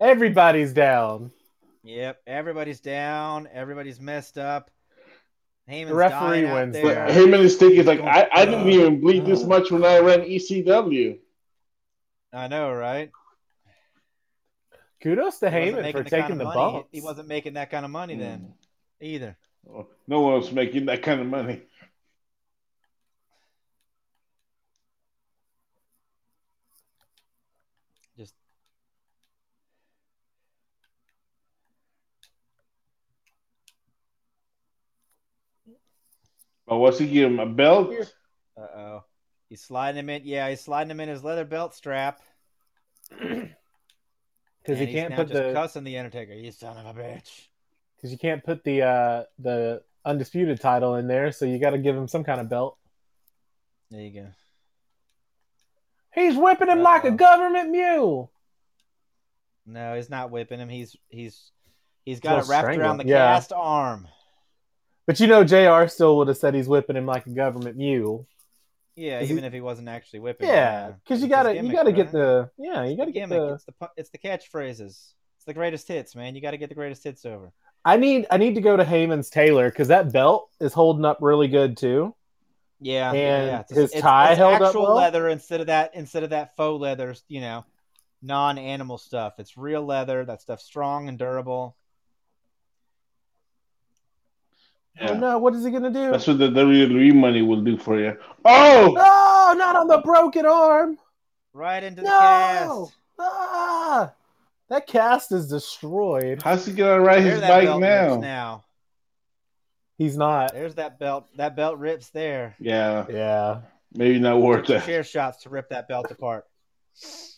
[0.00, 1.30] Everybody's down.
[1.84, 2.20] Yep.
[2.26, 3.48] Everybody's down.
[3.52, 4.70] Everybody's messed up.
[5.70, 7.12] Heyman's The referee dying wins But there.
[7.12, 10.20] him and his thing like, I, I didn't even bleed this much when I ran
[10.20, 11.18] ECW.
[12.32, 13.10] I know, right?
[15.02, 16.88] Kudos to He Heyman for the kind taking of the money- bumps.
[16.92, 18.54] He wasn't making that kind of money then,
[19.00, 19.36] either.
[19.68, 21.62] Oh, No one was making that kind of money.
[28.16, 28.34] Just
[36.66, 37.92] But what's he give him a belt?
[38.56, 39.04] uh oh.
[39.48, 40.22] He's sliding him in.
[40.24, 42.20] Yeah, he's sliding him in his leather belt strap.
[44.64, 46.32] Because he can't now put just the cussing the Undertaker.
[46.32, 47.48] You son of a bitch.
[48.04, 51.78] Because you can't put the uh the undisputed title in there, so you got to
[51.78, 52.76] give him some kind of belt.
[53.90, 54.26] There you go.
[56.14, 58.30] He's whipping him like a government mule.
[59.64, 60.68] No, he's not whipping him.
[60.68, 61.50] He's he's
[62.04, 62.80] he's Still got it wrapped strangling.
[62.86, 63.34] around the Yeah.
[63.34, 64.06] cast arm.
[65.06, 65.88] But you know, Jr.
[65.88, 68.26] still would have said he's whipping him like a government mule.
[68.96, 70.46] Yeah, even he- if he wasn't actually whipping.
[70.46, 73.30] Yeah, because you It's his gotta you gotta get the yeah you gotta the get
[73.30, 73.38] gimmick.
[73.38, 73.54] the.
[73.54, 75.14] It's the it's the catchphrases.
[75.36, 76.34] It's the greatest hits, man.
[76.34, 77.52] You got to get the greatest hits over.
[77.84, 81.18] I need I need to go to Heyman's tailor because that belt is holding up
[81.20, 82.14] really good too.
[82.80, 83.60] Yeah, And yeah, yeah.
[83.60, 84.94] It's, his it's, tie it's held up actual well?
[84.96, 87.14] leather instead of that instead of that faux leather.
[87.28, 87.64] You know,
[88.22, 89.34] non-animal stuff.
[89.38, 90.24] It's real leather.
[90.24, 91.76] That stuff's strong and durable.
[95.00, 95.08] Yeah.
[95.10, 95.18] Oh Yeah.
[95.20, 96.10] no, what is he gonna do?
[96.10, 98.16] That's what the WWE money will do for you.
[98.44, 100.98] Oh, No, not on the broken arm.
[101.52, 102.96] Right into the No, cast.
[103.18, 104.12] ah,
[104.74, 106.42] that cast is destroyed.
[106.42, 108.16] how's he gonna ride There his bike now?
[108.18, 108.64] now.
[109.98, 110.52] He's not.
[110.52, 111.28] There's that belt.
[111.36, 112.56] That belt rips there.
[112.58, 113.60] Yeah, Yeah,
[113.94, 114.80] maybe not worth Took it.
[114.80, 116.46] some chair shots to rip that belt apart.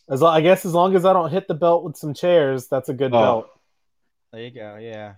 [0.09, 2.69] as lo- I guess as long as I don't hit the belt with some chairs,
[2.69, 3.21] that's a good Oh.
[3.21, 3.47] belt.
[4.33, 4.77] There you go.
[4.77, 5.15] Yeah.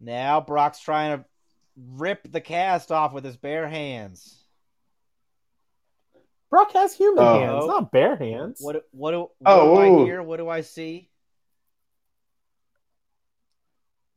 [0.00, 1.24] Now Brock's trying to
[1.76, 4.42] rip the cast off with his bare hands.
[6.56, 7.38] Brock has human Oh.
[7.38, 8.60] hands, not bare hands.
[8.62, 10.22] What what do, what Oh, do I hear?
[10.22, 11.10] What do I see?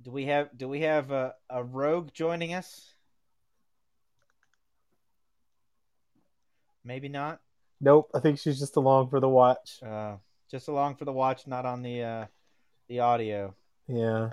[0.02, 2.94] Do we have do we have a, a rogue joining us?
[6.86, 7.41] Maybe not.
[7.82, 9.84] Nope, I think she's just along for the watch.
[9.86, 10.16] Uh,
[10.49, 12.26] just along for the watch, not on the uh,
[12.88, 13.53] the audio.
[13.90, 14.30] Yeah.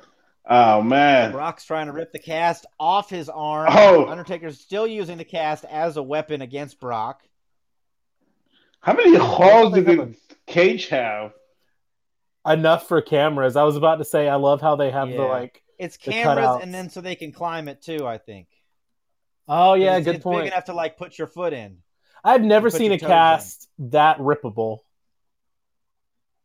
[0.48, 1.32] Oh man.
[1.32, 3.66] Brock's trying to rip the cast off his arm.
[3.68, 4.06] Oh.
[4.06, 7.24] Undertaker's still using the cast as a weapon against Brock.
[8.86, 11.32] How many holes they did have the cage have?
[12.46, 13.56] Enough for cameras.
[13.56, 16.46] I was about to say I love how they have the like It's The cameras,
[16.46, 16.62] cutouts.
[16.62, 18.06] and then so they can climb it too.
[18.06, 18.46] I think.
[19.48, 20.44] Oh yeah, it's, good it's point.
[20.44, 21.78] Big enough to like put your foot in,
[22.22, 24.78] I've never seen a toes cast that rippable.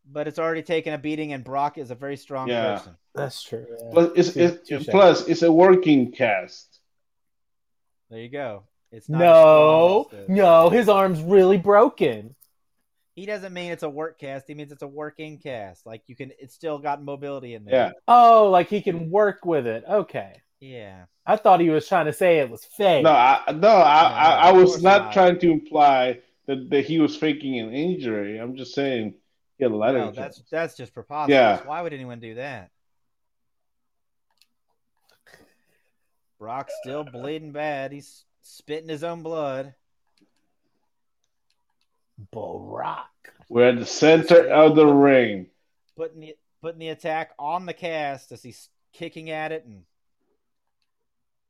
[0.04, 2.74] but it's already taken a beating, and Brock is a very strong Yeah.
[2.78, 2.96] person.
[3.14, 3.66] That's true.
[3.92, 4.36] Plus, it's,
[4.68, 6.80] it's, plus, it's a working cast.
[8.10, 8.64] There you go.
[8.92, 12.36] It's not No, as as no, his arm's really broken.
[13.14, 14.46] He doesn't mean it's a work cast.
[14.46, 15.84] He means it's a working cast.
[15.86, 17.74] Like you can, it's still got mobility in there.
[17.74, 17.90] Yeah.
[18.06, 19.84] Oh, like he can work with it.
[19.88, 20.40] Okay.
[20.60, 21.04] Yeah.
[21.26, 23.04] I thought he was trying to say it was fake.
[23.04, 25.12] No, I, no, I, I, I was not, not.
[25.12, 28.38] trying to imply that, that he was faking an injury.
[28.38, 29.14] I'm just saying
[29.58, 31.34] he had a lot No, of that's that's just preposterous.
[31.34, 31.60] Yeah.
[31.66, 32.70] Why would anyone do that?
[36.38, 37.92] Brock's still bleeding bad.
[37.92, 39.74] He's spitting his own blood.
[42.32, 43.04] Barack.
[43.48, 45.46] We're at the center of the ring.
[45.96, 49.82] putting the putting the attack on the cast as he's kicking at it and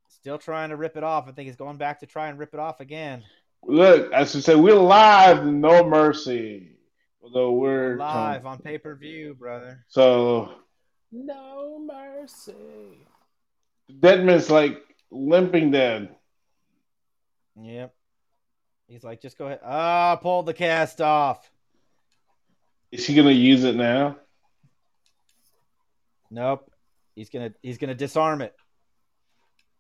[0.09, 1.29] still trying to rip it off.
[1.29, 3.23] I think he's going back to try and rip it off again.
[3.65, 6.77] Look, as I said, we're live, no mercy.
[7.23, 9.85] Although we're Live on pay per view, brother.
[9.89, 10.53] So
[11.13, 13.07] No mercy.
[14.01, 16.17] Deadman's like limping dead.
[17.61, 17.95] Yep.
[18.89, 19.61] He's like, just go ahead.
[19.65, 21.51] Ah, pull the cast off.
[22.91, 24.17] Is he gonna use it now?
[26.31, 26.71] Nope.
[27.15, 28.55] He's gonna he's gonna disarm it.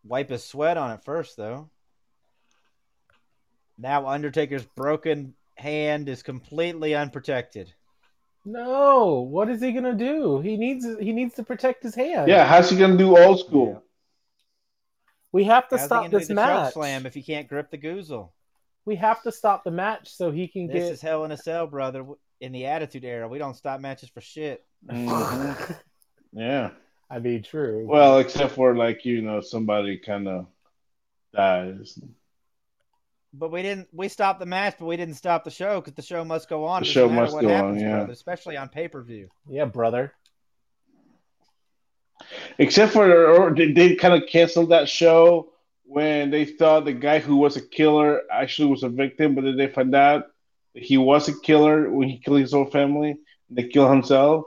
[0.04, 1.70] Wipe his sweat on it first, though.
[3.78, 7.72] Now Undertaker's broken hand is completely unprotected.
[8.44, 10.40] No, what is he gonna do?
[10.40, 12.28] He needs he needs to protect his hand.
[12.28, 13.82] Yeah, how's he gonna do old school?
[15.32, 16.74] We have to How's stop this the match.
[16.74, 18.30] slam if he can't grip the goozle?
[18.84, 21.36] We have to stop the match so he can This get is Hell in a
[21.36, 22.04] Cell, brother.
[22.40, 24.64] In the Attitude Era, we don't stop matches for shit.
[24.86, 25.76] Mhm.
[26.34, 26.70] Yeah.
[27.10, 27.86] I mean true.
[27.86, 30.46] Well, except for like you know somebody kind of
[31.34, 31.98] dies.
[33.34, 33.88] But we didn't.
[33.92, 36.64] We stopped the match, but we didn't stop the show because the show must go
[36.64, 36.82] on.
[36.82, 37.96] The show must what go on, yeah.
[37.98, 39.28] brother, especially on pay per view.
[39.48, 40.12] yeah, brother.
[42.58, 45.52] Except for they, they kind of canceled that show
[45.84, 49.56] when they thought the guy who was a killer actually was a victim, but then
[49.56, 50.26] they found out
[50.74, 53.10] that he was a killer when he killed his whole family.
[53.10, 54.44] And they kill himself.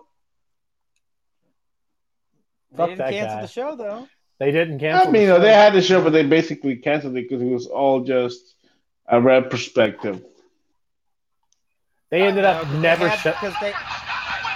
[2.71, 3.41] They Fuck didn't that cancel guy.
[3.41, 4.07] the show though.
[4.39, 5.07] They didn't cancel.
[5.07, 7.45] I mean, the no, they had the show, but they basically canceled it because it
[7.49, 8.55] was all just
[9.07, 10.23] a red perspective.
[12.09, 13.35] They ended uh, No, up 'cause they never had- shut.
[13.39, 13.71] because they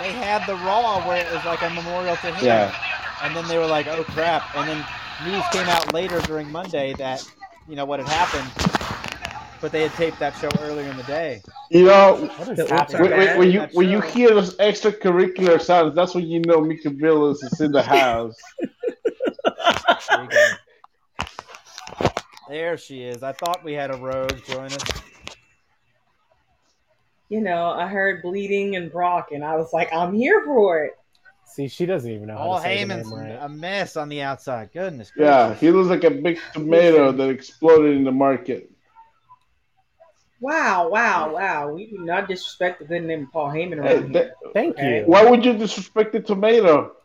[0.02, 2.46] they had the Raw where it was like a memorial to him.
[2.46, 2.74] Yeah.
[3.24, 4.86] And then they were like, "Oh crap!" And then
[5.26, 7.30] news came out later during Monday that
[7.68, 11.42] you know what had happened, but they had taped that show earlier in the day.
[11.70, 15.94] You know, What is When- when, when, when you when you hear those extracurricular sounds,
[15.96, 18.36] that's when you know Mika Villas is in the house.
[20.10, 20.60] There.
[22.50, 23.22] There she is.
[23.22, 24.84] I thought we had a rogue join us.
[27.30, 30.99] You know, I heard bleeding and Brock, and I was like, I'm here for it.
[31.60, 33.38] See, she doesn't even know how to say Heyman's name right.
[33.42, 34.72] a mess on the outside.
[34.72, 35.60] Goodness Yeah, gracious.
[35.60, 38.72] he looks like a big tomato that exploded in the market.
[40.40, 41.74] Wow, wow, wow.
[41.74, 44.08] We do not disrespect the good name of Paul Heyman Hey, here.
[44.14, 45.00] that- Thank Okay.
[45.00, 45.04] you.
[45.08, 46.96] why would you disrespect the tomato?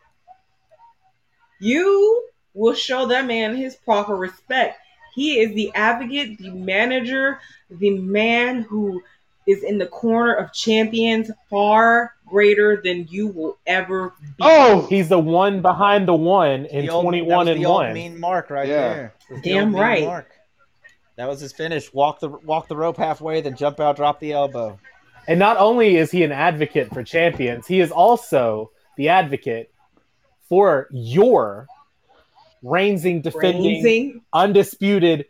[1.59, 4.79] You will show that man his proper respect.
[5.17, 7.41] He is the advocate, the manager,
[7.71, 9.03] the man who
[9.49, 14.35] is in the corner of champions far greater than you will ever be.
[14.41, 17.67] Oh, He's the one behind the one in The old- twenty that was and the
[17.67, 17.93] old one.
[17.93, 18.95] mean mark right Yeah.
[18.95, 19.15] there.
[19.31, 20.05] It the Damn right.
[20.05, 20.31] Mark.
[21.17, 21.93] That was his finish.
[21.95, 24.79] Walk the walk the rope halfway, then jump out, drop the elbow.
[25.29, 29.71] And not only is he an advocate for champions, he is also the advocate
[30.49, 31.67] for your
[32.63, 34.21] reigning, defending, Praising.
[34.33, 35.27] undisputed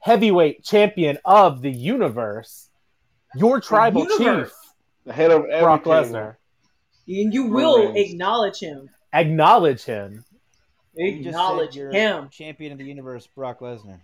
[0.00, 2.68] heavyweight champion of the universe,
[3.34, 4.50] your tribal universe.
[4.50, 4.65] chief,
[5.06, 6.12] the head of Brock everything.
[6.14, 6.36] Lesnar.
[7.08, 8.10] And you will Reigns.
[8.10, 8.90] acknowledge him.
[9.14, 10.24] Acknowledge him.
[10.94, 12.28] You just said Acknowledge you're him.
[12.30, 14.00] champion of the universe, Brock Lesnar.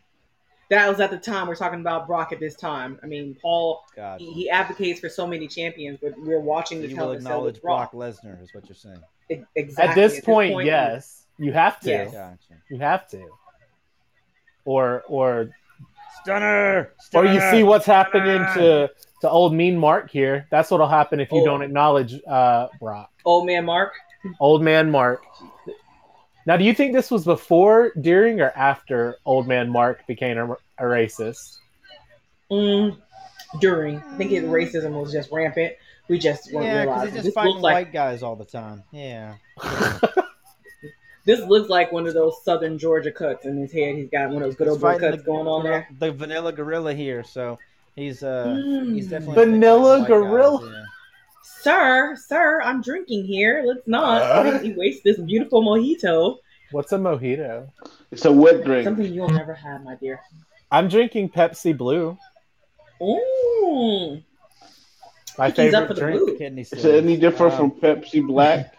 [0.70, 2.98] That was at the time we're talking about Brock at this time.
[3.02, 4.20] I mean, Paul God.
[4.20, 7.18] he, he advocates for so many champions, but we're watching So the you will in
[7.18, 7.92] acknowledge with Brock.
[7.92, 9.00] Brock Lesnar, is what you're saying.
[9.30, 9.88] E- Exactly.
[9.90, 11.90] At this point, yes, you have to.
[11.90, 12.12] Yes.
[12.12, 12.60] Gotcha.
[12.70, 13.26] You have to.
[14.64, 15.50] Or or
[16.24, 16.92] Stunner!
[17.14, 18.90] or you see what's happening to
[19.20, 20.46] to old mean Mark here.
[20.50, 21.44] That's what'll happen if you Oh.
[21.44, 23.10] don't acknowledge uh, Brock.
[23.24, 23.92] Old man Mark.
[24.40, 25.22] Old man Mark.
[26.44, 30.52] Now, do you think this was before, during, or after Old Man Mark became a,
[30.78, 31.58] a racist?
[32.50, 32.96] Mm,
[33.60, 35.74] during, I think his racism was just rampant.
[36.08, 37.06] We just weren't Yeah, because realizing.
[37.06, 38.82] he's just This fighting looks like white guys all the time.
[38.90, 39.34] Yeah.
[41.24, 43.96] this looks like one of those Southern Georgia cuts in his head.
[43.96, 45.88] He's got one of those good old boy fighting cuts going on there.
[45.98, 47.58] The vanilla gorilla here, so
[47.96, 48.94] he's uh Mm.
[48.94, 50.70] he's definitely Vanilla fighting white guys, gorilla?
[50.72, 50.84] yeah.
[51.44, 53.62] Sir, sir, I'm drinking here.
[53.66, 56.38] Let's not really waste this beautiful mojito.
[56.72, 57.68] What's a mojito?
[58.10, 58.84] It's a wet drink.
[58.84, 60.20] Something you'll never have, my dear.
[60.72, 62.16] I'm drinking Pepsi Blue.
[63.00, 64.20] Ooh.
[65.38, 66.40] My He's up favorite drink.
[66.72, 68.74] Is it any different Um, from Pepsi Black?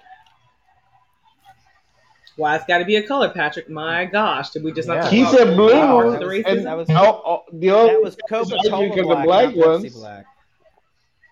[2.35, 3.69] Why it's got to be a color, Patrick?
[3.69, 5.01] My gosh, did we just not Yeah.
[5.03, 7.87] talk He said blue, Mark that the was- and that was- oh, oh, the other
[7.93, 9.93] that was Coca I Cola drink the black, black ones.
[9.95, 10.25] black.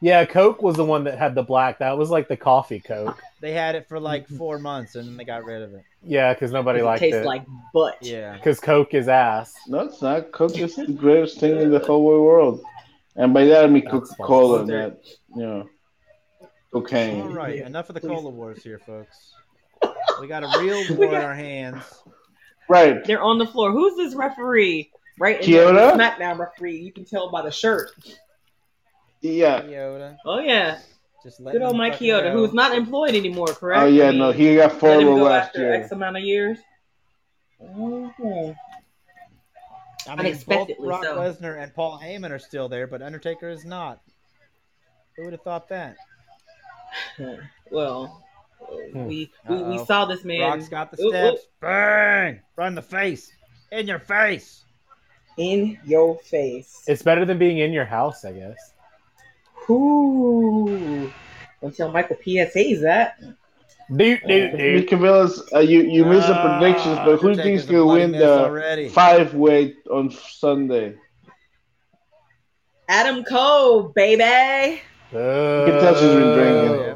[0.03, 1.77] Yeah, Coke was the one that had the black.
[1.79, 3.19] That was like the coffee Coke.
[3.39, 5.83] They had it for like four months and then they got rid of it.
[6.03, 7.19] Yeah, because nobody it liked tastes it.
[7.19, 7.97] Tastes like butt.
[8.01, 8.33] Yeah.
[8.33, 9.53] Because Coke is ass.
[9.67, 10.31] No, it's not.
[10.31, 12.61] Coke is the greatest thing in the whole wide world.
[13.15, 14.69] And by that I mean That's Coca Cola, false.
[14.69, 14.93] not
[15.35, 15.69] you know
[16.73, 17.21] cocaine.
[17.21, 18.07] All right, enough of the please.
[18.09, 19.33] cola wars here, folks.
[20.21, 21.83] We got a real We war in our hands.
[22.69, 23.03] Right.
[23.03, 23.71] They're on the floor.
[23.71, 24.91] Who's this referee?
[25.19, 25.93] Right in Chioda?
[25.93, 26.77] SmackDown referee.
[26.77, 27.91] You can tell by the shirt.
[29.21, 29.63] Yeah.
[29.63, 30.17] Chioda.
[30.23, 30.77] Oh yeah,
[31.23, 33.47] Just let good old Mike fucking Chioda, who's not employed anymore.
[33.47, 33.81] Correct?
[33.81, 35.73] Oh yeah, I mean, no, he got let him furloughed go last after year.
[35.73, 36.59] X amount of years.
[37.59, 38.55] Mhm.
[40.07, 41.17] I mean, both Unexpectedly Brock so.
[41.17, 44.01] Lesnar and Paul Heyman are still there, but Undertaker is not.
[45.17, 45.97] Who would have thought that?
[47.71, 48.23] Well.
[48.93, 50.39] We we, we saw this man.
[50.57, 51.37] Brock's got the Oop, oop.
[51.39, 51.47] steps.
[51.59, 52.39] Bang!
[52.55, 53.31] Right in the face.
[53.71, 54.63] In your face.
[55.37, 56.83] in your face.
[56.87, 58.73] It's better than being in your house, I guess.
[59.69, 61.11] Ooh.
[61.61, 63.19] Until Michael PSA's that.
[63.95, 64.53] Dude, dude, dude.
[64.57, 67.87] Nick Cavilla's, uh, you you missed the Ah, predictions, but who Undertaker's thinks a he'll
[67.89, 68.89] win the already.
[68.89, 70.95] five weight on Sunday?
[72.87, 74.81] Adam Cole, baby.
[75.11, 76.90] You can tell she's been drinking.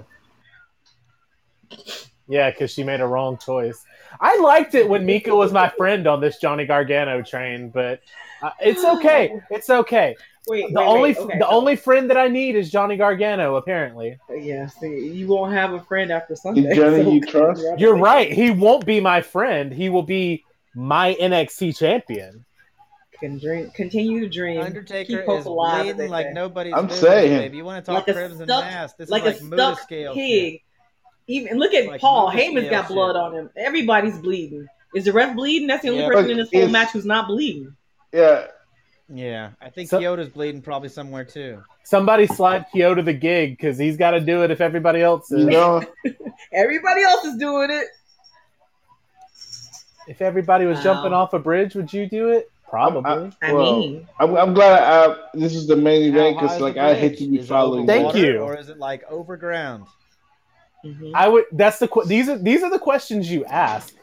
[2.27, 2.45] Yeah.
[2.45, 3.85] Yeah, because she made a wrong choice.
[4.19, 8.01] I liked it when Mika was my friend on this Johnny Gargano train, but
[8.41, 9.39] uh, it's okay.
[9.51, 10.15] It's okay.
[10.47, 11.39] Wait, The wait, only wait, okay.
[11.39, 13.55] the only friend that I need is Johnny Gargano.
[13.55, 16.75] Apparently, Yeah, see, you won't have a friend after Sunday.
[16.75, 17.63] Johnny so you trust?
[17.77, 18.31] you're right.
[18.31, 19.71] He won't be my friend.
[19.73, 20.43] He will be
[20.75, 22.45] my NXT champion.
[23.19, 24.61] Can dream, continue to dream.
[24.61, 26.33] Undertaker Keep hope is alive, bleeding like say.
[26.33, 27.37] nobody's I'm business, saying.
[27.39, 27.57] baby.
[27.57, 28.93] You want to talk Like a crimson stuck- mass?
[28.93, 30.51] This like is like a stuck scale pig.
[30.53, 30.61] shit.
[31.27, 32.31] Even look at Like Paul.
[32.31, 33.15] Muda Heyman's got blood shit.
[33.21, 33.49] on him.
[33.57, 34.67] Everybody's bleeding.
[34.93, 35.67] Is the ref bleeding?
[35.67, 36.09] That's the only Yeah.
[36.09, 37.75] person in this whole match who's not bleeding.
[38.13, 38.45] Yeah,
[39.13, 41.61] Yeah, I think So- Chioda's bleeding probably somewhere too.
[41.83, 45.45] Somebody slide Chioda the gig because he's got to do it if everybody else is.
[45.45, 45.83] you know,
[46.53, 47.85] Everybody else is doing it.
[50.07, 50.83] If everybody was Wow.
[50.83, 52.49] jumping off a bridge, would you do it?
[52.69, 53.31] Probably.
[53.43, 56.93] I Well, mean, I'm, I'm glad uh, this is the main event because like I
[56.95, 57.81] hate to be following.
[57.83, 58.39] over Thank water, you.
[58.39, 59.37] Or is it like over
[60.93, 61.01] ground?
[61.01, 61.11] mhm.
[61.15, 61.45] I would.
[61.51, 61.87] That's the.
[61.87, 63.93] que- These are these are the questions you ask.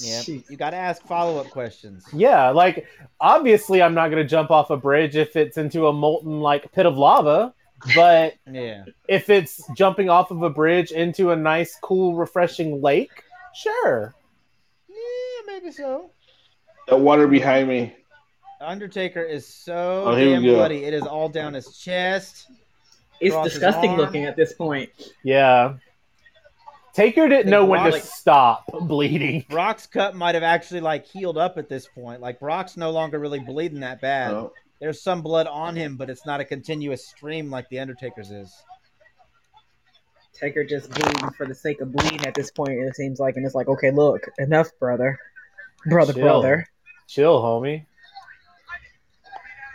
[0.00, 2.04] Yeah, you got to ask follow up questions.
[2.12, 2.86] Yeah, like
[3.20, 6.70] obviously I'm not going to jump off a bridge if it's into a molten like
[6.72, 7.54] pit of lava,
[7.94, 13.22] but Yeah, if it's jumping off of a bridge into a nice, cool, refreshing lake,
[13.54, 14.14] sure.
[14.88, 14.96] yeah,
[15.46, 16.10] maybe so.
[16.88, 17.96] The water behind me.
[18.60, 20.84] Undertaker is so Oh, damn bloody.
[20.84, 22.50] It is all down his chest.
[23.20, 24.90] It's disgusting looking at this point.
[25.22, 25.74] Yeah.
[26.96, 29.44] Taker didn't Think know when to stop bleeding.
[29.50, 32.22] Brock's cut might have actually like healed up at this point.
[32.22, 34.32] Like Brock's no longer really bleeding that bad.
[34.32, 38.30] Oh, There's some blood on him, but it's not a continuous stream like the Undertaker's
[38.30, 38.50] is.
[40.32, 42.72] Taker just bleeding for the sake of bleeding at this point.
[42.72, 45.18] It seems like, and it's like, okay, look, enough, brother,
[45.86, 46.22] brother, Chill.
[46.22, 46.66] brother.
[47.08, 47.84] Chill, homie.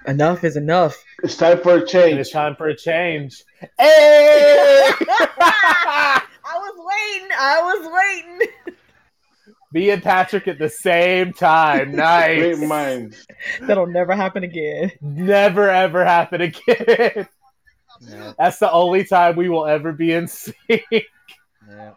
[0.07, 0.95] Enough is enough.
[1.23, 2.17] it's time for a change.
[2.19, 3.43] it's time for a change.
[3.59, 3.67] Hey!
[5.39, 6.23] I
[6.53, 7.29] was waiting.
[7.37, 7.91] I was
[8.65, 8.75] waiting.
[9.73, 11.91] Me and Patrick at the same time.
[11.95, 12.57] Nice.
[12.57, 13.25] Great minds.
[13.61, 14.91] That'll never happen again.
[15.01, 17.27] Never ever happen again.
[18.01, 20.55] Yeah, That's the only time we will ever be in sync.
[20.89, 21.91] yeah.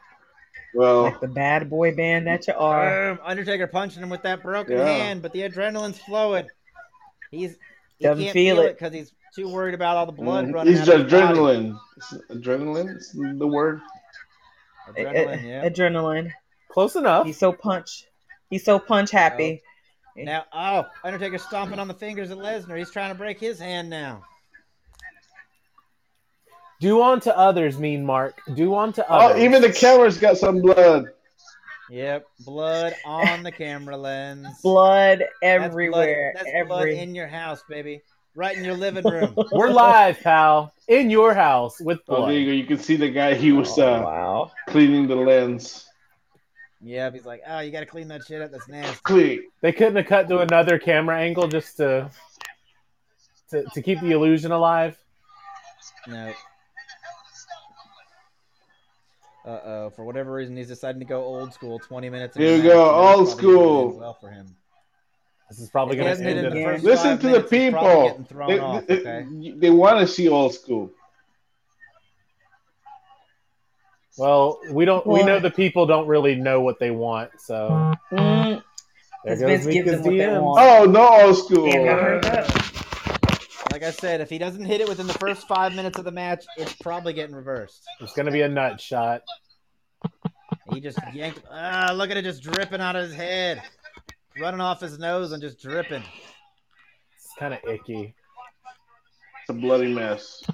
[0.75, 3.15] Well, Like the bad boy band that you are.
[3.15, 3.25] Boom.
[3.25, 4.85] Undertaker punching him with that broken Yeah.
[4.87, 6.47] hand, but the adrenaline's flowing.
[7.31, 7.57] He's he
[8.05, 8.69] Doesn't can't feel feel it.
[8.71, 11.77] it because he's too worried about all the blood mm, running He's out of adrenaline.
[11.97, 13.81] It's adrenaline is the word.
[14.91, 15.69] Adrenaline, A- yeah.
[15.69, 16.31] Adrenaline.
[16.71, 17.27] Close enough.
[17.27, 18.05] He's so punch.
[18.51, 19.63] He's so punch happy.
[20.17, 22.79] Now, oh, Undertaker stomping on the fingers of Lesnar.
[22.79, 24.23] He's trying to break his hand now.
[26.81, 28.41] Do unto others, mean Mark.
[28.55, 29.43] Do unto Oh, others.
[29.43, 31.07] even the camera's got some blood.
[31.91, 34.61] Yep, blood on the camera lens.
[34.63, 36.33] Blood That's everywhere.
[36.35, 38.01] Blood, that's blood in your house, baby.
[38.35, 39.37] Right in your living room.
[39.53, 40.73] We're live, pal.
[40.89, 42.31] In your house with Oh, blood.
[42.31, 42.53] there you go.
[42.53, 43.35] You can see the guy.
[43.35, 44.51] He was Oh, uh, wow.
[44.69, 45.87] cleaning the lens.
[46.81, 48.51] yep, he's like, oh, you got to clean that shit up.
[48.51, 48.99] That's nasty.
[49.05, 49.43] Clean.
[49.61, 52.11] They couldn't have cut to another camera angle just to
[53.51, 54.99] to, to keep the illusion alive.
[56.09, 56.33] No.
[59.45, 59.91] Uh oh.
[59.95, 61.79] For whatever reason, he's deciding to go old school.
[61.79, 62.37] Twenty minutes.
[62.37, 63.99] into Here the we go, old it's probably gonna school.
[63.99, 64.57] Well for him.
[65.51, 68.27] This is probably going to end in the first Listen to the minutes, he's people.
[68.47, 69.27] They, off, they- okay?
[69.57, 70.91] they want to see old school.
[74.17, 75.07] Well, we don't.
[75.07, 77.31] We know the people don't really know what they want.
[77.41, 78.63] So Mm,
[79.25, 80.61] there 'Cause goes Vince gives them what they want.
[80.67, 81.67] Oh, no old school.
[81.67, 82.47] damn, y'all heard that?
[83.75, 86.13] Like I said, if he doesn't hit it within the first five minutes of the
[86.13, 87.83] match, it's probably getting reversed.
[88.01, 89.23] It's going to be a nut shot.
[90.73, 91.43] He just yanked.
[91.51, 93.61] Ah, look at it just dripping out of his head,
[94.39, 96.05] running off his nose and just dripping.
[97.17, 98.15] It's kind of icky.
[99.41, 100.45] It's a bloody mess.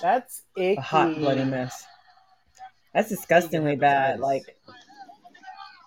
[0.00, 0.76] That's icky.
[0.76, 1.84] A hot bloody mess.
[2.94, 4.20] That's disgustingly bad.
[4.20, 4.44] Like,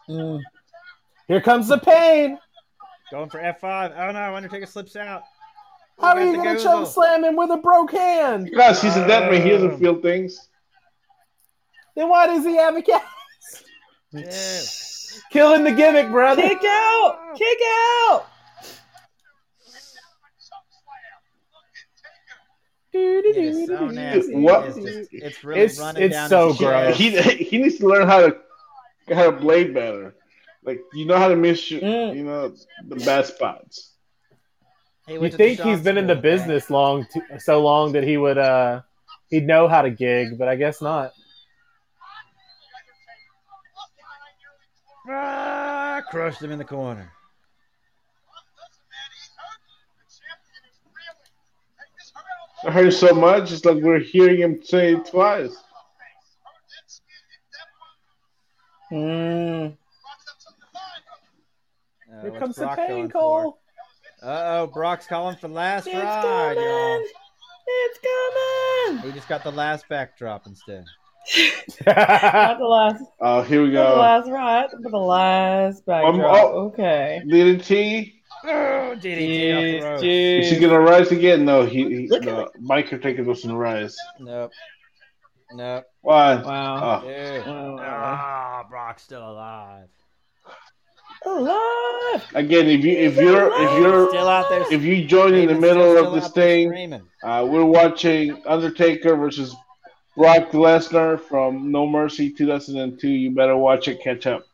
[0.10, 0.42] mm,
[1.30, 2.40] Here comes the pain.
[3.10, 3.94] Going for F5.
[3.98, 5.24] Oh no, Undertaker slips out.
[6.04, 6.64] How are you going to goozle.
[6.64, 8.46] choke slam him with a broke hand?
[8.46, 9.42] Because he's a dead man.
[9.42, 10.50] He doesn't feel things.
[11.96, 13.06] Then why does he have a cat?
[14.12, 14.62] Yeah.
[15.32, 16.42] Killing the gimmick, brother.
[16.42, 17.20] kick out!
[17.38, 17.58] Kick
[18.10, 18.26] out!
[22.96, 24.36] It is so nasty.
[24.36, 24.66] What?
[24.68, 27.00] It's, just, it's really It's- running it's down so his chest.
[27.00, 28.38] He, he needs to learn how to
[29.14, 30.16] how to blade better.
[30.64, 32.16] Like you know how to miss your, Mm.
[32.16, 32.54] you know
[32.88, 33.93] the bad spots.
[35.08, 36.22] He You went to the think he's been in the okay?
[36.22, 38.82] business long, too, so long that he would uh
[39.30, 41.12] he'd know how to gig, but I guess not.
[45.10, 47.12] Ah, crushed him in the corner.
[52.66, 53.52] I heard so much.
[53.52, 55.56] It's like we're hearing him say it twice.
[58.90, 59.76] Mm,
[62.12, 63.60] Uh, Here what's comes the pain, going Cole.
[64.24, 66.64] Uh oh, Brock's calling for last it's ride, y'all.
[66.96, 67.08] coming!
[67.68, 69.04] It's coming!
[69.04, 70.86] He just got the last backdrop instead.
[71.86, 73.92] Not the last, Oh, here we go.
[73.92, 76.36] the last ride, but the last backdrop.
[76.38, 76.68] oh.
[76.68, 77.22] Okay.
[77.26, 78.14] DDT.
[78.46, 80.40] Oh, DDT off the Jeez.
[80.44, 81.44] Is he gonna rise again?
[81.46, 83.96] No, he, he Look no, Mike Taker doesn't rise.
[84.20, 84.52] Nope.
[85.54, 85.86] Nope.
[86.02, 86.36] Why?
[86.42, 87.02] Wow.
[87.04, 87.46] Oh, Dude.
[87.46, 87.78] Wow.
[87.80, 89.88] Ah, Brock's still alive.
[91.26, 91.73] Alive!
[92.34, 94.66] again, if you if you're if you're Still out there.
[94.72, 99.56] if you join in the middle still of this thing, uh, we're watching Undertaker versus
[100.16, 103.08] Brock Lesnar from No Mercy 2002.
[103.08, 104.02] You better watch it.
[104.02, 104.46] Catch up.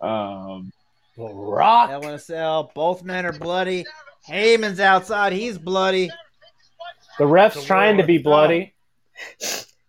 [0.00, 0.72] Um,
[1.16, 1.90] Rock.
[1.90, 3.84] LNSL, both men are bloody.
[4.28, 5.32] Heyman's outside.
[5.32, 6.10] He's bloody.
[7.18, 8.74] The ref's The trying to be bloody.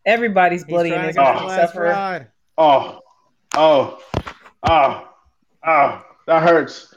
[0.05, 1.39] Everybody's bloody in trying this to Oh.
[1.39, 1.87] the except for
[2.57, 2.99] oh,
[3.55, 3.99] oh,
[4.69, 5.09] oh,
[5.65, 6.94] oh, that hurts.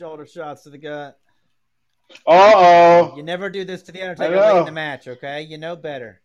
[0.00, 1.18] Shoulder shots to the gut.
[2.26, 3.12] Uh oh.
[3.18, 5.42] You never do this to the Undertaker late in the match, okay?
[5.42, 6.22] You know better.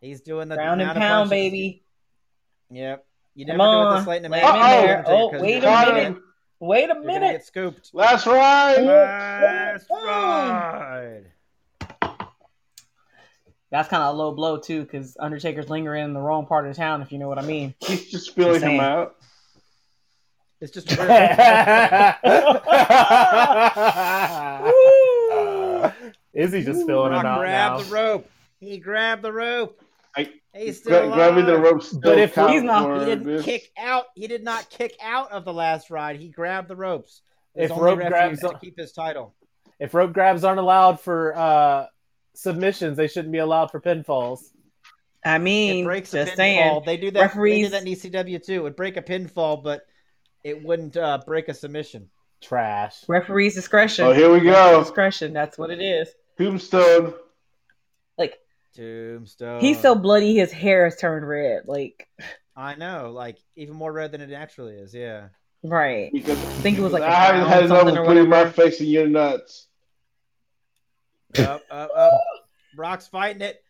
[0.00, 1.84] He's doing the ground and pound, baby.
[2.72, 3.06] Yep.
[3.36, 3.96] You Come never do it on.
[3.98, 4.54] this late in the Let match.
[4.56, 4.98] him in there.
[4.98, 6.14] Undertaker, Oh, 'cause wait a minute.
[6.14, 6.22] get-
[6.58, 7.32] Wait a You're minute.
[7.34, 7.90] get scooped.
[7.94, 8.82] Last ride.
[8.82, 11.24] Last ride.
[13.70, 16.74] That's kind of a low blow too, because Undertaker's lingering in the wrong part of
[16.74, 17.74] town, if you know what I mean.
[17.78, 19.14] He's just spilling him out.
[20.60, 20.88] It's just
[26.34, 27.82] Is he just filling Brock him out grabbed now?
[27.84, 28.30] the rope.
[28.60, 29.80] He grabbed the rope.
[30.16, 31.64] I- He's still Gra- grabbing the alive.
[31.64, 33.44] rope still But if he's not- He didn't this?
[33.44, 34.04] kick out.
[34.14, 36.16] He did not kick out of the last ride.
[36.18, 37.20] He grabbed the ropes.
[37.54, 39.34] His If rope grabs to keep his title.
[39.78, 41.86] If rope grabs aren't allowed for uh,
[42.34, 44.40] submissions, they shouldn't be allowed for pinfalls.
[45.22, 46.36] I It mean, breaks a just pinfall.
[46.36, 46.82] saying.
[46.86, 47.18] They do that.
[47.20, 48.54] They Referees- do that in ECW too.
[48.54, 49.82] It would break a pinfall, but
[50.46, 52.08] it wouldn't uh, break a submission.
[52.40, 53.02] Trash.
[53.08, 54.04] Referee's discretion.
[54.06, 54.80] Oh, here we Referee's go.
[54.84, 55.32] Discretion.
[55.32, 56.08] That's what it is.
[56.38, 57.14] Tombstone.
[58.16, 58.38] Like
[58.76, 59.60] Tombstone.
[59.60, 61.62] he's so bloody, his hair has turned red.
[61.66, 62.08] Like
[62.54, 64.94] I know, like even more red than it actually is.
[64.94, 65.28] Yeah.
[65.64, 66.12] Right.
[66.12, 68.80] Because I think it was like I haven't had enough something of putting my face
[68.80, 69.66] in your nuts.
[71.38, 72.20] up, up, up.
[72.76, 73.60] Brock's fighting it.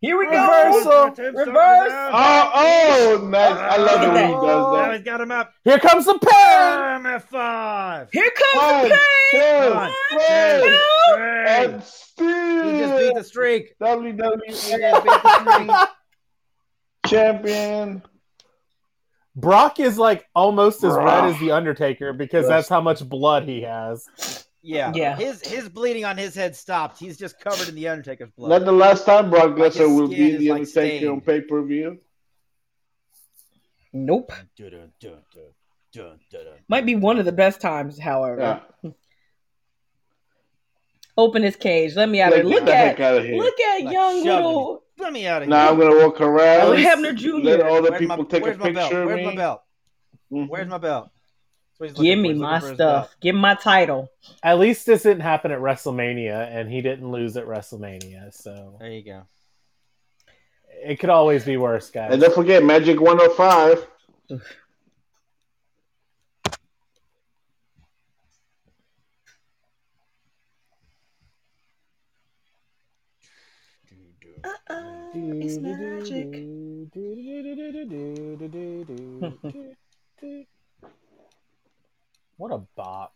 [0.00, 0.82] Here we Reversal.
[0.84, 1.14] go.
[1.16, 1.92] Reverse.
[1.92, 3.56] Oh, oh, nice!
[3.56, 5.52] I love it when he Now does he's got him up.
[5.64, 6.20] Here comes the pain.
[6.30, 8.08] Bam, F5.
[8.12, 8.98] Here comes One, the
[9.32, 9.40] pain.
[9.40, 13.78] two, One, three, two, and still He just beat the streak.
[13.78, 15.88] WWE beat the streak.
[17.06, 18.02] champion.
[19.34, 22.48] Brock is like almost as red as the Undertaker because Yes.
[22.48, 24.06] that's how much blood he has.
[24.66, 24.92] Yeah.
[24.94, 25.16] Yeah.
[25.16, 26.98] His his bleeding on his head stopped.
[26.98, 28.48] He's just covered in the Undertaker's blood.
[28.50, 31.08] Not the last time Brock Like Lesnar will be the like, Undertaker stained.
[31.08, 31.98] on pay per view.
[33.92, 34.32] Nope.
[34.58, 35.42] Dun, dun, dun, dun,
[35.92, 36.54] dun, dun, dun.
[36.68, 38.60] Might be one of the best times, however.
[38.82, 38.90] Yeah,
[41.16, 41.94] Open his cage.
[41.96, 43.36] Let me out Let of me Look get the heck at out of here.
[43.36, 45.56] look at Like, young shove little Let me out of here.
[45.56, 46.60] Now I'm gonna walk around.
[46.60, 47.36] Ellen Hebner Jr.
[47.36, 48.90] Let all the Where's people my, take a where's my belt?
[48.90, 49.62] picture of Where's my belt?
[50.32, 50.48] Mhm.
[50.48, 51.08] Where's my belt?
[51.78, 53.04] That's what he's Give me my looking for his stuff.
[53.08, 53.16] belt.
[53.20, 54.10] Give me my title.
[54.42, 58.90] At least this didn't happen at WrestleMania, and he didn't lose at WrestleMania, so There
[58.90, 59.22] you go.
[60.84, 62.12] it could always be worse, guys.
[62.12, 63.86] And don't forget Magic 105.
[74.44, 75.10] Uh-uh.
[75.14, 76.44] It's magic.
[82.36, 83.14] What a bop.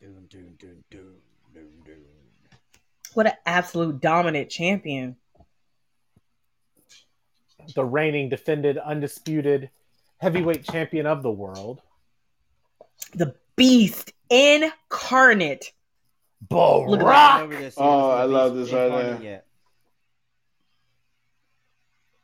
[0.00, 1.14] Dun, dun, dun, dun,
[1.54, 1.96] dun, dun.
[3.14, 5.16] What an absolute dominant champion.
[7.74, 9.70] The reigning, defended, undisputed
[10.18, 11.80] heavyweight champion of the world.
[13.14, 15.72] The beast incarnate.
[16.50, 17.40] Look at Barack!
[17.42, 19.24] Over this, he Oh, I love this right incarnate now.
[19.28, 19.46] yet.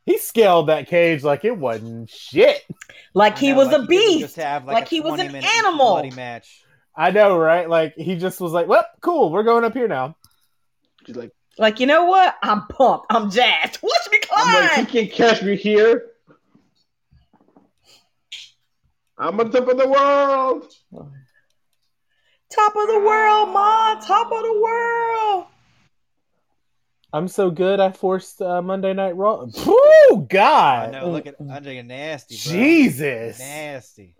[0.05, 2.61] He scaled that cage like it wasn't shit.
[3.13, 4.45] Like he know, was like a he didn't just beast.
[4.45, 6.03] have, Like a he was an animal.
[6.15, 6.61] match.
[6.95, 7.67] I know, right?
[7.69, 10.15] Like he just was like, "Well, cool, we're going up here now."
[11.05, 12.35] She's like, Like, you know what?
[12.43, 13.07] I'm pumped.
[13.09, 13.79] I'm jazzed.
[13.81, 14.85] Watch me I'm like, climb.
[14.85, 16.05] he can't catch me here.
[19.17, 20.71] I'm on top of the world.
[22.51, 23.95] Top of the world, Ma.
[24.01, 25.45] Top of the world.
[27.15, 27.79] I'm so good.
[27.79, 29.45] I forced uh, Monday Night Raw.
[30.07, 30.93] Oh God!
[30.93, 31.09] I know.
[31.09, 32.53] Look at Undertaker, nasty, bro.
[32.53, 33.39] Jesus!
[33.39, 34.15] nasty,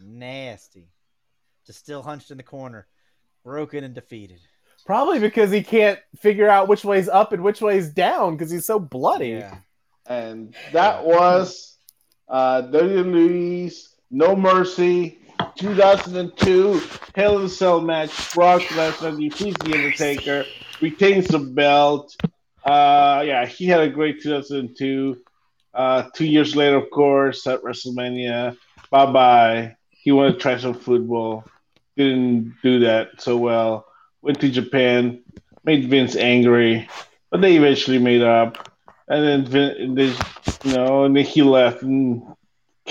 [0.00, 0.88] nasty.
[1.66, 2.86] Just still hunched in the corner,
[3.44, 4.38] broken and defeated.
[4.86, 8.64] Probably because he can't figure out which way's up and which way's down because he's
[8.64, 9.30] so bloody.
[9.30, 9.58] Yeah.
[10.06, 11.76] And that was
[12.28, 15.18] uh, WWE's No Mercy
[15.56, 16.80] 2002
[17.14, 18.34] Hell in a Cell match.
[18.34, 20.44] Brock Lesnar defeats The Undertaker,
[20.80, 22.16] retains the belt.
[22.64, 25.20] Uh, yeah, he had a great 2002.
[25.74, 28.56] Uh, two years later, of course, at WrestleMania,
[28.90, 29.76] bye bye.
[29.90, 31.44] He wanted to try some football.
[31.96, 33.86] Didn't do that so well.
[34.22, 35.22] Went to Japan,
[35.64, 36.88] made Vince angry,
[37.30, 38.68] but they eventually made up.
[39.08, 40.14] And then Vin, they,
[40.64, 42.22] you know, and then he left and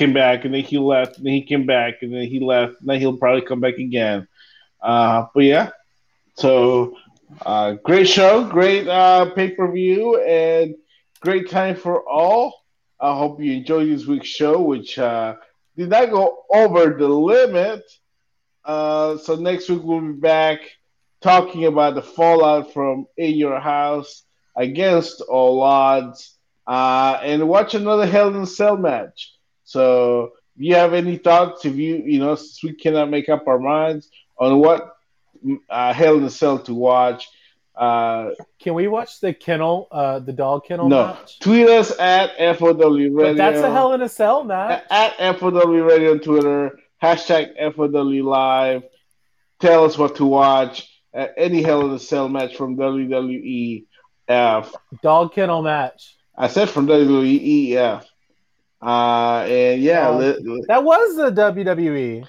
[0.02, 2.80] came back, and then he left, and then he came back, and then he left.
[2.80, 4.28] And then he'll probably come back again.
[4.82, 5.70] Uh, but yeah,
[6.36, 6.98] so
[7.46, 10.74] uh, great show, great uh, pay per view, and
[11.20, 12.66] great time for all.
[13.00, 15.36] I hope you enjoyed this week's show, which uh,
[15.78, 17.84] did not go over the limit.
[18.66, 20.62] Uh, so next week we'll be back
[21.22, 24.24] talking about the fallout from In Your House
[24.56, 29.32] against all odds, uh, and watch another Hell in a Cell match.
[29.72, 33.48] So, if you have any thoughts, if you you know, since we cannot make up
[33.48, 34.96] our minds on what
[35.70, 37.28] uh, Hell in a Cell to watch,
[37.76, 41.40] uh, Can we watch the kennel, uh, the dog kennel no, match?
[41.40, 43.16] tweet us at FOW Radio.
[43.16, 44.84] But that's a Hell in a Cell match.
[44.92, 48.84] at FOW Radio on Twitter, hashtag FOW Live.
[49.60, 50.88] Tell us what to watch.
[51.14, 53.86] Uh, any Hell in a Cell match from WWE.
[54.28, 54.68] Uh,
[55.02, 56.18] Dog kennel match.
[56.38, 58.02] I said from WWE, yeah.
[58.82, 62.26] Uh, and yeah, Um, let- let- That was the WWE.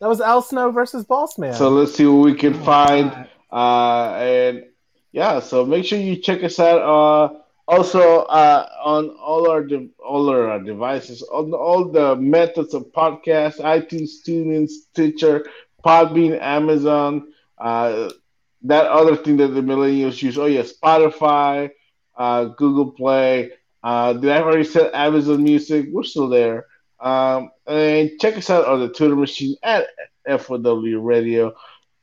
[0.00, 1.52] That was Al Snow versus Boss Man.
[1.54, 3.12] so let's see what we can Oh, find.
[3.52, 4.64] Uh, and
[5.12, 6.80] yeah, so make sure you check us out.
[6.80, 7.36] Uh,
[7.68, 13.60] also uh, on all our de- all our devices, on all the methods of podcast,
[13.60, 15.44] iTunes, TuneIn, Stitcher,
[15.84, 17.28] Podbean, Amazon.
[17.58, 18.10] Uh,
[18.62, 20.38] that other thing that the millennials use.
[20.38, 21.70] Oh yeah, Spotify,
[22.16, 23.52] uh, Google Play.
[23.82, 25.86] Uh, did I already say Amazon Music?
[25.90, 26.66] We're still there.
[27.00, 29.86] Um, and check us out on the Twitter machine at
[30.28, 31.54] FOW Radio.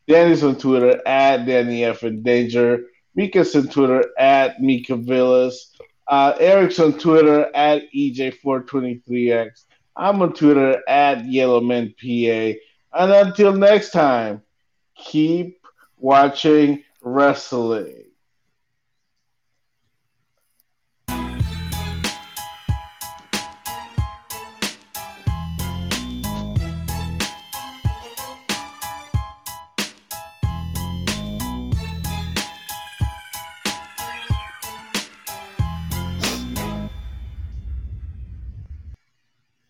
[0.07, 2.85] Danny's on Twitter at Danny F in Danger.
[3.13, 5.75] Mika's on Twitter at Mika Villas.
[6.07, 9.65] Uh, Eric's on Twitter at EJ423X.
[9.95, 12.57] I'm on Twitter at YellowmanPA.
[12.93, 14.41] And until next time,
[14.95, 15.59] keep
[15.97, 18.06] watching wrestling.